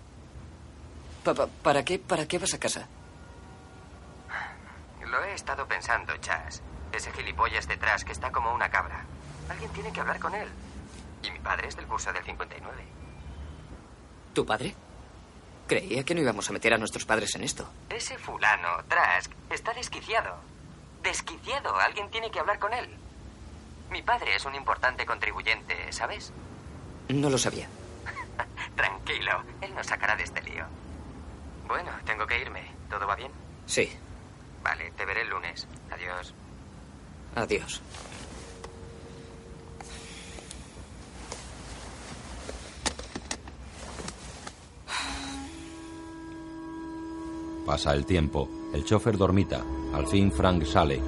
[1.25, 2.87] Pa- pa- ¿Para qué, ¿Para qué vas a casa?
[5.15, 6.61] Lo he estado pensando, Chas.
[6.91, 9.05] Ese gilipollas detrás que está como una cabra.
[9.49, 10.49] Alguien tiene que hablar con él.
[11.23, 12.85] Y mi padre es del curso del 59.
[14.33, 14.75] ¿Tu padre?
[15.69, 17.71] Creía que no íbamos a meter a nuestros padres en esto.
[17.91, 20.35] Ese fulano, Trask, está desquiciado.
[21.05, 21.77] Desquiciado.
[21.79, 22.89] Alguien tiene que hablar con él.
[23.91, 26.33] Mi padre es un importante contribuyente, ¿sabes?
[27.09, 27.69] No lo sabía.
[28.75, 30.65] Tranquilo, él nos sacará de este lío.
[31.69, 32.69] Bueno, tengo que irme.
[32.91, 33.31] ¿Todo va bien?
[33.67, 33.97] Sí.
[34.65, 35.69] Vale, te veré el lunes.
[35.91, 36.35] Adiós.
[37.35, 37.83] Adiós.
[47.67, 48.49] Pasa el tiempo.
[48.73, 49.63] El chofer dormita.
[49.93, 51.01] Al fin Frank sale.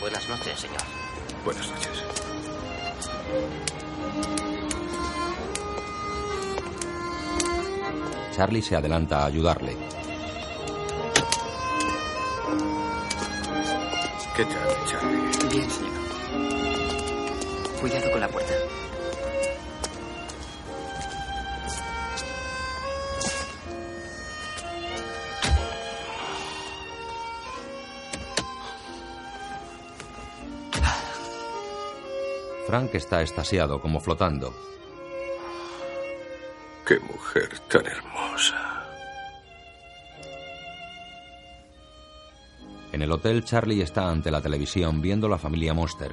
[0.00, 0.82] Buenas noches, señor.
[1.44, 1.89] Buenas noches.
[8.32, 9.76] Charlie se adelanta a ayudarle.
[14.34, 15.48] ¿Qué tal, Charlie?
[15.50, 15.92] Bien, señor.
[17.80, 18.54] Cuidado con la puerta.
[32.70, 34.54] Frank está estasiado, como flotando.
[36.86, 38.86] Qué mujer tan hermosa.
[42.92, 46.12] En el hotel, Charlie está ante la televisión viendo la familia Monster.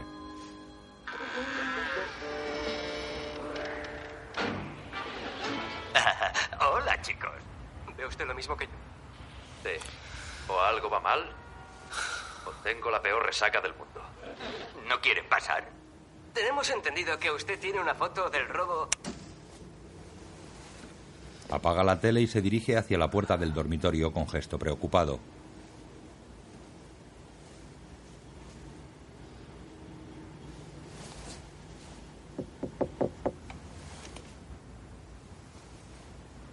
[17.87, 18.89] Una foto del robo.
[21.49, 25.19] Apaga la tele y se dirige hacia la puerta del dormitorio con gesto preocupado.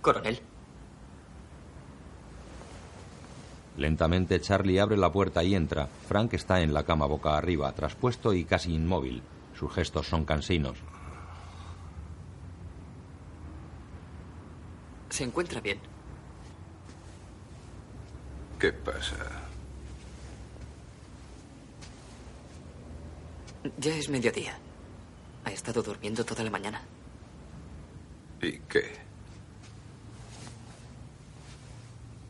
[0.02, 0.40] Coronel.
[3.76, 5.88] Lentamente Charlie abre la puerta y entra.
[6.06, 9.20] Frank está en la cama boca arriba, traspuesto y casi inmóvil.
[9.58, 10.78] Sus gestos son cansinos.
[15.14, 15.78] Se encuentra bien.
[18.58, 19.14] ¿Qué pasa?
[23.78, 24.58] Ya es mediodía.
[25.44, 26.82] Ha estado durmiendo toda la mañana.
[28.42, 28.90] ¿Y qué?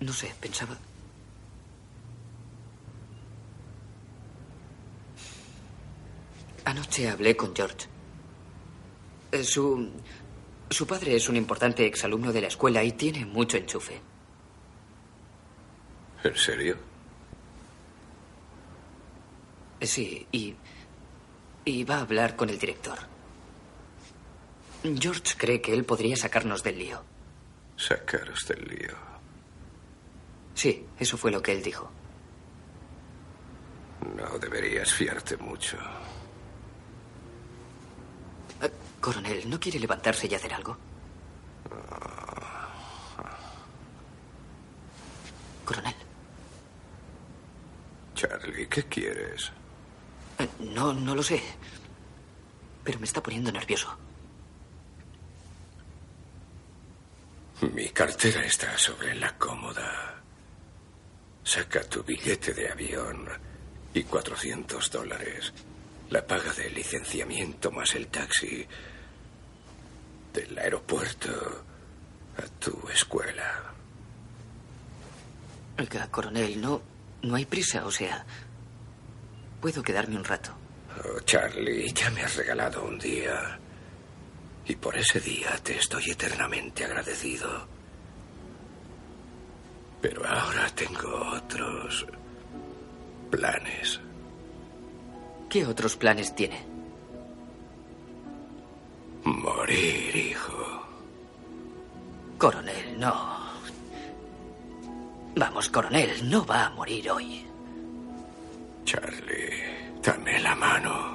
[0.01, 0.77] No sé, pensaba.
[6.66, 7.86] Anoche hablé con George.
[9.32, 9.90] Eh, Su.
[10.70, 14.00] Su padre es un importante exalumno de la escuela y tiene mucho enchufe.
[16.24, 16.76] ¿En serio?
[19.80, 20.54] Eh, Sí, y.
[21.66, 22.98] Y va a hablar con el director.
[24.82, 27.02] George cree que él podría sacarnos del lío.
[27.76, 28.94] Sacaros del lío.
[30.54, 31.90] Sí, eso fue lo que él dijo.
[34.16, 35.78] No deberías fiarte mucho.
[39.09, 40.78] Coronel, ¿no quiere levantarse y hacer algo?
[45.66, 45.94] Coronel.
[48.14, 49.52] Charlie, ¿qué quieres?
[50.39, 51.43] Eh, No, no lo sé.
[52.82, 53.94] Pero me está poniendo nervioso.
[57.74, 60.14] Mi cartera está sobre la cómoda.
[61.43, 63.28] Saca tu billete de avión
[63.93, 65.52] y 400 dólares.
[66.09, 68.66] La paga de licenciamiento más el taxi
[70.35, 71.31] del aeropuerto
[72.36, 73.73] a tu escuela.
[75.78, 76.82] Oiga, coronel, no,
[77.23, 78.27] no hay prisa, o sea,
[79.61, 80.51] puedo quedarme un rato.
[81.05, 83.59] Oh, Charlie, ya me has regalado un día.
[84.66, 87.66] Y por ese día te estoy eternamente agradecido.
[90.01, 92.06] Pero ahora tengo otros
[93.31, 94.01] planes.
[95.48, 96.73] ¿Qué otros planes tiene?
[99.24, 100.82] Morir, hijo.
[102.38, 103.14] Coronel, no.
[105.36, 107.44] Vamos, coronel, no va a morir hoy.
[108.84, 111.14] Charlie, dame la mano.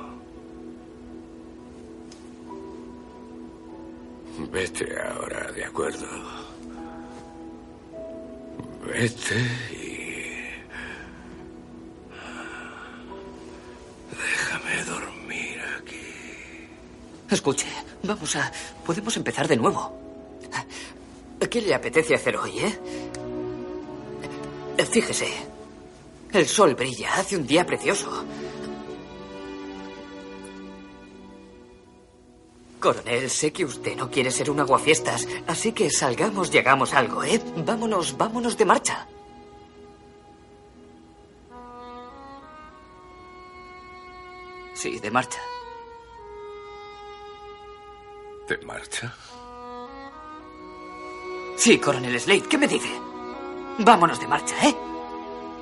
[4.51, 6.07] Vete ahora, ¿de acuerdo?
[8.85, 9.35] Vete
[9.71, 10.49] y...
[14.11, 16.08] Déjame dormir aquí.
[17.29, 17.67] Escuche,
[18.03, 18.51] vamos a...
[18.85, 19.91] Podemos empezar de nuevo.
[21.49, 22.79] ¿Qué le apetece hacer hoy, eh?
[24.91, 25.27] Fíjese.
[26.31, 28.25] El sol brilla, hace un día precioso.
[32.79, 37.23] Coronel, sé que usted no quiere ser un aguafiestas, así que salgamos y hagamos algo,
[37.23, 37.41] ¿eh?
[37.65, 39.07] Vámonos, vámonos de marcha.
[44.73, 45.39] Sí, de marcha.
[48.49, 49.13] ¿De marcha?
[51.55, 52.89] Sí, coronel Slade, ¿qué me dice?
[53.77, 54.75] Vámonos de marcha, ¿eh?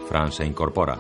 [0.08, 0.98] Fran se incorpora.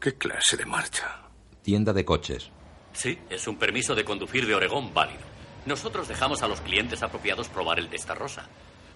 [0.00, 1.28] ¿Qué clase de marcha?
[1.60, 2.50] Tienda de coches.
[2.94, 5.20] Sí, es un permiso de conducir de Oregón válido.
[5.66, 8.48] Nosotros dejamos a los clientes apropiados probar el de esta rosa.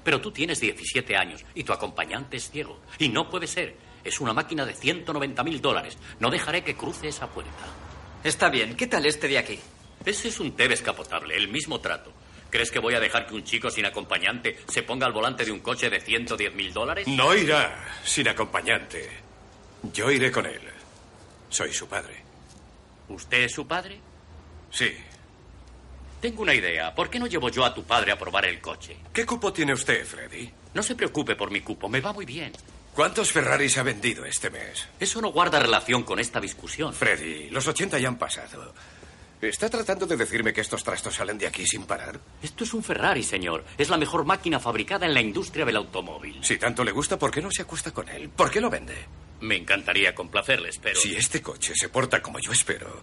[0.03, 2.81] Pero tú tienes 17 años y tu acompañante es ciego.
[2.99, 3.88] Y no puede ser.
[4.05, 5.99] Es una máquina de 190 mil dólares.
[6.21, 7.67] No dejaré que cruce esa puerta.
[8.25, 8.77] Está bien.
[8.77, 9.59] ¿Qué tal este de aquí?
[10.05, 12.13] Ese es un té descapotable, el mismo trato.
[12.51, 15.53] ¿Crees que voy a dejar que un chico sin acompañante se ponga al volante de
[15.53, 17.07] un coche de 110 mil dólares?
[17.07, 19.09] No irá sin acompañante.
[19.93, 20.63] Yo iré con él.
[21.51, 22.23] Soy su padre.
[23.09, 24.01] ¿Usted es su padre?
[24.71, 24.95] Sí.
[26.21, 26.95] Tengo una idea.
[26.95, 28.97] ¿Por qué no llevo yo a tu padre a probar el coche?
[29.13, 30.51] ¿Qué cupo tiene usted, Freddy?
[30.75, 32.53] No se preocupe por mi cupo, me va muy bien.
[32.95, 34.89] ¿Cuántos Ferraris ha vendido este mes?
[34.99, 36.93] Eso no guarda relación con esta discusión.
[36.93, 38.75] Freddy, los 80 ya han pasado.
[39.41, 42.19] ¿Está tratando de decirme que estos trastos salen de aquí sin parar?
[42.43, 43.65] Esto es un Ferrari, señor.
[43.79, 46.41] Es la mejor máquina fabricada en la industria del automóvil.
[46.43, 48.31] Si tanto le gusta, ¿por qué no se acuesta con él?
[48.31, 48.97] ¿Por qué lo vende?
[49.41, 50.99] Me encantaría complacerles, pero...
[50.99, 53.01] Si este coche se porta como yo espero,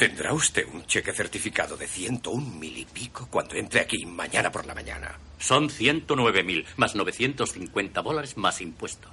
[0.00, 4.64] tendrá usted un cheque certificado de 101 mil y pico cuando entre aquí mañana por
[4.64, 5.18] la mañana.
[5.38, 9.12] Son 109 mil, más 950 dólares más impuestos.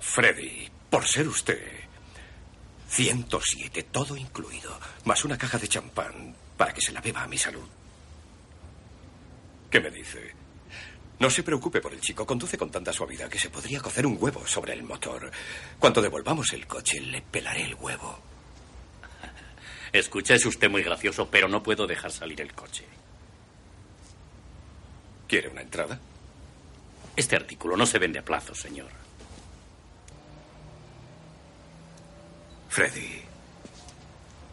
[0.00, 1.60] Freddy, por ser usted
[2.88, 7.36] 107, todo incluido, más una caja de champán para que se la beba a mi
[7.36, 7.68] salud.
[9.70, 10.34] ¿Qué me dice?
[11.18, 14.16] No se preocupe por el chico, conduce con tanta suavidad que se podría cocer un
[14.18, 15.30] huevo sobre el motor.
[15.78, 18.31] Cuando devolvamos el coche, le pelaré el huevo.
[19.92, 22.84] Escucha, es usted muy gracioso, pero no puedo dejar salir el coche.
[25.28, 25.98] ¿Quiere una entrada?
[27.14, 28.88] Este artículo no se vende a plazo, señor.
[32.70, 33.20] Freddy,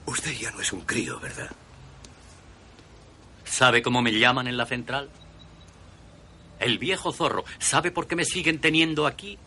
[0.06, 1.50] usted ya no es un crío, ¿verdad?
[3.46, 5.10] ¿Sabe cómo me llaman en la central?
[6.60, 7.46] El viejo zorro.
[7.60, 9.38] ¿Sabe por qué me siguen teniendo aquí?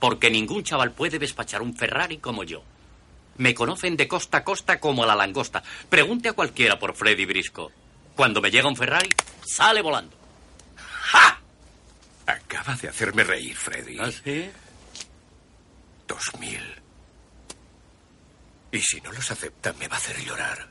[0.00, 2.64] Porque ningún chaval puede despachar un Ferrari como yo.
[3.38, 5.62] Me conocen de costa a costa como a la langosta.
[5.88, 7.72] Pregunte a cualquiera por Freddy Brisco.
[8.14, 9.08] Cuando me llega un Ferrari,
[9.44, 10.16] sale volando.
[10.76, 11.40] ¡Ja!
[12.26, 13.98] Acaba de hacerme reír, Freddy.
[13.98, 14.50] ¿Ah, sí?
[16.06, 16.60] Dos mil.
[18.70, 20.68] Y si no los acepta, me va a hacer llorar.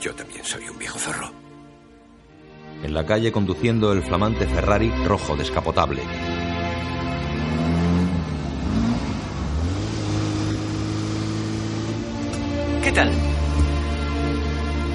[0.00, 1.32] Yo también soy un viejo zorro.
[2.82, 6.02] En la calle conduciendo el flamante Ferrari rojo descapotable.
[12.98, 13.12] Tal?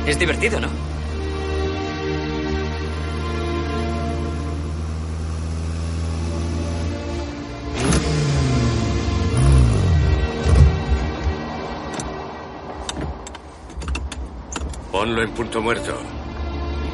[0.05, 0.67] Es divertido, ¿no?
[14.91, 15.97] Ponlo en punto muerto.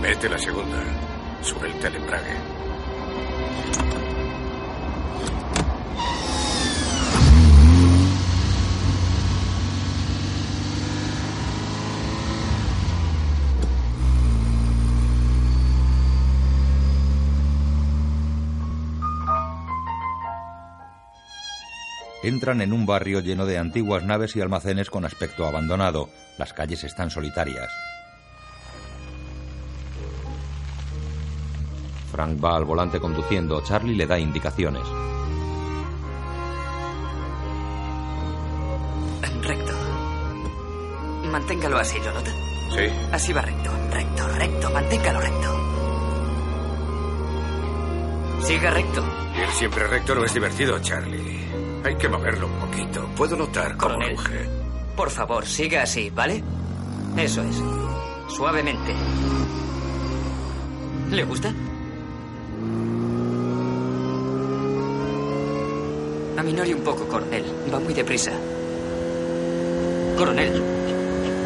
[0.02, 0.77] Mete la segunda.
[1.41, 2.36] Suelta el embrague.
[22.22, 26.10] Entran en un barrio lleno de antiguas naves y almacenes con aspecto abandonado.
[26.38, 27.70] Las calles están solitarias.
[32.12, 33.64] Frank va al volante conduciendo.
[33.64, 34.84] Charlie le da indicaciones.
[39.41, 39.74] Recto.
[41.32, 42.32] Manténgalo así, ¿lo nota?
[42.76, 42.94] Sí.
[43.14, 44.70] Así va recto, recto, recto.
[44.72, 45.60] Manténgalo recto.
[48.41, 49.04] Siga recto.
[49.41, 51.49] Ir siempre recto no es divertido, Charlie.
[51.86, 53.08] Hay que moverlo un poquito.
[53.16, 54.18] Puedo notar cómo Coronel.
[54.18, 54.50] ruge.
[54.96, 56.44] Por favor, siga así, ¿vale?
[57.18, 57.56] Eso es.
[58.36, 58.94] Suavemente.
[61.10, 61.54] ¿Le gusta?
[66.38, 67.44] Aminore un poco, coronel.
[67.74, 68.32] Va muy deprisa.
[70.18, 70.62] Coronel.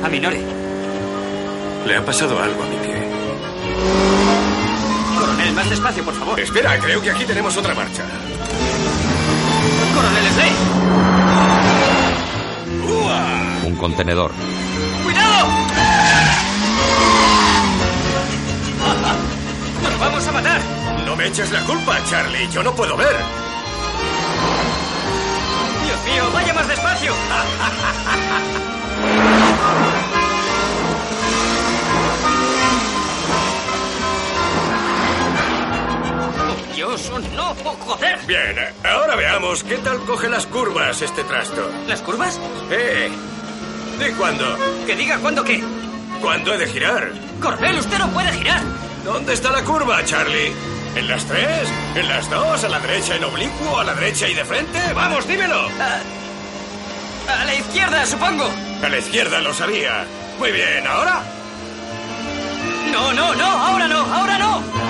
[0.04, 0.42] Aminore.
[1.88, 3.08] Le ha pasado algo a mi pie.
[5.20, 6.40] Coronel, más despacio, por favor.
[6.40, 8.04] Espera, creo que aquí tenemos otra marcha.
[9.94, 10.56] Coronel Slade.
[13.66, 14.32] Un contenedor.
[15.04, 15.48] ¡Cuidado!
[19.84, 20.62] ¡Nos vamos a matar!
[21.06, 22.50] No me eches la culpa, Charlie.
[22.50, 23.16] Yo no puedo ver.
[25.86, 27.14] ¡Dios mío, vaya más despacio!
[36.86, 37.52] ¡Oh, Dios, oh, no!
[37.64, 38.20] ¡Oh, joder!
[38.26, 41.70] Bien, ahora veamos qué tal coge las curvas este trasto.
[41.88, 42.40] ¿Las curvas?
[42.72, 43.10] ¡Eh!
[44.00, 44.58] ¿De cuándo?
[44.86, 45.64] Que diga cuándo qué.
[46.22, 47.12] ¿Cuándo he de girar?
[47.42, 48.62] Coronel, usted no puede girar.
[49.06, 50.54] ¿Dónde está la curva, Charlie?
[50.96, 51.70] ¿En las tres?
[51.96, 52.64] ¿En las dos?
[52.64, 53.80] ¿A la derecha en oblicuo?
[53.80, 54.80] ¿A la derecha y de frente?
[54.94, 55.68] ¡Vamos, dímelo!
[57.30, 58.50] A la izquierda, supongo.
[58.84, 60.06] A la izquierda, lo sabía.
[60.38, 61.22] Muy bien, ¿ahora?
[62.92, 64.83] No, no, no, ahora no, ahora no.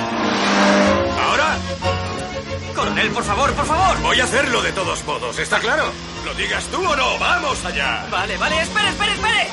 [2.73, 4.01] Coronel, por favor, por favor.
[4.01, 5.85] Voy a hacerlo de todos modos, ¿está claro?
[6.25, 7.19] ¿Lo digas tú o no?
[7.19, 8.05] ¡Vamos allá!
[8.09, 9.47] Vale, vale, espere, espere, espere.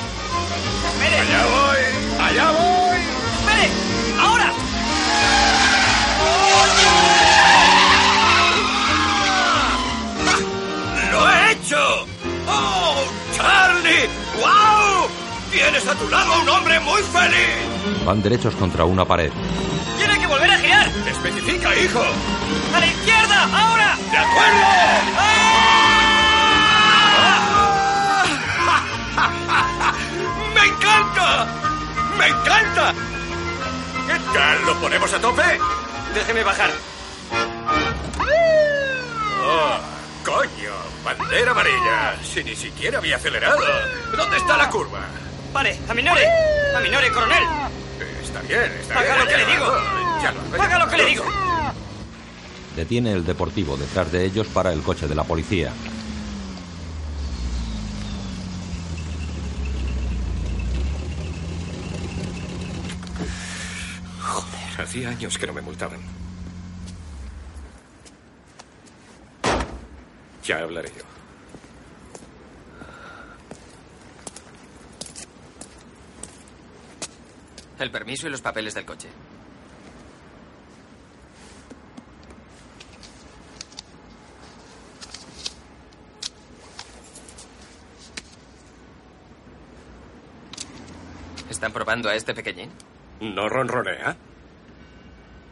[0.93, 1.19] Espere.
[1.19, 2.25] ¡Allá voy!
[2.25, 2.99] ¡Allá voy!
[3.39, 3.69] Espere.
[4.19, 4.53] Ahora.
[11.11, 12.05] ¡Lo he hecho!
[12.47, 13.03] ¡Oh,
[13.35, 14.09] Charlie!
[14.39, 15.09] ¡Wow!
[15.51, 18.03] Tienes a tu lado a un hombre muy feliz.
[18.05, 19.31] Van derechos contra una pared.
[21.07, 22.03] Especifica, hijo.
[22.75, 23.97] A la izquierda, ahora.
[24.11, 25.71] ¡De acuerdo!
[30.53, 31.47] ¡Me encanta!
[32.17, 32.93] ¡Me encanta!
[34.07, 34.65] ¿Qué tal?
[34.65, 35.59] ¿Lo ponemos a tope?
[36.13, 36.69] Déjeme bajar.
[39.43, 39.77] ¡Oh,
[40.25, 40.73] coño!
[41.03, 42.15] Bandera amarilla.
[42.23, 43.57] Si ni siquiera había acelerado.
[44.15, 44.99] ¿Dónde está la curva?
[45.53, 46.27] Vale, Aminore.
[46.75, 47.43] Aminore, coronel.
[48.23, 49.19] Está bien, está Haga bien.
[49.19, 49.77] lo que le digo.
[50.21, 50.39] ¡Hágalo!
[50.63, 51.23] ¡Haga lo que le digo!
[52.75, 53.75] Detiene el deportivo.
[53.75, 55.73] Detrás de ellos para el coche de la policía.
[64.21, 65.99] Joder, hacía años que no me multaban.
[70.43, 71.03] Ya hablaré yo.
[77.79, 79.09] El permiso y los papeles del coche.
[91.51, 92.71] ¿Están probando a este pequeñín?
[93.19, 94.15] ¿No ronronea?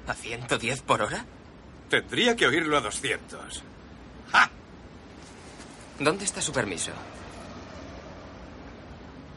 [0.07, 1.26] ¿A 110 por hora?
[1.89, 3.63] Tendría que oírlo a 200.
[5.99, 6.91] ¿Dónde está su permiso?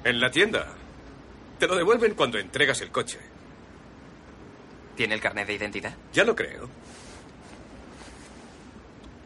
[0.04, 0.68] En la tienda.
[1.58, 3.18] Te lo devuelven cuando entregas el coche.
[4.94, 5.96] ¿Tiene el carnet de identidad?
[6.12, 6.68] Ya lo creo.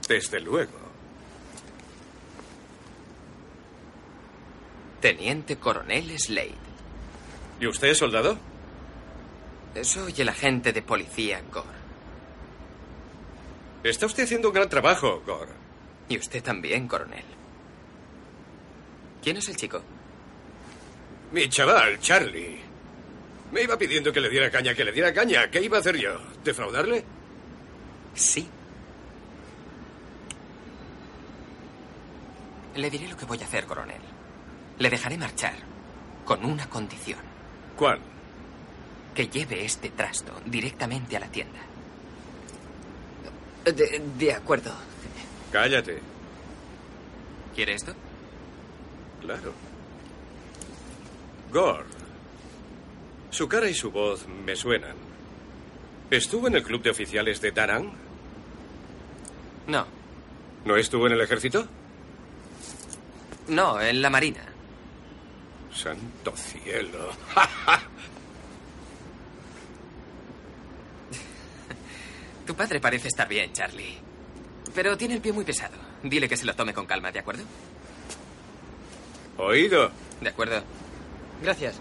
[0.08, 0.78] Desde luego.
[5.02, 6.65] Teniente Coronel Slade.
[7.60, 8.38] ¿Y usted, soldado?
[9.82, 11.68] Soy el agente de policía Gore.
[13.84, 15.52] Está usted haciendo un gran trabajo, Gore.
[16.08, 17.24] Y usted también, coronel.
[19.22, 19.82] ¿Quién es el chico?
[21.32, 22.60] Mi chaval, Charlie.
[23.52, 25.50] Me iba pidiendo que le diera caña, que le diera caña.
[25.50, 26.18] ¿Qué iba a hacer yo?
[26.44, 27.04] ¿Defraudarle?
[28.14, 28.48] Sí.
[32.76, 34.02] Le diré lo que voy a hacer, coronel.
[34.78, 35.54] Le dejaré marchar
[36.24, 37.18] con una condición.
[37.77, 38.01] ¿Cuál?
[39.15, 41.59] Que lleve este trasto directamente a la tienda.
[43.65, 44.73] De, de acuerdo.
[45.53, 46.01] Cállate.
[47.55, 47.93] ¿Quiere esto?
[49.20, 49.53] Claro.
[51.53, 51.85] Gore.
[53.31, 54.97] Su cara y su voz me suenan.
[56.11, 57.90] ¿Estuvo en el club de oficiales de Darang?
[59.66, 59.86] No.
[60.65, 61.66] ¿No estuvo en el ejército?
[63.48, 64.40] No, en la marina.
[65.77, 67.11] Santo cielo.
[72.47, 73.98] Tu padre parece estar bien, Charlie.
[74.74, 75.74] Pero tiene el pie muy pesado.
[76.03, 77.43] Dile que se lo tome con calma, ¿de acuerdo?
[79.39, 79.90] Oído.
[80.20, 80.62] De acuerdo.
[81.43, 81.81] Gracias.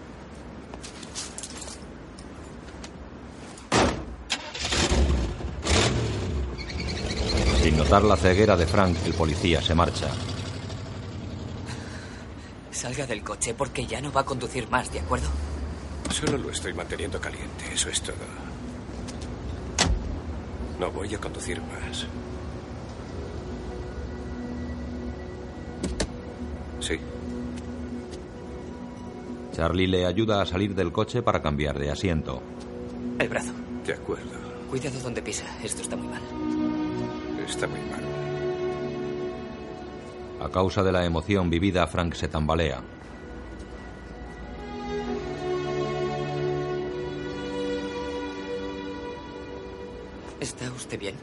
[7.62, 10.08] Sin notar la ceguera de Frank, el policía se marcha.
[12.76, 15.28] Salga del coche porque ya no va a conducir más, ¿de acuerdo?
[16.10, 18.14] Solo lo estoy manteniendo caliente, eso es todo.
[20.78, 22.06] No voy a conducir más.
[26.80, 27.00] Sí.
[29.54, 32.42] Charlie le ayuda a salir del coche para cambiar de asiento.
[33.18, 33.52] El brazo.
[33.86, 34.36] De acuerdo.
[34.68, 35.46] Cuidado donde pisa.
[35.64, 36.20] Esto está muy mal.
[37.48, 38.15] Está muy mal.
[40.40, 42.80] A causa de la emoción vivida, Frank se tambalea.
[50.40, 51.14] ¿Está usted bien?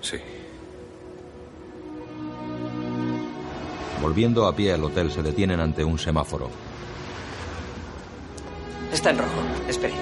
[0.00, 0.16] Sí.
[4.00, 6.50] Volviendo a pie al hotel, se detienen ante un semáforo.
[8.92, 9.40] Está en rojo.
[9.68, 9.94] Espere.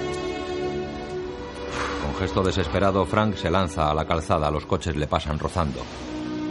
[2.21, 4.51] Gesto desesperado, Frank se lanza a la calzada.
[4.51, 5.81] Los coches le pasan rozando.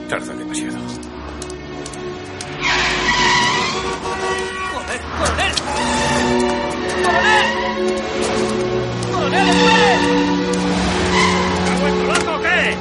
[0.09, 0.76] Tarda demasiado.
[4.72, 5.52] ¡Joder, coronel!
[7.05, 7.47] ¡Coronel!
[9.12, 9.94] ¡Coronel, espere!
[11.70, 12.76] ¿Ha vuelto loco o qué?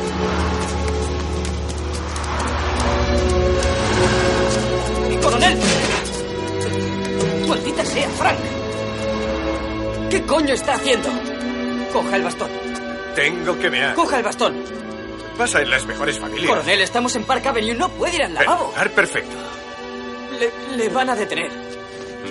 [5.21, 5.59] ¡Coronel!
[7.47, 8.39] ¡Maldita sea, Frank!
[10.09, 11.09] ¿Qué coño está haciendo?
[11.93, 12.58] Coja el bastón.
[13.19, 13.95] Tengo que mear.
[13.95, 14.55] Coja el bastón.
[15.37, 16.47] Pasa en las mejores familias.
[16.49, 17.73] Coronel, estamos en Park Avenue.
[17.75, 18.67] No puede ir al El lavabo.
[18.67, 19.35] lugar perfecto.
[20.39, 21.51] Le, le van a detener.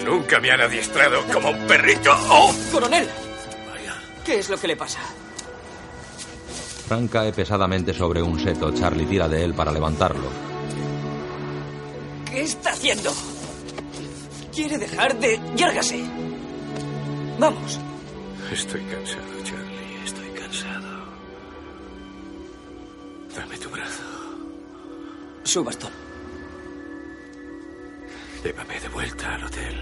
[0.05, 2.11] Nunca me han adiestrado como un perrito.
[2.31, 2.55] ¡Oh!
[2.73, 3.07] Coronel.
[4.25, 5.01] ¿Qué es lo que le pasa?
[6.87, 8.73] Frank cae pesadamente sobre un seto.
[8.73, 10.29] Charlie tira de él para levantarlo.
[12.31, 13.13] ¿Qué está haciendo?
[14.55, 15.39] Quiere dejar de...
[15.55, 16.03] ¡Yárgase!
[17.39, 17.79] Vamos.
[18.53, 19.68] Estoy cansado, Charlie.
[23.39, 24.03] Dame tu brazo.
[25.45, 25.93] Su bastón.
[28.43, 29.77] Llévame de vuelta al hotel.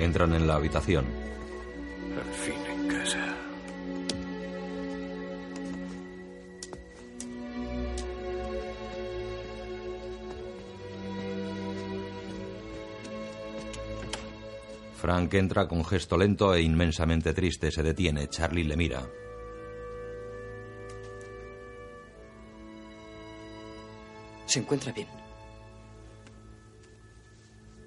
[0.00, 1.04] Entran en la habitación.
[2.18, 3.36] Al fin en casa.
[14.96, 17.70] Frank entra con gesto lento e inmensamente triste.
[17.70, 18.28] Se detiene.
[18.28, 19.19] Charlie le mira.
[24.50, 25.06] ¿Se encuentra bien?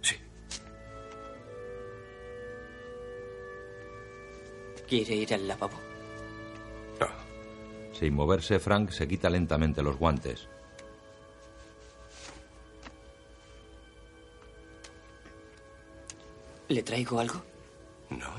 [0.02, 0.16] Sí.
[4.88, 5.78] ¿Quiere ir al lavabo?
[7.02, 7.08] No.
[7.92, 10.48] Sin moverse, Frank se quita lentamente los guantes.
[16.70, 17.44] ¿Le traigo algo?
[18.10, 18.32] No.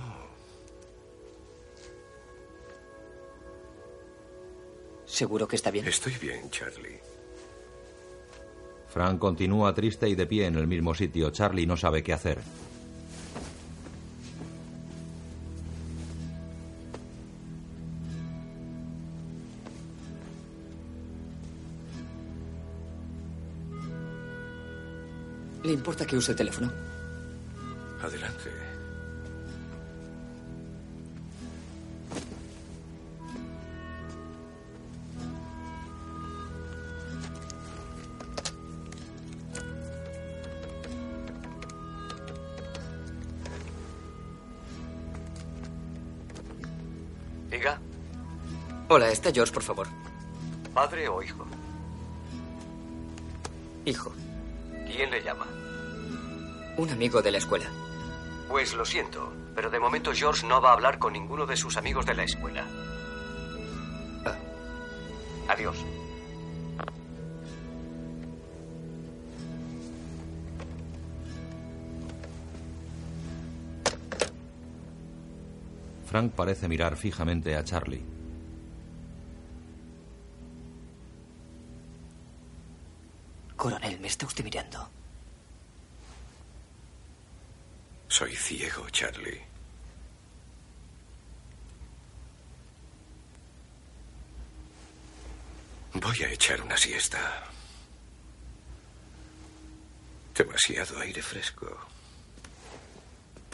[5.05, 5.87] ¿Seguro que está bien?
[5.87, 7.14] Estoy bien, Charlie.
[8.95, 11.31] Frank continúa triste y de pie en el mismo sitio.
[11.31, 12.39] Charlie no sabe qué hacer.
[25.65, 26.71] ¿Le importa que use el teléfono?
[28.01, 28.64] Adelante.
[48.97, 49.89] Hola, ¿está George, por favor?
[50.73, 51.45] padre o hijo.
[53.85, 54.13] Hijo.
[54.87, 55.49] ¿Quién le llama?
[56.77, 57.67] Un amigo de la escuela.
[58.49, 61.77] Pues lo siento, pero de momento George no va a hablar con ninguno de sus
[61.77, 62.65] amigos de la escuela.
[64.27, 64.37] Ah.
[65.49, 65.85] Adiós.
[76.07, 78.14] Frank parece mirar fijamente a Charlie.
[83.65, 84.91] Coronel, ¿me está usted mirando?
[88.09, 89.41] Soy ciego, Charlie.
[95.95, 97.45] Voy a echar una siesta.
[100.35, 101.75] Demasiado aire fresco.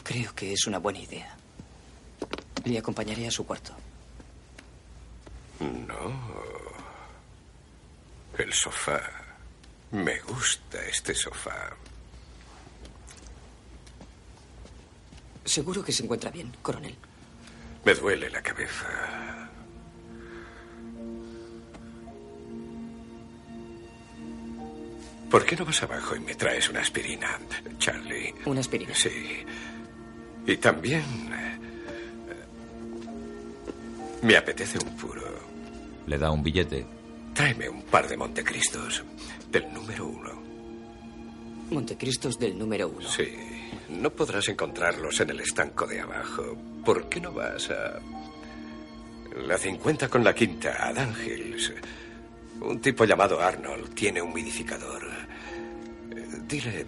[0.03, 1.37] Creo que es una buena idea.
[2.65, 3.73] Le acompañaré a su cuarto.
[5.61, 6.13] No.
[8.37, 9.20] El sofá.
[9.91, 11.75] Me gusta este sofá.
[15.43, 16.95] Seguro que se encuentra bien, coronel.
[17.83, 19.49] Me duele la cabeza.
[25.29, 27.39] ¿Por qué no vas abajo y me traes una aspirina,
[27.77, 28.33] Charlie?
[28.45, 28.93] ¿Una aspirina?
[28.93, 29.09] Sí.
[30.45, 31.03] Y también...
[31.33, 31.59] eh,
[34.23, 35.23] Me apetece un puro.
[36.05, 36.85] Le da un billete.
[37.33, 39.03] Tráeme un par de Montecristos.
[39.51, 40.31] Del número uno.
[41.71, 43.07] Montecristos del número uno.
[43.07, 43.27] Sí.
[43.89, 46.55] No podrás encontrarlos en el estanco de abajo.
[46.85, 47.99] ¿Por qué no vas a...
[49.45, 51.73] La 50 con la quinta, a Dan Hills?
[52.61, 55.03] Un tipo llamado Arnold tiene un humidificador.
[56.47, 56.85] Dile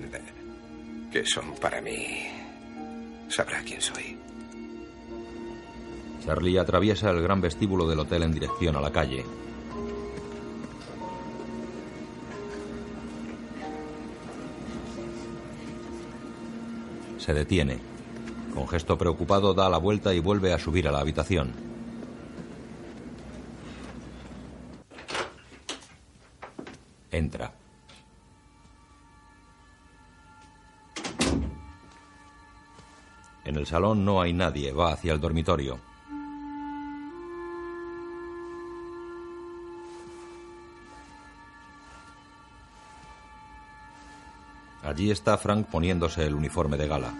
[1.11, 2.27] que son para mí.
[3.29, 4.17] Sabrá quién soy.
[6.25, 9.25] Charlie atraviesa el gran vestíbulo del hotel en dirección a la calle.
[17.23, 17.79] Se detiene.
[18.53, 21.53] Con gesto preocupado da la vuelta y vuelve a subir a la habitación.
[27.09, 27.53] Entra.
[33.45, 34.73] En el salón no hay nadie.
[34.73, 35.92] Va hacia el dormitorio.
[44.93, 47.11] Allí está Frank poniéndose el uniforme de gala.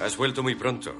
[0.00, 0.94] Has vuelto muy pronto.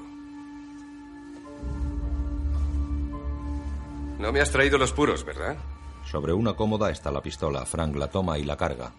[4.19, 5.57] No me has traído los puros, ¿verdad?
[6.05, 7.65] Sobre una cómoda está la pistola.
[7.65, 8.91] Frank la toma y la carga.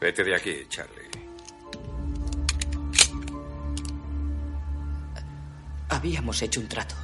[0.00, 1.10] Vete de aquí, Charlie.
[5.90, 6.94] Habíamos hecho un trato.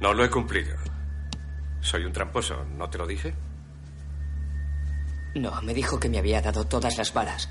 [0.00, 0.81] No lo he cumplido.
[1.82, 3.34] Soy un tramposo, ¿no te lo dije?
[5.34, 7.48] No, me dijo que me había dado todas las balas.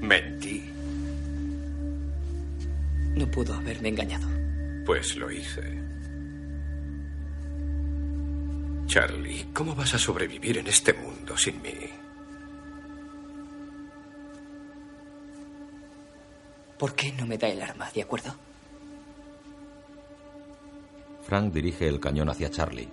[0.00, 0.72] Mentí.
[3.14, 4.26] No pudo haberme engañado.
[4.84, 5.80] Pues lo hice.
[8.86, 11.74] Charlie, ¿cómo vas a sobrevivir en este mundo sin mí?
[16.76, 18.34] ¿Por qué no me da el arma, de acuerdo?
[21.30, 22.88] Frank dirige el cañón hacia Charlie.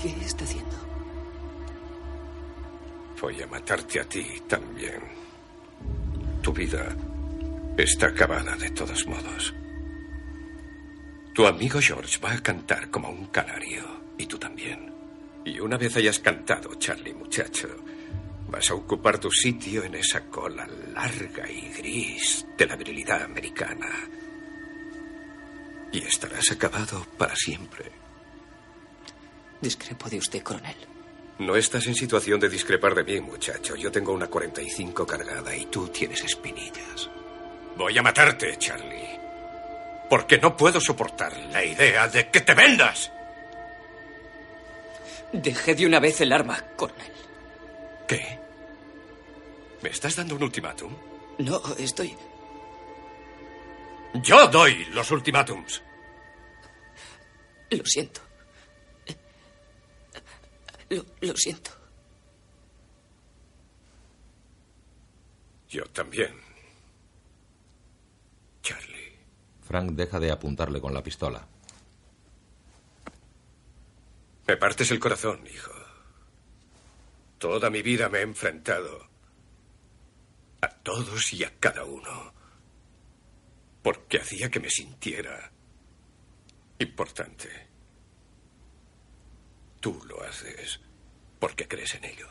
[0.00, 0.76] ¿Qué está haciendo?
[3.20, 5.00] Voy a matarte a ti también.
[6.40, 6.94] Tu vida
[7.76, 9.52] está acabada de todos modos.
[11.34, 13.82] Tu amigo George va a cantar como un canario,
[14.16, 14.92] y tú también.
[15.44, 17.66] Y una vez hayas cantado, Charlie, muchacho,
[18.56, 24.08] vas a ocupar tu sitio en esa cola larga y gris de la virilidad americana.
[25.92, 27.92] Y estarás acabado para siempre.
[29.60, 30.76] Discrepo de usted, coronel.
[31.38, 33.76] No estás en situación de discrepar de mí, muchacho.
[33.76, 37.10] Yo tengo una 45 cargada y tú tienes espinillas.
[37.76, 39.20] Voy a matarte, Charlie.
[40.08, 43.12] Porque no puedo soportar la idea de que te vendas.
[45.30, 47.12] Deje de una vez el arma, coronel.
[48.08, 48.45] ¿Qué?
[49.82, 50.92] ¿Me estás dando un ultimátum?
[51.38, 52.16] No, estoy...
[54.22, 55.82] Yo doy los ultimátums.
[57.70, 58.20] Lo siento.
[60.88, 61.70] Lo, lo siento.
[65.68, 66.40] Yo también.
[68.62, 69.18] Charlie.
[69.62, 71.46] Frank deja de apuntarle con la pistola.
[74.46, 75.72] Me partes el corazón, hijo.
[77.38, 79.15] Toda mi vida me he enfrentado
[80.66, 82.32] a todos y a cada uno.
[83.82, 85.50] Porque hacía que me sintiera
[86.78, 87.48] importante.
[89.80, 90.80] Tú lo haces
[91.38, 92.28] porque crees en ello.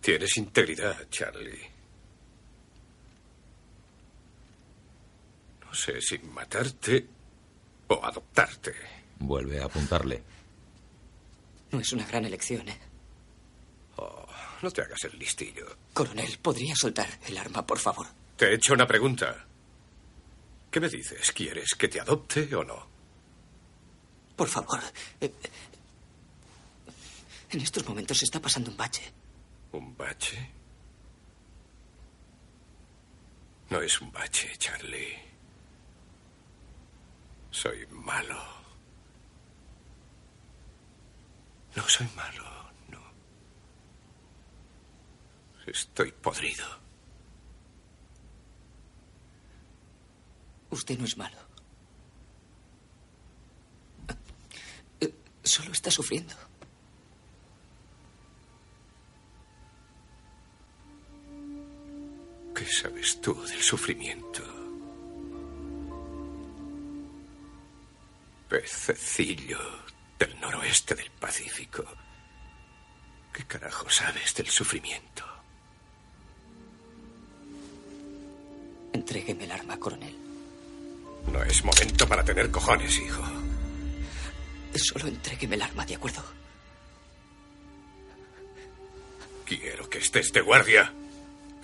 [0.00, 1.70] Tienes integridad, Charlie.
[5.64, 7.06] No sé si matarte
[7.88, 8.74] o adoptarte.
[9.18, 10.22] Vuelve a apuntarle.
[11.70, 12.91] No es una gran elección, ¿eh?
[14.62, 15.66] No te hagas el listillo.
[15.92, 18.06] Coronel, ¿podría soltar el arma, por favor?
[18.36, 19.44] Te he hecho una pregunta.
[20.70, 21.32] ¿Qué me dices?
[21.32, 22.86] ¿Quieres que te adopte o no?
[24.36, 24.80] Por favor.
[25.20, 25.32] Eh,
[27.50, 29.12] En estos momentos se está pasando un bache.
[29.72, 30.50] ¿Un bache?
[33.68, 35.18] No es un bache, Charlie.
[37.50, 38.42] Soy malo.
[41.76, 42.44] No soy malo,
[42.88, 43.00] no.
[45.66, 46.66] Estoy podrido.
[50.70, 51.36] Usted no es malo.
[55.00, 55.14] Eh,
[55.44, 56.34] Solo está sufriendo.
[62.54, 64.42] ¿Qué sabes tú del sufrimiento?
[68.48, 69.58] Pececillo
[70.18, 71.84] del noroeste del Pacífico.
[73.32, 75.24] ¿Qué carajo sabes del sufrimiento?
[79.02, 80.14] Entrégueme el arma, coronel.
[81.32, 83.20] No es momento para tener cojones, hijo.
[84.76, 86.22] Solo entrégueme el arma, ¿de acuerdo?
[89.44, 90.92] Quiero que estés de guardia.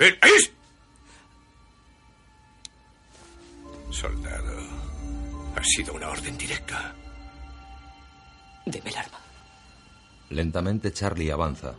[0.01, 0.51] ¡Eh, ¡Es!
[3.93, 4.59] Soldado,
[5.55, 6.93] ha sido una orden directa.
[8.67, 9.21] Deme el arma.
[10.31, 11.77] Lentamente Charlie avanza.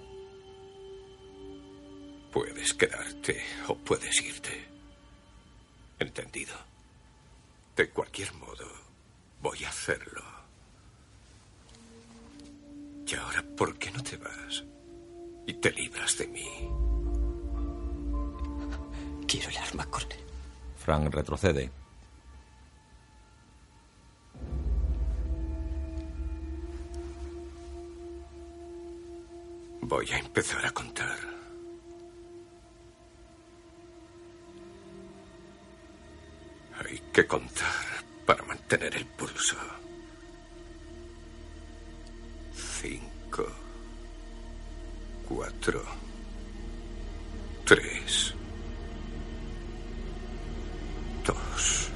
[2.31, 4.68] Puedes quedarte o puedes irte.
[5.99, 6.55] ¿Entendido?
[7.75, 8.65] De cualquier modo,
[9.41, 10.23] voy a hacerlo.
[13.05, 14.63] Y ahora, ¿por qué no te vas?
[15.45, 16.69] Y te libras de mí.
[19.27, 20.19] Quiero el arma, coronel.
[20.77, 21.71] Frank retrocede.
[29.81, 31.38] Voy a empezar a contar.
[36.85, 37.67] Hay que contar
[38.25, 39.55] para mantener el pulso.
[42.81, 43.45] Cinco.
[45.27, 45.83] Cuatro.
[47.65, 48.33] Tres.
[51.25, 51.89] Dos.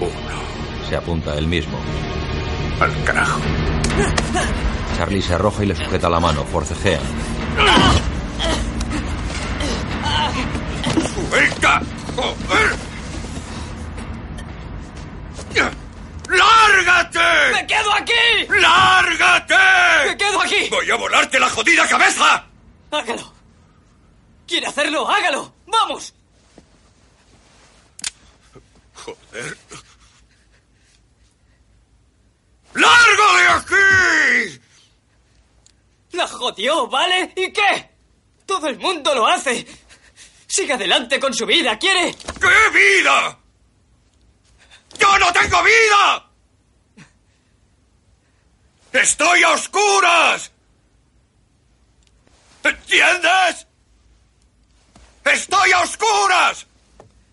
[0.00, 0.88] Uno.
[0.88, 1.78] Se apunta él mismo.
[2.80, 3.40] Al carajo.
[4.96, 6.44] Charlie se arroja y le sujeta la mano.
[6.44, 7.02] Forcejean.
[12.18, 12.76] ¡Joder!
[16.28, 17.52] ¡Lárgate!
[17.52, 18.12] ¡Me quedo aquí!
[18.60, 19.54] ¡Lárgate!
[20.08, 20.68] ¡Me quedo aquí!
[20.68, 22.44] ¡Voy a volarte la jodida cabeza!
[22.90, 23.32] ¡Hágalo!
[24.48, 25.08] ¿Quiere hacerlo?
[25.08, 25.54] ¡Hágalo!
[25.68, 26.12] ¡Vamos!
[28.94, 29.56] Joder.
[32.74, 34.60] ¡Largo de aquí!
[36.12, 37.32] ¡La jodió, ¿vale?
[37.36, 37.90] ¿Y qué?
[38.44, 39.64] Todo el mundo lo hace.
[40.58, 42.12] Siga adelante con su vida, ¿quiere?
[42.16, 43.38] ¿Qué vida?
[44.98, 46.30] ¡Yo no tengo vida!
[48.92, 50.50] ¡Estoy a oscuras!
[52.64, 53.68] ¿Entiendes?
[55.24, 56.66] ¡Estoy a oscuras!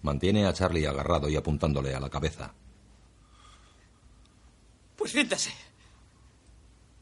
[0.03, 2.53] Mantiene a Charlie agarrado y apuntándole a la cabeza.
[4.95, 5.51] Pues ríndase.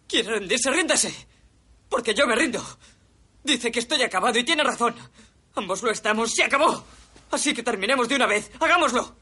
[0.07, 0.71] ¿Quiere rendirse?
[0.71, 1.13] Ríndase.
[1.89, 2.65] Porque yo me rindo.
[3.43, 4.95] Dice que estoy acabado y tiene razón.
[5.55, 6.31] Ambos lo estamos.
[6.33, 6.83] Se acabó.
[7.31, 8.51] Así que terminemos de una vez.
[8.59, 9.15] Hagámoslo.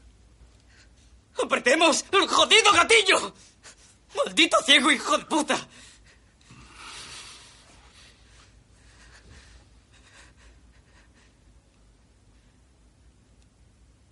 [1.42, 3.34] ¡Apretemos el jodido gatillo!
[4.14, 5.68] ¡Maldito ciego hijo de puta!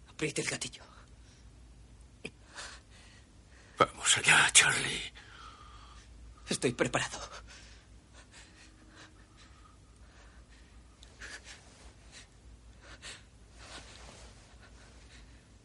[0.09, 0.83] Apriete el gatillo.
[3.79, 5.13] Vamos allá, Charlie.
[6.49, 7.19] Estoy preparado.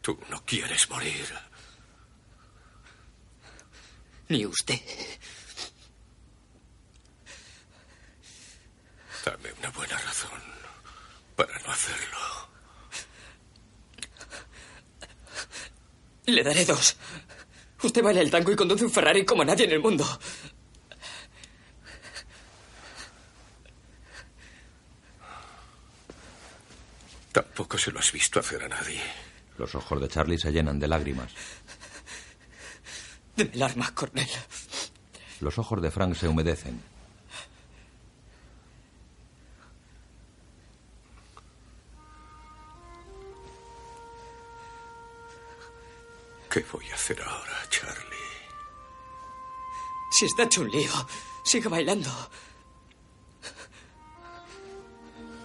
[0.06, 1.26] Tú no quieres morir.
[4.28, 4.80] Ni usted.
[9.24, 10.40] Dame una buena razón
[11.34, 12.18] para no hacerlo.
[16.26, 16.96] Le daré dos.
[17.82, 20.06] Usted baila el tango y conduce un Ferrari como nadie en el mundo.
[27.32, 29.25] Tampoco se lo has visto hacer a nadie.
[29.58, 31.32] Los ojos de Charlie se llenan de lágrimas.
[33.36, 34.28] Deme el arma, Cornel.
[35.40, 36.80] Los ojos de Frank se humedecen.
[46.50, 48.16] ¿Qué voy a hacer ahora, Charlie?
[50.10, 50.90] Si está hecho un lío,
[51.44, 52.10] siga bailando.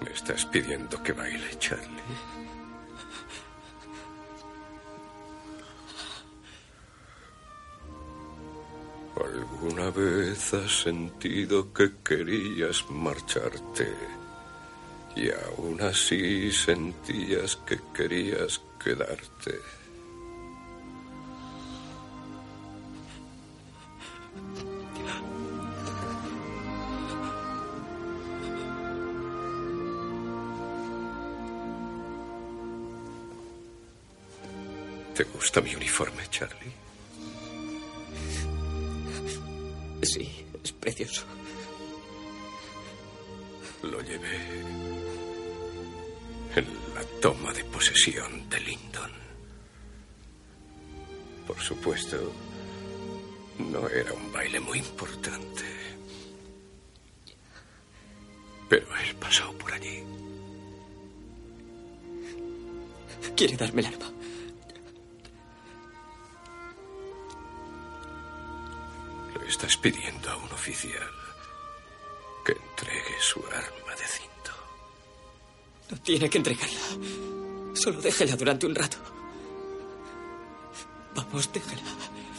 [0.02, 2.02] ¿Me estás pidiendo que baile, Charlie?
[9.24, 13.88] ¿Alguna vez has sentido que querías marcharte
[15.16, 19.60] y aún así sentías que querías quedarte?
[35.16, 36.81] ¿Te gusta mi uniforme, Charlie?
[40.02, 41.26] Sí, es precioso.
[43.84, 44.62] Lo llevé
[46.56, 46.66] en
[46.96, 49.12] la toma de posesión de Lyndon.
[51.48, 52.32] Por supuesto,
[53.60, 55.64] no era un baile muy importante.
[58.70, 60.04] Pero él pasó por allí.
[63.36, 64.11] Quiere darme el arma.
[69.52, 71.12] Estás pidiendo a un oficial
[72.46, 74.52] que entregue su arma de cinto.
[75.90, 76.80] No tiene que entregarla.
[77.74, 78.96] Solo déjela durante un rato.
[81.14, 81.82] Vamos, déjela.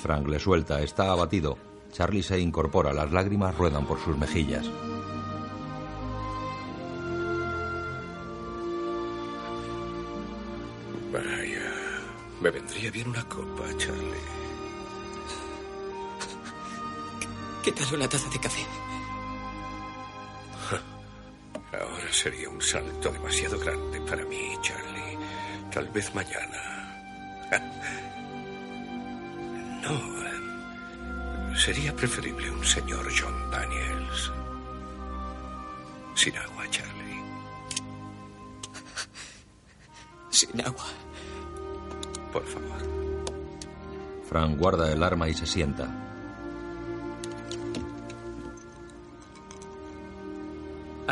[0.00, 1.58] Frank le suelta, está abatido.
[1.92, 4.66] Charlie se incorpora, las lágrimas ruedan por sus mejillas.
[11.12, 11.72] Vaya,
[12.40, 14.31] me vendría bien una copa, Charlie.
[17.62, 18.66] ¿Qué tal una taza de café?
[21.72, 25.18] Ahora sería un salto demasiado grande para mí, Charlie.
[25.72, 26.58] Tal vez mañana.
[29.82, 31.56] No.
[31.56, 34.32] Sería preferible un señor John Daniels.
[36.14, 37.20] Sin agua, Charlie.
[40.30, 40.84] Sin agua.
[42.32, 42.78] Por favor.
[44.28, 46.01] Frank guarda el arma y se sienta.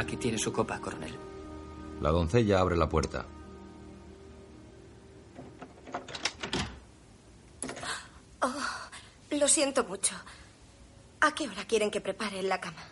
[0.01, 1.15] Aquí tiene su copa, coronel.
[2.01, 3.27] La doncella abre la puerta.
[8.41, 8.55] Oh,
[9.33, 10.15] lo siento mucho.
[11.21, 12.83] ¿A qué hora quieren que prepare la cama?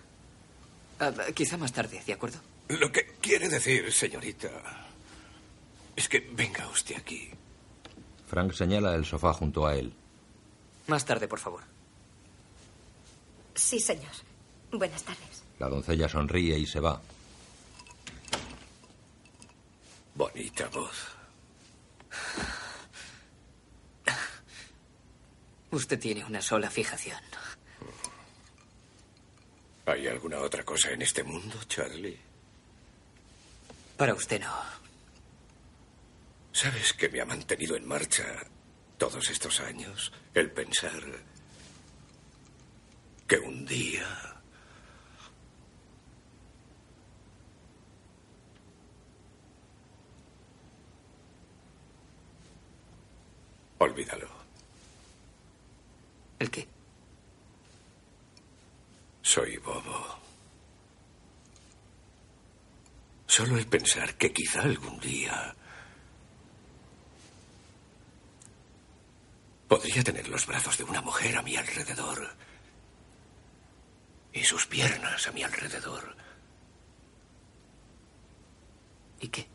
[1.00, 2.40] Ah, quizá más tarde, ¿de acuerdo?
[2.68, 4.50] Lo que quiere decir, señorita,
[5.96, 7.30] es que venga usted aquí.
[8.26, 9.94] Frank señala el sofá junto a él.
[10.88, 11.62] Más tarde, por favor.
[13.54, 14.12] Sí, señor.
[14.70, 15.47] Buenas tardes.
[15.58, 17.00] La doncella sonríe y se va.
[20.14, 21.08] Bonita voz.
[25.70, 27.18] Usted tiene una sola fijación.
[29.86, 32.18] ¿Hay alguna otra cosa en este mundo, Charlie?
[33.96, 34.54] Para usted no.
[36.52, 38.24] ¿Sabes que me ha mantenido en marcha
[38.96, 40.12] todos estos años?
[40.34, 41.02] El pensar
[43.26, 44.37] que un día...
[53.78, 54.28] Olvídalo.
[56.38, 56.68] ¿El qué?
[59.22, 60.18] Soy bobo.
[63.26, 65.54] Solo el pensar que quizá algún día
[69.68, 72.34] Podría tener los brazos de una mujer a mi alrededor.
[74.32, 76.16] Y sus piernas a mi alrededor.
[79.20, 79.46] ¿Y qué?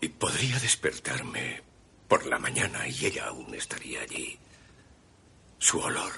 [0.00, 1.62] Y podría despertarme
[2.06, 4.38] por la mañana y ella aún estaría allí.
[5.58, 6.12] Su olor.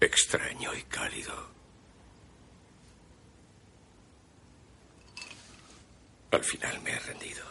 [0.00, 1.56] Extraño y cálido.
[6.30, 7.44] Al final me he rendido.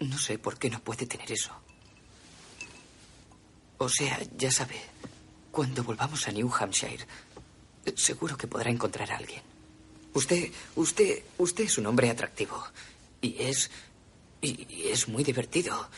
[0.00, 1.52] No sé por qué no puede tener eso.
[3.78, 4.80] O sea, ya sabe,
[5.50, 7.06] cuando volvamos a New Hampshire,
[7.96, 9.53] seguro que podrá encontrar a alguien.
[10.14, 12.64] Usted, usted, usted es un hombre atractivo.
[13.20, 13.70] Y es.
[14.40, 15.88] Y es muy divertido.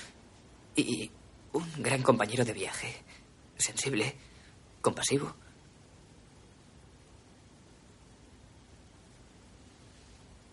[0.75, 1.11] Y
[1.53, 3.03] un gran compañero de viaje.
[3.59, 4.15] Sensible,
[4.81, 5.35] compasivo.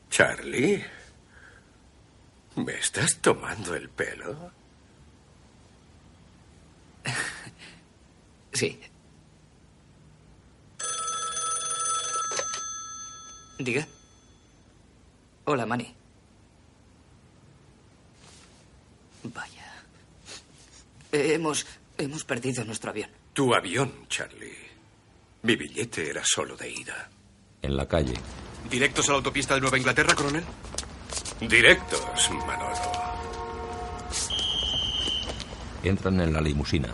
[0.09, 0.83] Charlie,
[2.55, 4.51] ¿me estás tomando el pelo?
[8.53, 8.79] Sí.
[13.63, 13.87] Diga.
[15.45, 15.93] Hola, Manny.
[19.23, 19.71] Vaya.
[21.11, 21.65] Hemos.
[21.97, 23.09] Hemos perdido nuestro avión.
[23.33, 24.57] Tu avión, Charlie.
[25.43, 27.09] Mi billete era solo de ida.
[27.61, 28.15] En la calle.
[28.69, 30.43] ¿Directos a la autopista de Nueva Inglaterra, coronel?
[31.39, 32.75] Directos, Manolo.
[35.83, 36.89] Entran en la limusina.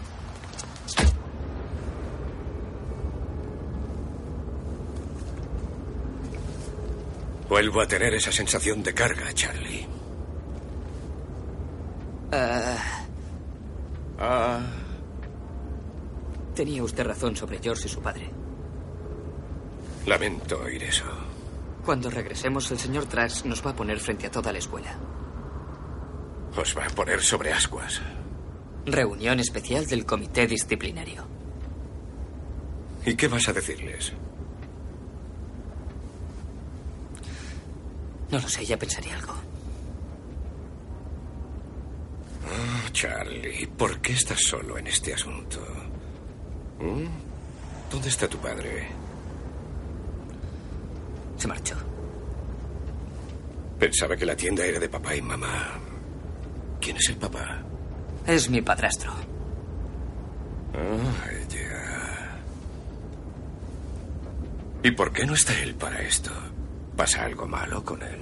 [7.49, 9.87] Vuelvo a tener esa sensación de carga, Charlie.
[12.31, 12.77] Ah,
[14.21, 14.59] Ah,
[16.53, 18.29] tenía usted razón sobre George y su padre.
[20.05, 21.05] lamento oír eso.
[21.85, 24.93] Cuando regresemos, el señor Trax nos va a poner frente a toda la escuela.
[26.57, 28.01] Os va a poner sobre ascuas.
[28.85, 31.25] Reunión especial del comité disciplinario.
[33.05, 34.11] ¿Y qué vas a decirles?
[38.31, 39.33] No lo sé, ya pensaré algo.
[42.45, 45.59] Oh, Charlie, ¿por qué estás solo en este asunto?
[46.79, 47.05] ¿Mm?
[47.91, 48.87] ¿Dónde está tu padre?
[51.37, 51.75] Se marchó.
[53.79, 55.79] Pensaba que la tienda era de papá y mamá.
[56.81, 57.61] ¿Quién es el papá?
[58.27, 59.11] Es mi padrastro.
[60.73, 62.39] Ah, ya.
[64.83, 66.31] ¿Y por qué no está él para esto?
[66.99, 68.19] ¿Pasa algo malo con él?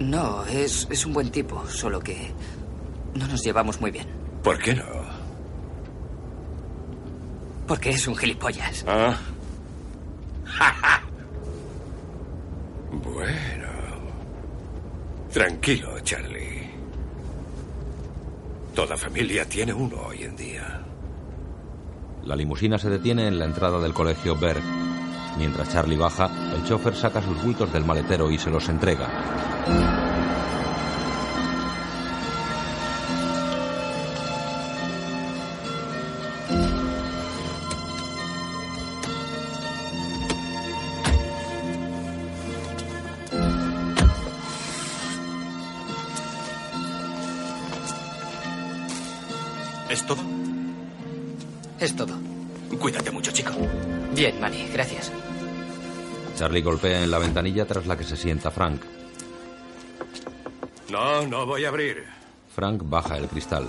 [0.00, 2.32] No, es, es un buen tipo, solo que
[3.14, 4.06] no nos llevamos muy bien.
[4.42, 4.86] ¿Por qué no?
[7.68, 8.86] Porque es un gilipollas.
[8.88, 9.18] Ah.
[12.90, 13.68] bueno.
[15.30, 16.70] Tranquilo, Charlie.
[18.74, 20.80] Toda familia tiene uno hoy en día.
[22.24, 24.81] La limusina se detiene en la entrada del colegio Berg.
[25.36, 30.01] Mientras Charlie baja, el chofer saca sus bultos del maletero y se los entrega.
[56.52, 58.82] Charlie golpea en la ventanilla tras la que se sienta Frank.
[60.90, 62.04] No, no voy a abrir.
[62.54, 63.66] Frank baja el cristal.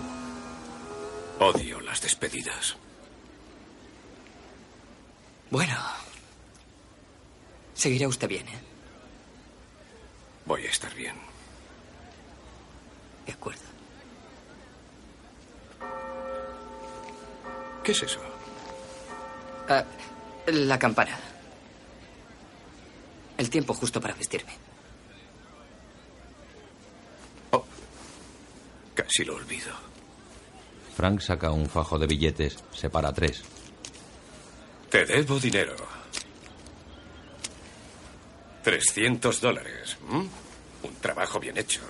[1.40, 2.76] Odio las despedidas.
[5.50, 5.78] Bueno.
[7.74, 8.60] Seguirá usted bien, ¿eh?
[10.46, 11.16] Voy a estar bien.
[13.26, 13.62] De acuerdo.
[17.82, 18.20] ¿Qué es eso?
[19.70, 19.86] Ah,
[20.48, 21.18] la campana.
[23.38, 24.54] El tiempo justo para vestirme.
[28.96, 29.72] Casi lo olvido.
[30.96, 33.42] Frank saca un fajo de billetes, separa tres.
[34.90, 35.76] Te debo dinero.
[38.64, 39.98] 300 dólares.
[40.10, 40.30] Un
[41.02, 41.82] trabajo bien hecho.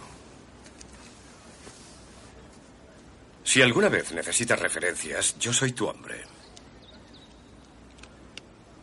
[3.44, 6.24] Si alguna vez necesitas referencias, yo soy tu hombre.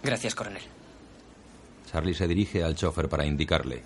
[0.03, 0.80] Gracias, coronel.
[1.91, 3.83] Charlie se dirige al chofer para indicarle.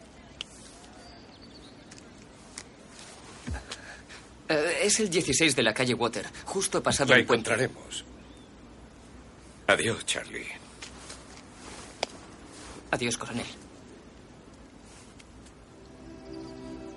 [4.48, 7.50] Eh, es el 16 de la calle Water, justo pasado la el puente.
[7.50, 8.04] encontraremos.
[9.66, 10.46] Adiós, Charlie.
[12.90, 13.46] Adiós, coronel.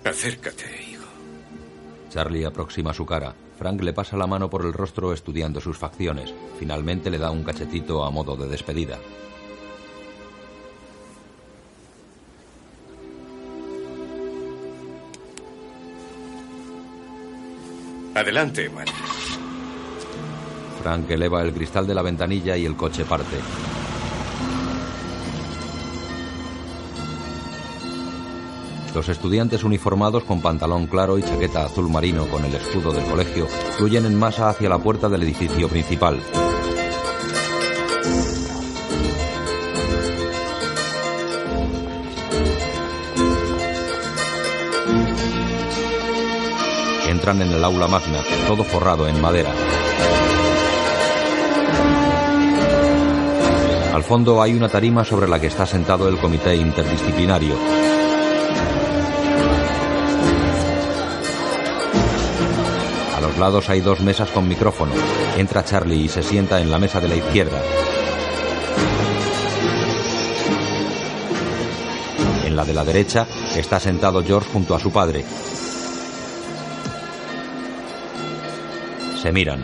[0.03, 1.05] Acércate, hijo.
[2.09, 3.34] Charlie aproxima su cara.
[3.57, 6.34] Frank le pasa la mano por el rostro estudiando sus facciones.
[6.59, 8.99] Finalmente le da un cachetito a modo de despedida.
[18.18, 18.89] Adelante, Manny.
[20.81, 23.38] Frank eleva el cristal de la ventanilla y el coche parte.
[28.95, 33.45] Los estudiantes uniformados con pantalón claro y chaqueta azul marino con el escudo del colegio
[33.77, 36.19] fluyen en masa hacia la puerta del edificio principal.
[47.28, 49.52] En el aula magna, todo forrado en madera.
[53.94, 57.54] Al fondo hay una tarima sobre la que está sentado el comité interdisciplinario.
[63.18, 64.94] A los lados hay dos mesas con micrófono.
[65.36, 67.62] Entra Charlie y se sienta en la mesa de la izquierda.
[72.45, 75.26] En la de la derecha está sentado George junto a su padre.
[79.28, 79.62] Se miran.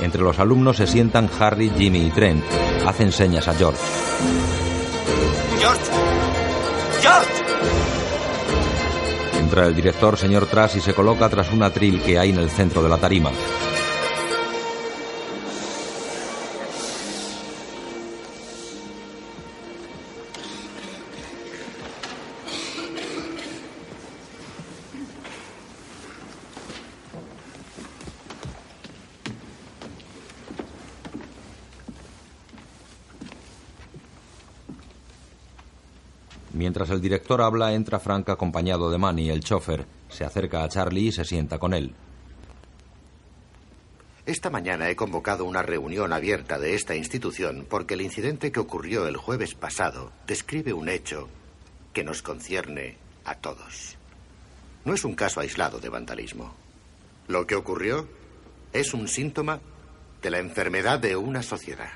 [0.00, 2.42] Entre los alumnos se sientan Harry, Jimmy y Trent.
[2.86, 3.78] Hacen señas a George.
[5.60, 5.82] ¡George!
[7.02, 7.44] ¡George!
[9.40, 12.48] Entra el director, señor Trash, y se coloca tras un atril que hay en el
[12.48, 13.30] centro de la tarima.
[36.74, 39.86] Mientras el director habla, entra Frank acompañado de Manny, el chofer.
[40.08, 41.94] Se acerca a Charlie y se sienta con él.
[44.26, 49.06] Esta mañana he convocado una reunión abierta de esta institución porque el incidente que ocurrió
[49.06, 51.28] el jueves pasado describe un hecho
[51.92, 53.96] que nos concierne a todos.
[54.84, 56.56] No es un caso aislado de vandalismo.
[57.28, 58.08] Lo que ocurrió
[58.72, 59.60] es un síntoma
[60.20, 61.92] de la enfermedad de una sociedad.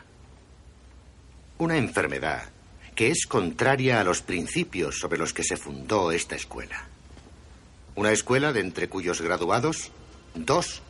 [1.59, 2.53] Una enfermedad
[2.99, 6.89] que es contraria a los principios sobre los que se fundó esta escuela.
[7.95, 9.93] Una escuela de entre cuyos graduados,
[10.35, 10.83] dos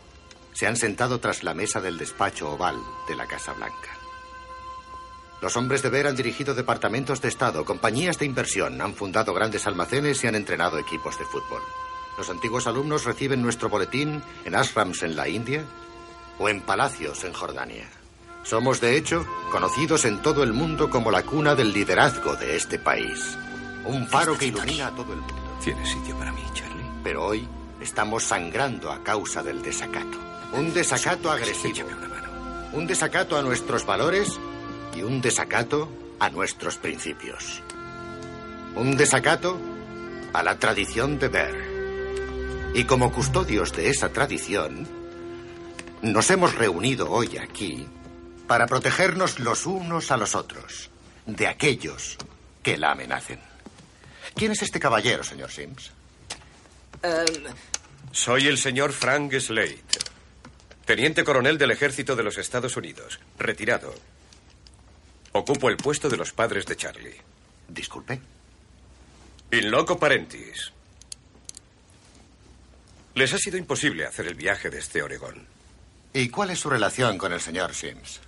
[0.54, 2.76] se han sentado tras la mesa del despacho oval
[3.08, 3.90] de la Casa Blanca.
[5.42, 9.66] Los hombres de Ver han dirigido departamentos de Estado, compañías de inversión, han fundado grandes
[9.66, 11.60] almacenes y han entrenado equipos de fútbol.
[12.16, 15.62] Los antiguos alumnos reciben nuestro boletín en ashrams en la India
[16.38, 17.97] o en palacios en Jordania.
[18.48, 22.78] Somos, de hecho, conocidos en todo el mundo como la cuna del liderazgo de este
[22.78, 23.36] país.
[23.84, 25.58] Un faro que ilumina a todo el mundo.
[25.62, 26.86] Tiene sitio para mí, Charlie.
[27.04, 27.46] Pero hoy
[27.78, 30.16] estamos sangrando a causa del desacato.
[30.54, 31.88] Un desacato agresivo.
[32.72, 34.40] Un desacato a nuestros valores
[34.96, 37.62] y un desacato a nuestros principios.
[38.76, 39.58] Un desacato
[40.32, 42.72] a la tradición de Ver.
[42.74, 44.88] Y como custodios de esa tradición,
[46.00, 47.86] nos hemos reunido hoy aquí
[48.48, 50.90] para protegernos los unos a los otros
[51.26, 52.16] de aquellos
[52.62, 53.38] que la amenacen.
[54.34, 55.92] ¿Quién es este caballero, señor Sims?
[58.10, 59.78] Soy el señor Frank Slade,
[60.86, 63.94] teniente coronel del ejército de los Estados Unidos, retirado.
[65.32, 67.20] Ocupo el puesto de los padres de Charlie.
[67.68, 68.18] Disculpe.
[69.52, 70.72] In loco parentis.
[73.14, 75.46] Les ha sido imposible hacer el viaje desde Oregón.
[76.14, 78.20] ¿Y cuál es su relación con el señor Sims?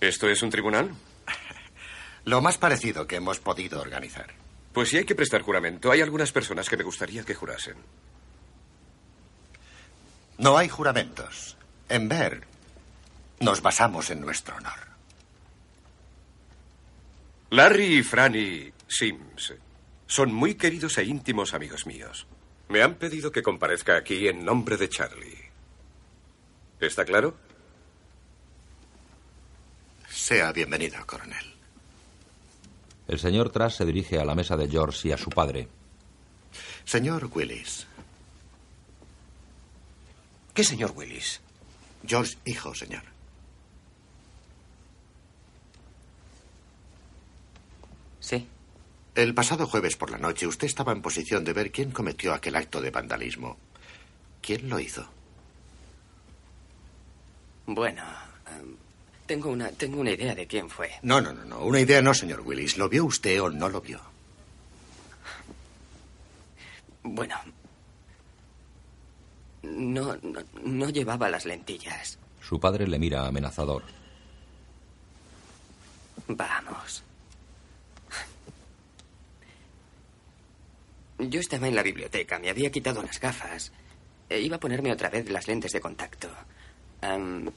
[0.00, 0.90] ¿Esto es un tribunal?
[2.24, 4.34] Lo más parecido que hemos podido organizar.
[4.72, 7.76] Pues si hay que prestar juramento, hay algunas personas que me gustaría que jurasen.
[10.38, 11.56] No hay juramentos.
[11.88, 12.42] En Ver,
[13.40, 14.94] nos basamos en nuestro honor.
[17.50, 19.54] Larry y Franny Sims
[20.06, 22.26] son muy queridos e íntimos amigos míos.
[22.68, 25.50] Me han pedido que comparezca aquí en nombre de Charlie.
[26.80, 27.36] ¿Está claro?
[30.24, 31.44] Sea bienvenido, coronel.
[33.06, 35.68] El señor Trash se dirige a la mesa de George y a su padre.
[36.86, 37.86] Señor Willis.
[40.54, 41.42] ¿Qué señor Willis?
[42.06, 43.02] George, hijo, señor.
[48.18, 48.48] Sí.
[49.14, 52.56] El pasado jueves por la noche usted estaba en posición de ver quién cometió aquel
[52.56, 53.58] acto de vandalismo.
[54.40, 55.06] ¿Quién lo hizo?
[57.66, 58.02] Bueno,
[58.46, 58.78] em,
[59.26, 60.90] Tengo una, tengo una idea de quién fue.
[61.02, 61.60] No, no, no, no.
[61.64, 62.76] Una idea no, señor Willis.
[62.76, 64.00] ¿Lo vio usted o no lo vio?
[67.02, 67.36] Bueno.
[69.62, 72.18] No, no, no llevaba las lentillas.
[72.42, 73.82] Su padre le mira amenazador.
[76.28, 77.02] Vamos.
[81.18, 83.72] Yo estaba en la biblioteca, me había quitado las gafas.
[84.28, 86.28] E iba a ponerme otra vez las lentes de contacto.
[87.00, 87.50] Am,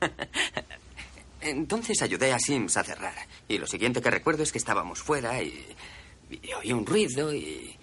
[1.40, 3.14] Entonces ayudé a Sims a cerrar.
[3.48, 5.64] Y lo siguiente que recuerdo es que estábamos fuera y,
[6.30, 7.76] y oí un ruido y...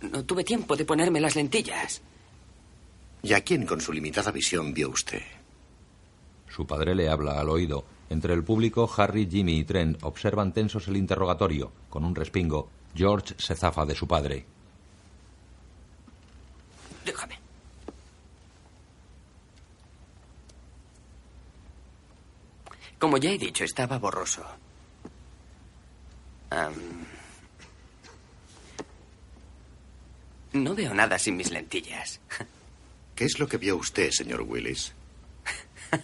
[0.00, 2.00] No tuve tiempo de ponerme las lentillas.
[3.22, 5.22] ¿Y a quién con su limitada visión vio usted?
[6.48, 7.84] Su padre le habla al oído.
[8.10, 11.72] Entre el público, Harry, Jimmy y Trent observan tensos el interrogatorio.
[11.90, 14.46] Con un respingo, George se zafa de su padre.
[17.04, 17.47] Déjame.
[22.98, 24.44] Como ya he dicho, estaba borroso.
[30.52, 32.20] No veo nada sin mis lentillas.
[33.14, 34.92] ¿Qué es lo que vio usted, señor Willis?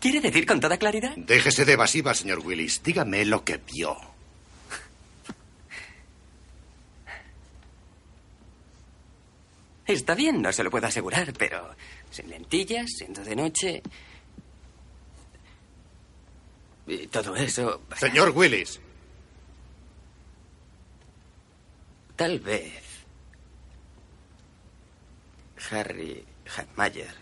[0.00, 1.14] ¿Quiere decir con toda claridad?
[1.16, 2.82] Déjese de evasiva, señor Willis.
[2.82, 3.96] Dígame lo que vio.
[9.86, 11.74] Está bien, no se lo puedo asegurar, pero
[12.10, 13.82] sin lentillas, siendo de noche.
[16.88, 17.82] Y todo eso.
[17.96, 18.80] Señor Willis.
[22.16, 22.82] Tal vez.
[25.70, 26.24] Harry
[26.76, 27.14] Mayer,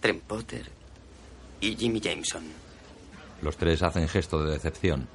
[0.00, 0.70] Trent Potter
[1.60, 2.44] y Jimmy Jameson.
[3.42, 5.08] Los tres hacen gesto de decepción.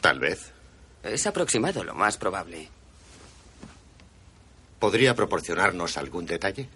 [0.00, 0.52] Tal vez.
[1.02, 2.68] Es aproximado lo más probable.
[4.78, 6.68] ¿Podría proporcionarnos algún detalle?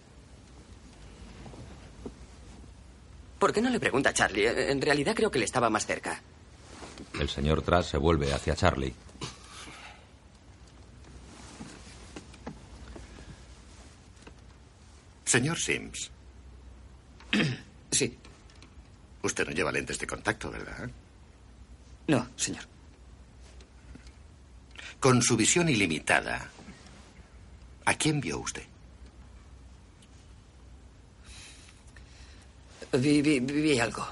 [3.39, 4.47] ¿Por qué no le pregunta a Charlie?
[4.47, 6.21] En realidad creo que le estaba más cerca.
[7.19, 8.95] El señor Trash se vuelve hacia Charlie.
[15.25, 16.11] Señor Sims.
[17.91, 18.19] Sí.
[19.23, 20.91] Usted no lleva lentes de contacto, ¿verdad?
[22.07, 22.65] No, señor.
[25.01, 26.51] Con su visión ilimitada,
[27.87, 28.68] ¿a quién vio usted?
[32.93, 34.07] Vi, vi- vi algo.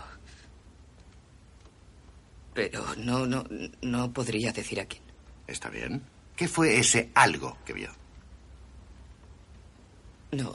[2.54, 3.44] Pero no, no,
[3.82, 5.02] no podría decir a quién.
[5.46, 6.02] Está bien.
[6.36, 7.90] ¿Qué fue ese algo que vio?
[10.32, 10.52] No,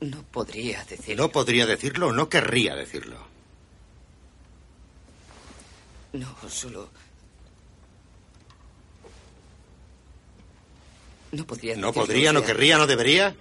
[0.00, 1.16] no podría decir.
[1.16, 3.18] No podría decirlo o no querría decirlo.
[6.12, 6.90] No, solo.
[11.32, 11.76] No podría.
[11.76, 13.34] ¿No decirlo, podría, no querría, no debería?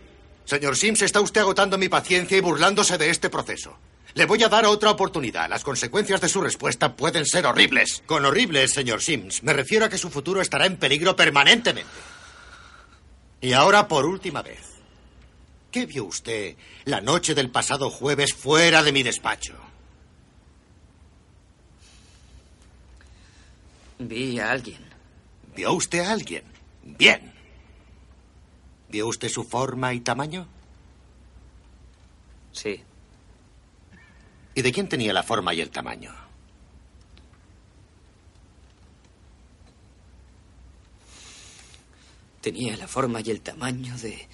[0.52, 3.78] Señor Sims, está usted agotando mi paciencia y burlándose de este proceso.
[4.16, 5.50] Le voy a dar otra oportunidad.
[5.50, 8.04] Las consecuencias de su respuesta pueden ser horribles.
[8.06, 11.90] Con horribles, señor Sims, me refiero a que su futuro estará en peligro permanentemente.
[13.40, 14.60] Y ahora, por última vez,
[15.72, 19.56] ¿qué vio usted la noche del pasado jueves fuera de mi despacho?
[24.00, 24.82] Vi a alguien.
[25.56, 26.44] ¿Vio usted a alguien?
[26.84, 27.31] Bien.
[28.92, 30.48] ¿Vio usted su forma y tamaño?
[32.52, 32.84] Sí.
[34.54, 36.14] ¿Y de quién tenía la forma y el tamaño?
[42.42, 44.28] Tenía la forma y el tamaño de.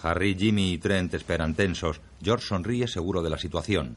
[0.00, 2.00] Harry, Jimmy y Trent esperan tensos.
[2.22, 3.96] George sonríe seguro de la situación.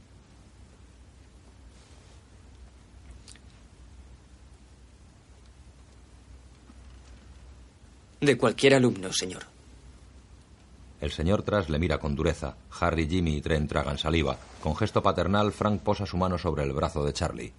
[8.22, 9.44] De cualquier alumno, señor.
[10.99, 12.56] El señor Trash le mira con dureza.
[12.80, 14.38] Harry, Jimmy y Trent tragan saliva.
[14.61, 17.53] Con gesto paternal, Frank posa su mano sobre el brazo de Charlie.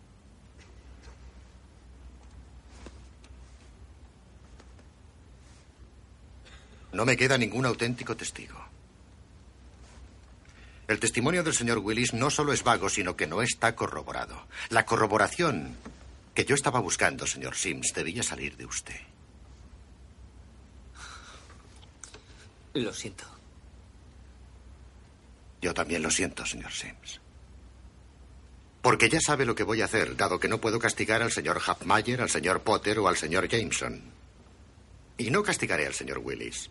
[6.93, 8.59] No me queda ningún auténtico testigo.
[10.89, 14.47] El testimonio del señor Willis no solo es vago, sino que no está corroborado.
[14.71, 15.77] La corroboración
[16.35, 18.97] que yo estaba buscando, señor Sims, debía salir de usted.
[22.75, 23.25] Lo siento.
[25.61, 27.21] Yo también lo siento, señor Sims.
[28.83, 31.61] Porque ya sabe lo que voy a hacer, dado que no puedo castigar al señor
[31.67, 34.01] Hapmayer, al señor Potter o al señor Jameson.
[35.17, 36.71] Y no castigaré al señor Willis.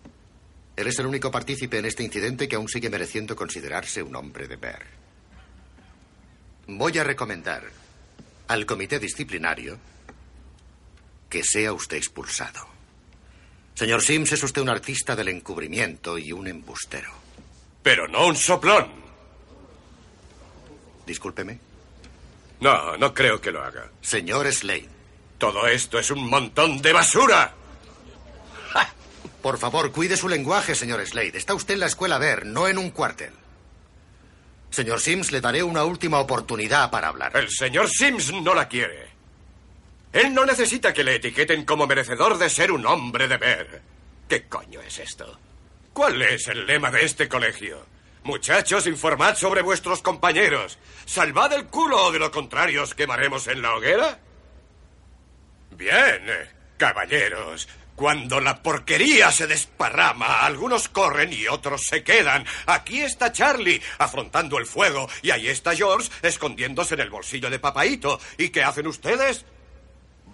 [0.78, 4.48] Él es el único partícipe en este incidente que aún sigue mereciendo considerarse un hombre
[4.48, 4.86] de ver.
[6.68, 7.64] Voy a recomendar
[8.48, 9.78] al comité disciplinario
[11.30, 12.77] que sea usted expulsado.
[13.78, 17.12] Señor Sims, es usted un artista del encubrimiento y un embustero.
[17.84, 18.88] Pero no un soplón.
[21.06, 21.60] Discúlpeme.
[22.60, 23.92] No, no creo que lo haga.
[24.02, 24.90] Señor Slade.
[25.38, 27.54] Todo esto es un montón de basura.
[29.44, 31.38] Por favor, cuide su lenguaje, señor Slade.
[31.38, 33.34] Está usted en la escuela Ver, no en un cuartel.
[34.72, 37.38] Señor Sims, le daré una última oportunidad para hablar.
[37.38, 39.17] El señor Sims no la quiere.
[40.18, 43.82] Él no necesita que le etiqueten como merecedor de ser un hombre de ver.
[44.28, 45.40] ¿Qué coño es esto?
[45.94, 47.86] ¿Cuál es el lema de este colegio?
[48.24, 50.80] Muchachos, informad sobre vuestros compañeros.
[51.06, 54.20] Salvad el culo o de lo contrario os quemaremos en la hoguera.
[55.78, 57.68] Bien, eh, caballeros.
[57.96, 62.44] Cuando la porquería se desparrama, algunos corren y otros se quedan.
[62.66, 67.60] Aquí está Charlie afrontando el fuego y ahí está George escondiéndose en el bolsillo de
[67.60, 68.20] Papaito.
[68.40, 69.46] ¿Y qué hacen ustedes?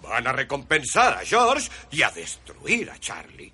[0.08, 3.52] Van a recompensar a George y a destruir a Charlie.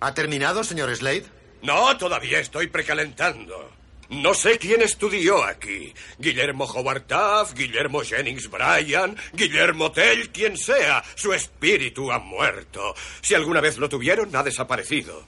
[0.00, 1.26] ¿Ha terminado, señor Slade?
[1.62, 3.70] No, todavía estoy precalentando.
[4.08, 5.92] No sé quién estudió aquí.
[6.18, 11.04] Guillermo Howard Taft, Guillermo Jennings Bryan, Guillermo Tell, quien sea.
[11.14, 12.94] Su espíritu ha muerto.
[13.20, 15.26] Si alguna vez lo tuvieron, ha desaparecido.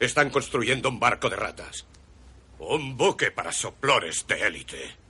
[0.00, 1.84] Están construyendo un barco de ratas.
[2.58, 5.01] Un buque para soplores de élite.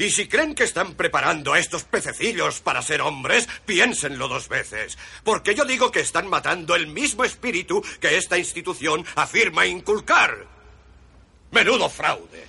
[0.00, 4.96] Y si creen que están preparando a estos pececillos para ser hombres, piénsenlo dos veces.
[5.22, 10.46] Porque yo digo que están matando el mismo espíritu que esta institución afirma inculcar.
[11.50, 12.46] Menudo fraude.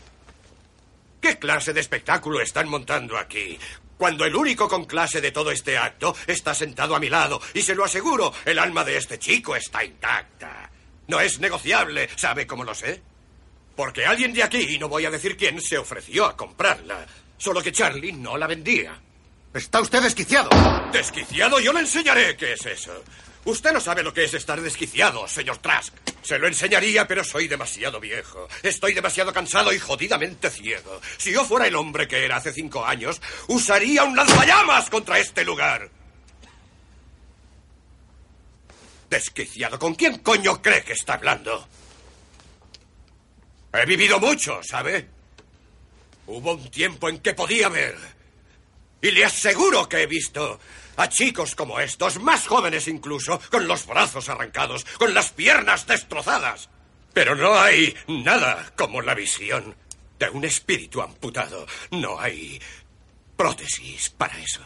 [1.19, 3.59] ¿Qué clase de espectáculo están montando aquí?
[3.97, 7.63] Cuando el único con clase de todo este acto está sentado a mi lado, y
[7.63, 10.71] se lo aseguro, el alma de este chico está intacta.
[11.07, 13.01] No es negociable, ¿sabe cómo lo sé?
[13.75, 17.05] Porque alguien de aquí, y no voy a decir quién, se ofreció a comprarla.
[17.41, 18.95] Solo que Charlie no la vendía.
[19.51, 20.47] Está usted desquiciado.
[20.93, 21.59] ¿Desquiciado?
[21.59, 23.03] Yo le enseñaré qué es eso.
[23.45, 25.91] Usted no sabe lo que es estar desquiciado, señor Trask.
[26.21, 28.47] Se lo enseñaría, pero soy demasiado viejo.
[28.61, 31.01] Estoy demasiado cansado y jodidamente ciego.
[31.17, 35.43] Si yo fuera el hombre que era hace cinco años, usaría un lanzallamas contra este
[35.43, 35.89] lugar.
[39.09, 39.79] Desquiciado.
[39.79, 41.67] ¿Con quién coño cree que está hablando?
[43.73, 45.20] He vivido mucho, ¿sabe?
[46.31, 47.97] Hubo un tiempo en que podía ver.
[49.01, 50.59] Y le aseguro que he visto
[50.95, 56.69] a chicos como estos, más jóvenes incluso, con los brazos arrancados, con las piernas destrozadas.
[57.13, 59.75] Pero no hay nada como la visión
[60.17, 61.67] de un espíritu amputado.
[61.91, 62.61] No hay
[63.35, 64.61] prótesis para eso.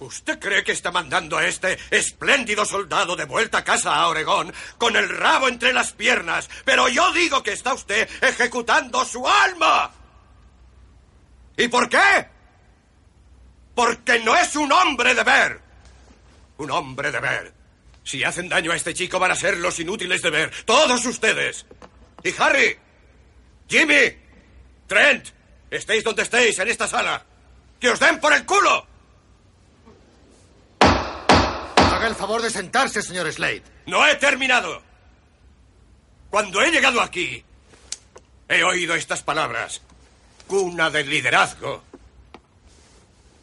[0.00, 4.52] ¿Usted cree que está mandando a este espléndido soldado de vuelta a casa a Oregón
[4.76, 6.48] con el rabo entre las piernas?
[6.64, 9.90] Pero yo digo que está usted ejecutando su alma.
[11.56, 12.28] ¿Y por qué?
[13.74, 15.60] Porque no es un hombre de ver.
[16.58, 17.54] Un hombre de ver.
[18.04, 20.52] Si hacen daño a este chico van a ser los inútiles de ver.
[20.64, 21.66] Todos ustedes.
[22.22, 22.78] Y Harry,
[23.68, 24.16] Jimmy,
[24.86, 25.28] Trent,
[25.70, 27.24] estéis donde estéis en esta sala.
[27.80, 28.86] Que os den por el culo.
[31.98, 33.64] Haga el favor de sentarse, señor Slade.
[33.86, 34.80] No he terminado.
[36.30, 37.42] Cuando he llegado aquí,
[38.48, 39.82] he oído estas palabras.
[40.46, 41.82] Cuna del liderazgo.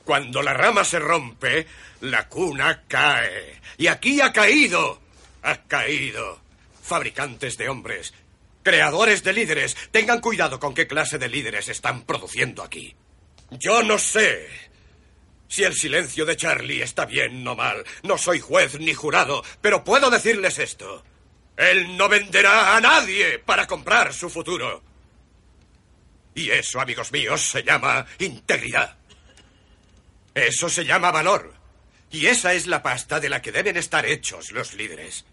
[0.06, 1.67] Cuando la rama se rompe,
[2.00, 3.59] la cuna cae.
[3.77, 5.01] Y aquí ha caído.
[5.43, 6.40] Ha caído.
[6.82, 8.14] Fabricantes de hombres,
[8.64, 12.95] creadores de líderes, tengan cuidado con qué clase de líderes están produciendo aquí.
[13.51, 14.48] Yo no sé
[15.48, 17.84] si el silencio de Charlie está bien o mal.
[18.04, 21.04] No soy juez ni jurado, pero puedo decirles esto.
[21.58, 24.84] Él no venderá a nadie para comprar su futuro.
[26.34, 28.98] Y eso, amigos míos, se llama integridad.
[30.34, 31.54] Eso se llama valor.
[32.12, 35.26] Y esa es la pasta de la que deben estar hechos los líderes.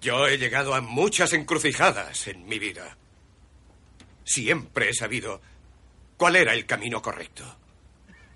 [0.00, 2.96] Yo he llegado a muchas encrucijadas en mi vida.
[4.24, 5.40] Siempre he sabido
[6.16, 7.44] cuál era el camino correcto.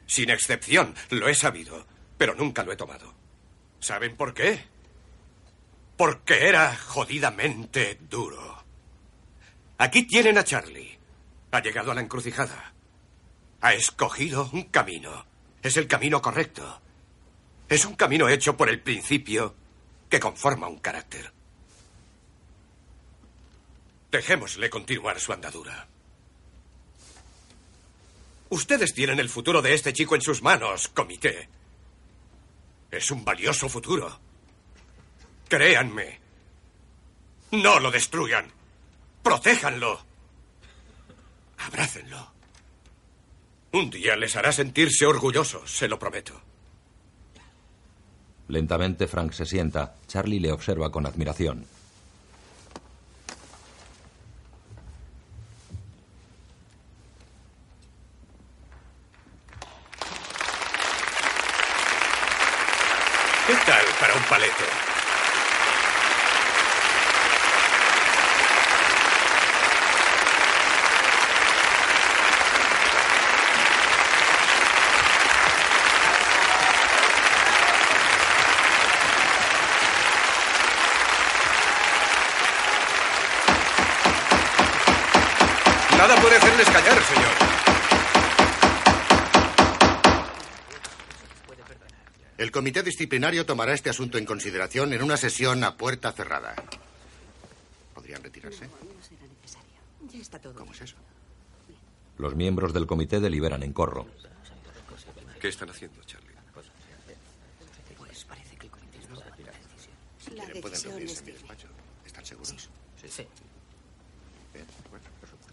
[0.06, 3.14] Sin excepción, lo he sabido, pero nunca lo he tomado.
[3.80, 4.64] ¿Saben por qué?
[5.96, 8.64] Porque era jodidamente duro.
[9.76, 10.98] Aquí tienen a Charlie.
[11.50, 12.72] Ha llegado a la encrucijada.
[13.60, 15.26] Ha escogido un camino.
[15.62, 16.80] Es el camino correcto.
[17.68, 19.54] Es un camino hecho por el principio
[20.08, 21.33] que conforma un carácter.
[24.14, 25.88] Dejémosle continuar su andadura.
[28.48, 31.48] Ustedes tienen el futuro de este chico en sus manos, comité.
[32.92, 34.20] Es un valioso futuro.
[35.48, 36.20] Créanme.
[37.50, 38.46] No lo destruyan.
[39.20, 40.00] Protéjanlo.
[41.58, 42.30] Abrácenlo.
[43.72, 46.40] Un día les hará sentirse orgullosos, se lo prometo.
[48.46, 49.96] Lentamente Frank se sienta.
[50.06, 51.66] Charlie le observa con admiración.
[63.46, 63.52] ¿Qué
[64.24, 64.64] tal para un palete?
[85.98, 87.54] Nada puede hacerles callar, señor.
[92.36, 96.54] El comité disciplinario tomará este asunto en consideración en una sesión a puerta cerrada.
[97.94, 98.68] ¿Podrían retirarse?
[100.12, 100.54] Ya está todo.
[100.54, 100.96] ¿Cómo es eso?
[102.18, 104.06] Los miembros del comité deliberan en corro.
[105.40, 106.32] ¿Qué están haciendo, Charlie?
[107.96, 110.36] Pues parece que el comité no va a tomar decisión.
[110.36, 110.62] La ¿Quieren?
[110.62, 111.38] Pueden decisión reunirse es en mi de...
[111.38, 111.68] despacho.
[112.06, 112.70] ¿Están seguros?
[113.08, 113.26] Sí.
[114.52, 115.04] Bien, bueno.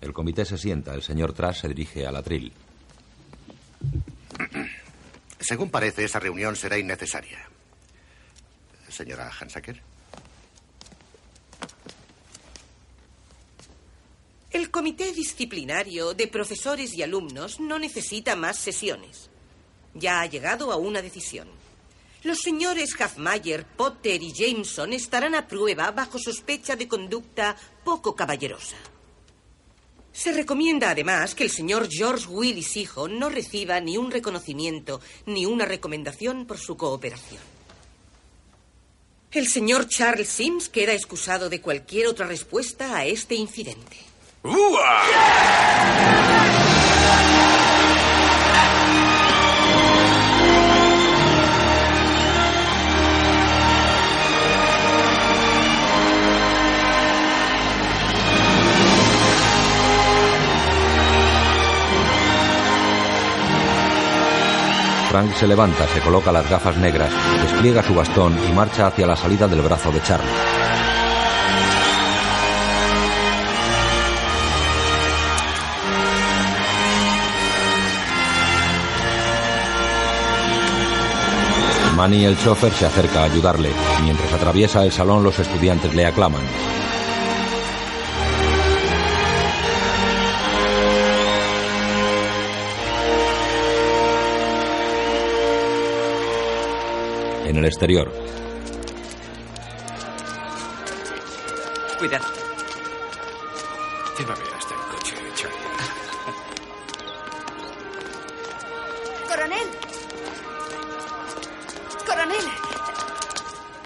[0.02, 0.94] El comité se sienta.
[0.96, 2.54] El señor Trash se dirige al atril.
[5.42, 7.40] Según parece, esa reunión será innecesaria.
[8.90, 9.82] Señora Hansaker.
[14.52, 19.30] El comité disciplinario de profesores y alumnos no necesita más sesiones.
[19.94, 21.48] Ya ha llegado a una decisión.
[22.24, 28.76] Los señores Hafmayer, Potter y Jameson estarán a prueba bajo sospecha de conducta poco caballerosa.
[30.14, 35.46] Se recomienda además que el señor George Willis hijo no reciba ni un reconocimiento ni
[35.46, 37.42] una recomendación por su cooperación.
[39.32, 43.98] El señor Charles Sims queda excusado de cualquier otra respuesta a este incidente.
[65.12, 69.18] Frank se levanta, se coloca las gafas negras, despliega su bastón y marcha hacia la
[69.18, 70.26] salida del brazo de Charlie.
[81.98, 83.74] Manny, el chofer, se acerca a ayudarle.
[84.04, 86.44] Mientras atraviesa el salón, los estudiantes le aclaman.
[97.52, 98.10] En el exterior,
[102.00, 102.24] Cuidado.
[104.18, 105.58] Llévame hasta el coche, Charlie.
[109.28, 109.68] ¡Coronel!
[112.08, 112.38] ¡Coronel!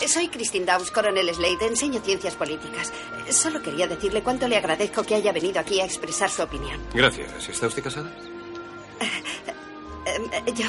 [0.07, 1.65] Soy Christine Dawes, coronel Slade.
[1.65, 2.93] Enseño ciencias políticas.
[3.31, 6.79] Solo quería decirle cuánto le agradezco que haya venido aquí a expresar su opinión.
[6.93, 7.49] Gracias.
[7.49, 8.11] ¿Está usted casada?
[10.05, 10.67] Eh, Yo...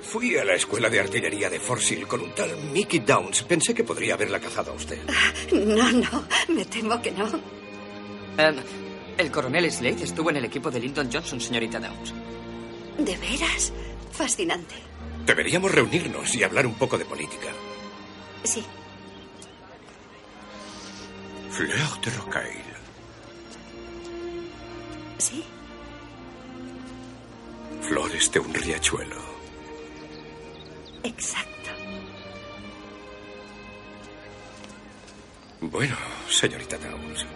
[0.00, 3.42] Fui a la escuela de artillería de Forsyth con un tal Mickey Downs.
[3.42, 4.98] Pensé que podría haberla cazado a usted.
[5.52, 6.24] No, no.
[6.48, 7.26] Me temo que no.
[8.38, 8.56] Em,
[9.18, 12.14] el coronel Slade estuvo en el equipo de Lyndon Johnson, señorita Downs.
[12.96, 13.72] ¿De veras?
[14.12, 14.74] Fascinante.
[15.26, 17.48] Deberíamos reunirnos y hablar un poco de política.
[18.44, 18.64] Sí.
[21.50, 22.64] Fleur de Rocaille.
[25.18, 25.44] Sí.
[27.82, 29.21] Flores de un riachuelo.
[31.04, 31.70] Exacto.
[35.60, 35.96] Bueno,
[36.28, 37.26] señorita Downs,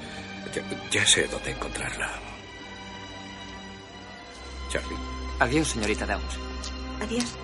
[0.55, 2.11] ya, ya sé dónde encontrarla.
[4.71, 4.97] Charlie.
[5.39, 6.39] Adiós, señorita Downs.
[7.01, 7.37] Adiós.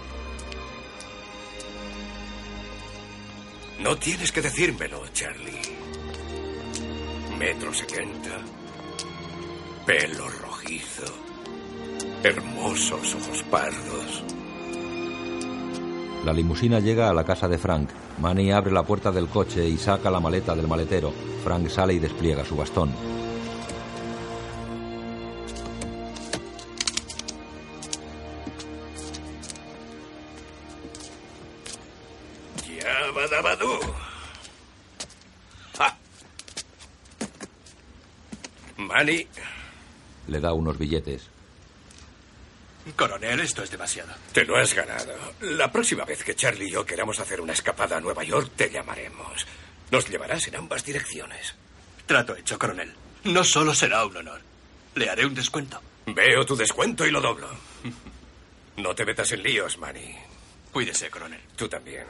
[3.79, 5.61] No tienes que decírmelo, Charlie.
[7.39, 8.39] Metro setenta.
[9.87, 11.05] Pelo rojizo.
[12.23, 14.23] Hermosos ojos pardos.
[16.25, 17.91] La limusina llega a la casa de Frank.
[18.21, 21.13] Manny abre la puerta del coche y saca la maleta del maletero.
[21.43, 22.93] Frank sale y despliega su bastón.
[38.77, 39.27] Manny,
[40.29, 41.29] Le da unos billetes.
[42.97, 44.13] Coronel, esto es demasiado.
[44.33, 45.15] te lo has ganado.
[45.41, 48.71] La próxima vez que Charlie y yo queramos hacer una escapada a Nueva York, te
[48.71, 49.47] llamaremos.
[49.91, 51.55] Nos llevarás en ambas direcciones.
[52.07, 52.93] Trato hecho, coronel.
[53.25, 54.41] No solo será un honor.
[54.97, 55.81] Le haré un descuento.
[56.07, 57.49] Veo tu descuento y lo doblo.
[58.77, 60.17] No te metas en líos, Manny.
[60.73, 61.41] Cuídese, coronel.
[61.55, 62.05] Tú también.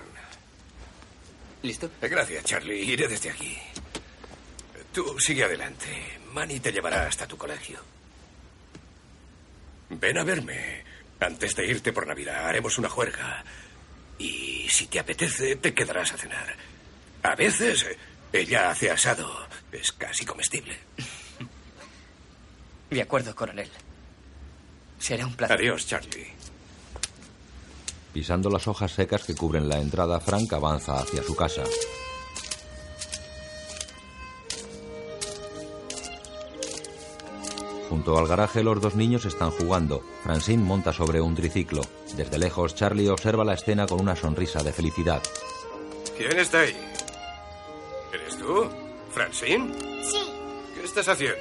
[1.62, 1.90] ¿Listo?
[2.00, 2.82] Gracias, Charlie.
[2.82, 3.58] Iré desde aquí.
[4.92, 6.18] Tú sigue adelante.
[6.32, 7.80] Manny te llevará hasta tu colegio.
[10.00, 10.84] Ven a verme.
[11.20, 13.44] Antes de irte por Navidad haremos una juerga.
[14.18, 16.56] Y si te apetece, te quedarás a cenar.
[17.22, 17.86] A veces
[18.32, 19.30] ella hace asado.
[19.70, 20.78] Es casi comestible.
[22.90, 23.70] De acuerdo, coronel.
[24.98, 25.58] Será un placer.
[25.58, 26.32] Adiós, Charlie.
[28.12, 31.64] Pisando las hojas secas que cubren la entrada, Frank avanza hacia su casa.
[38.02, 40.02] Junto al garaje los dos niños están jugando.
[40.24, 41.82] Francine monta sobre un triciclo.
[42.16, 45.22] Desde lejos Charlie observa la escena con una sonrisa de felicidad.
[46.16, 46.76] ¿Quién está ahí?
[48.12, 48.68] ¿Eres tú?
[49.12, 49.72] ¿Francine?
[50.02, 50.18] Sí,
[50.74, 51.38] ¿Qué estás haciendo?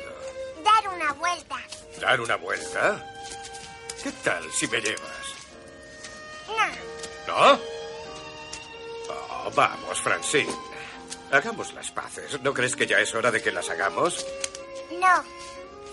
[0.64, 1.56] dar una vuelta.
[2.00, 3.12] ¿Dar una vuelta?
[4.04, 5.34] ¿Qué tal si me llevas?
[6.48, 7.60] No, ¿No?
[9.10, 10.54] Oh, vamos, Francine.
[11.32, 12.40] Hagamos las paces.
[12.44, 14.24] ¿No crees que ya es hora de que las hagamos?
[14.92, 15.42] no.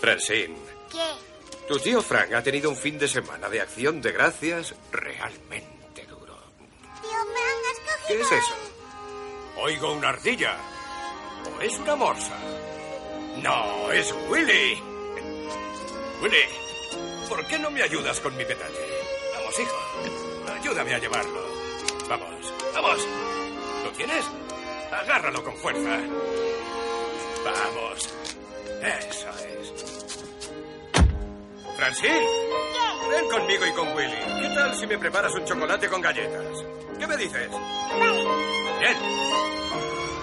[0.00, 0.56] Francine,
[0.90, 1.66] ¿Qué?
[1.66, 6.36] tu tío Frank ha tenido un fin de semana de acción de gracias realmente duro.
[7.02, 8.06] Tío Frank, has cogido...
[8.08, 8.54] ¿Qué es eso?
[9.56, 10.56] Oigo una ardilla.
[11.56, 12.36] ¿O es una morsa?
[13.42, 14.80] No, es Willy.
[16.22, 16.44] Willy,
[17.28, 18.86] ¿por qué no me ayudas con mi petate?
[19.36, 20.52] Vamos, hijo.
[20.60, 21.46] Ayúdame a llevarlo.
[22.08, 23.06] Vamos, vamos.
[23.84, 24.24] ¿Lo tienes?
[24.92, 25.98] Agárralo con fuerza.
[27.44, 28.08] Vamos.
[28.82, 29.28] Eso
[31.78, 31.98] es.
[31.98, 32.26] Francine.
[33.10, 34.42] Ven conmigo y con Willy.
[34.42, 36.64] ¿Qué tal si me preparas un chocolate con galletas?
[36.98, 37.48] ¿Qué me dices?
[38.80, 38.96] Bien.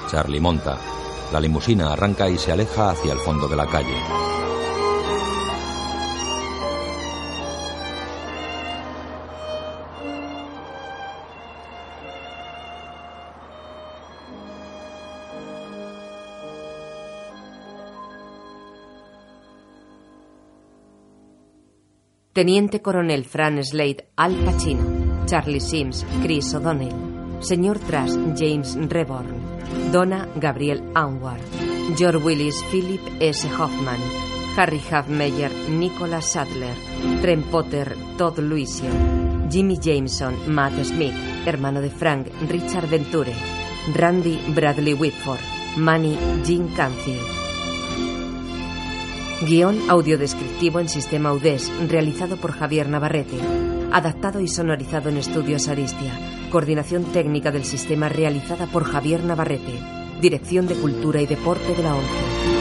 [0.09, 0.77] Charlie monta.
[1.31, 4.34] La limusina arranca y se aleja hacia el fondo de la calle.
[22.35, 30.27] Teniente Coronel Fran Slade Al Pacino, Charlie Sims, Chris O'Donnell, Señor Trash James Reborn, Donna
[30.35, 31.39] Gabriel Anwar,
[31.95, 33.47] George Willis Philip S.
[33.57, 34.01] Hoffman,
[34.57, 36.75] Harry Hafmeyer Nicholas Sadler,
[37.21, 38.91] Trent Potter Todd Luisio,
[39.47, 41.15] Jimmy Jameson Matt Smith,
[41.45, 43.33] hermano de Frank Richard Venture,
[43.93, 45.39] Randy Bradley Whitford,
[45.77, 47.44] Manny Jim Canfield.
[49.41, 53.37] Guión audiodescriptivo en sistema UDES, realizado por Javier Navarrete.
[53.91, 56.13] Adaptado y sonorizado en Estudios Aristia.
[56.49, 59.73] Coordinación técnica del sistema realizada por Javier Navarrete.
[60.21, 62.54] Dirección de Cultura y Deporte de la ONCE.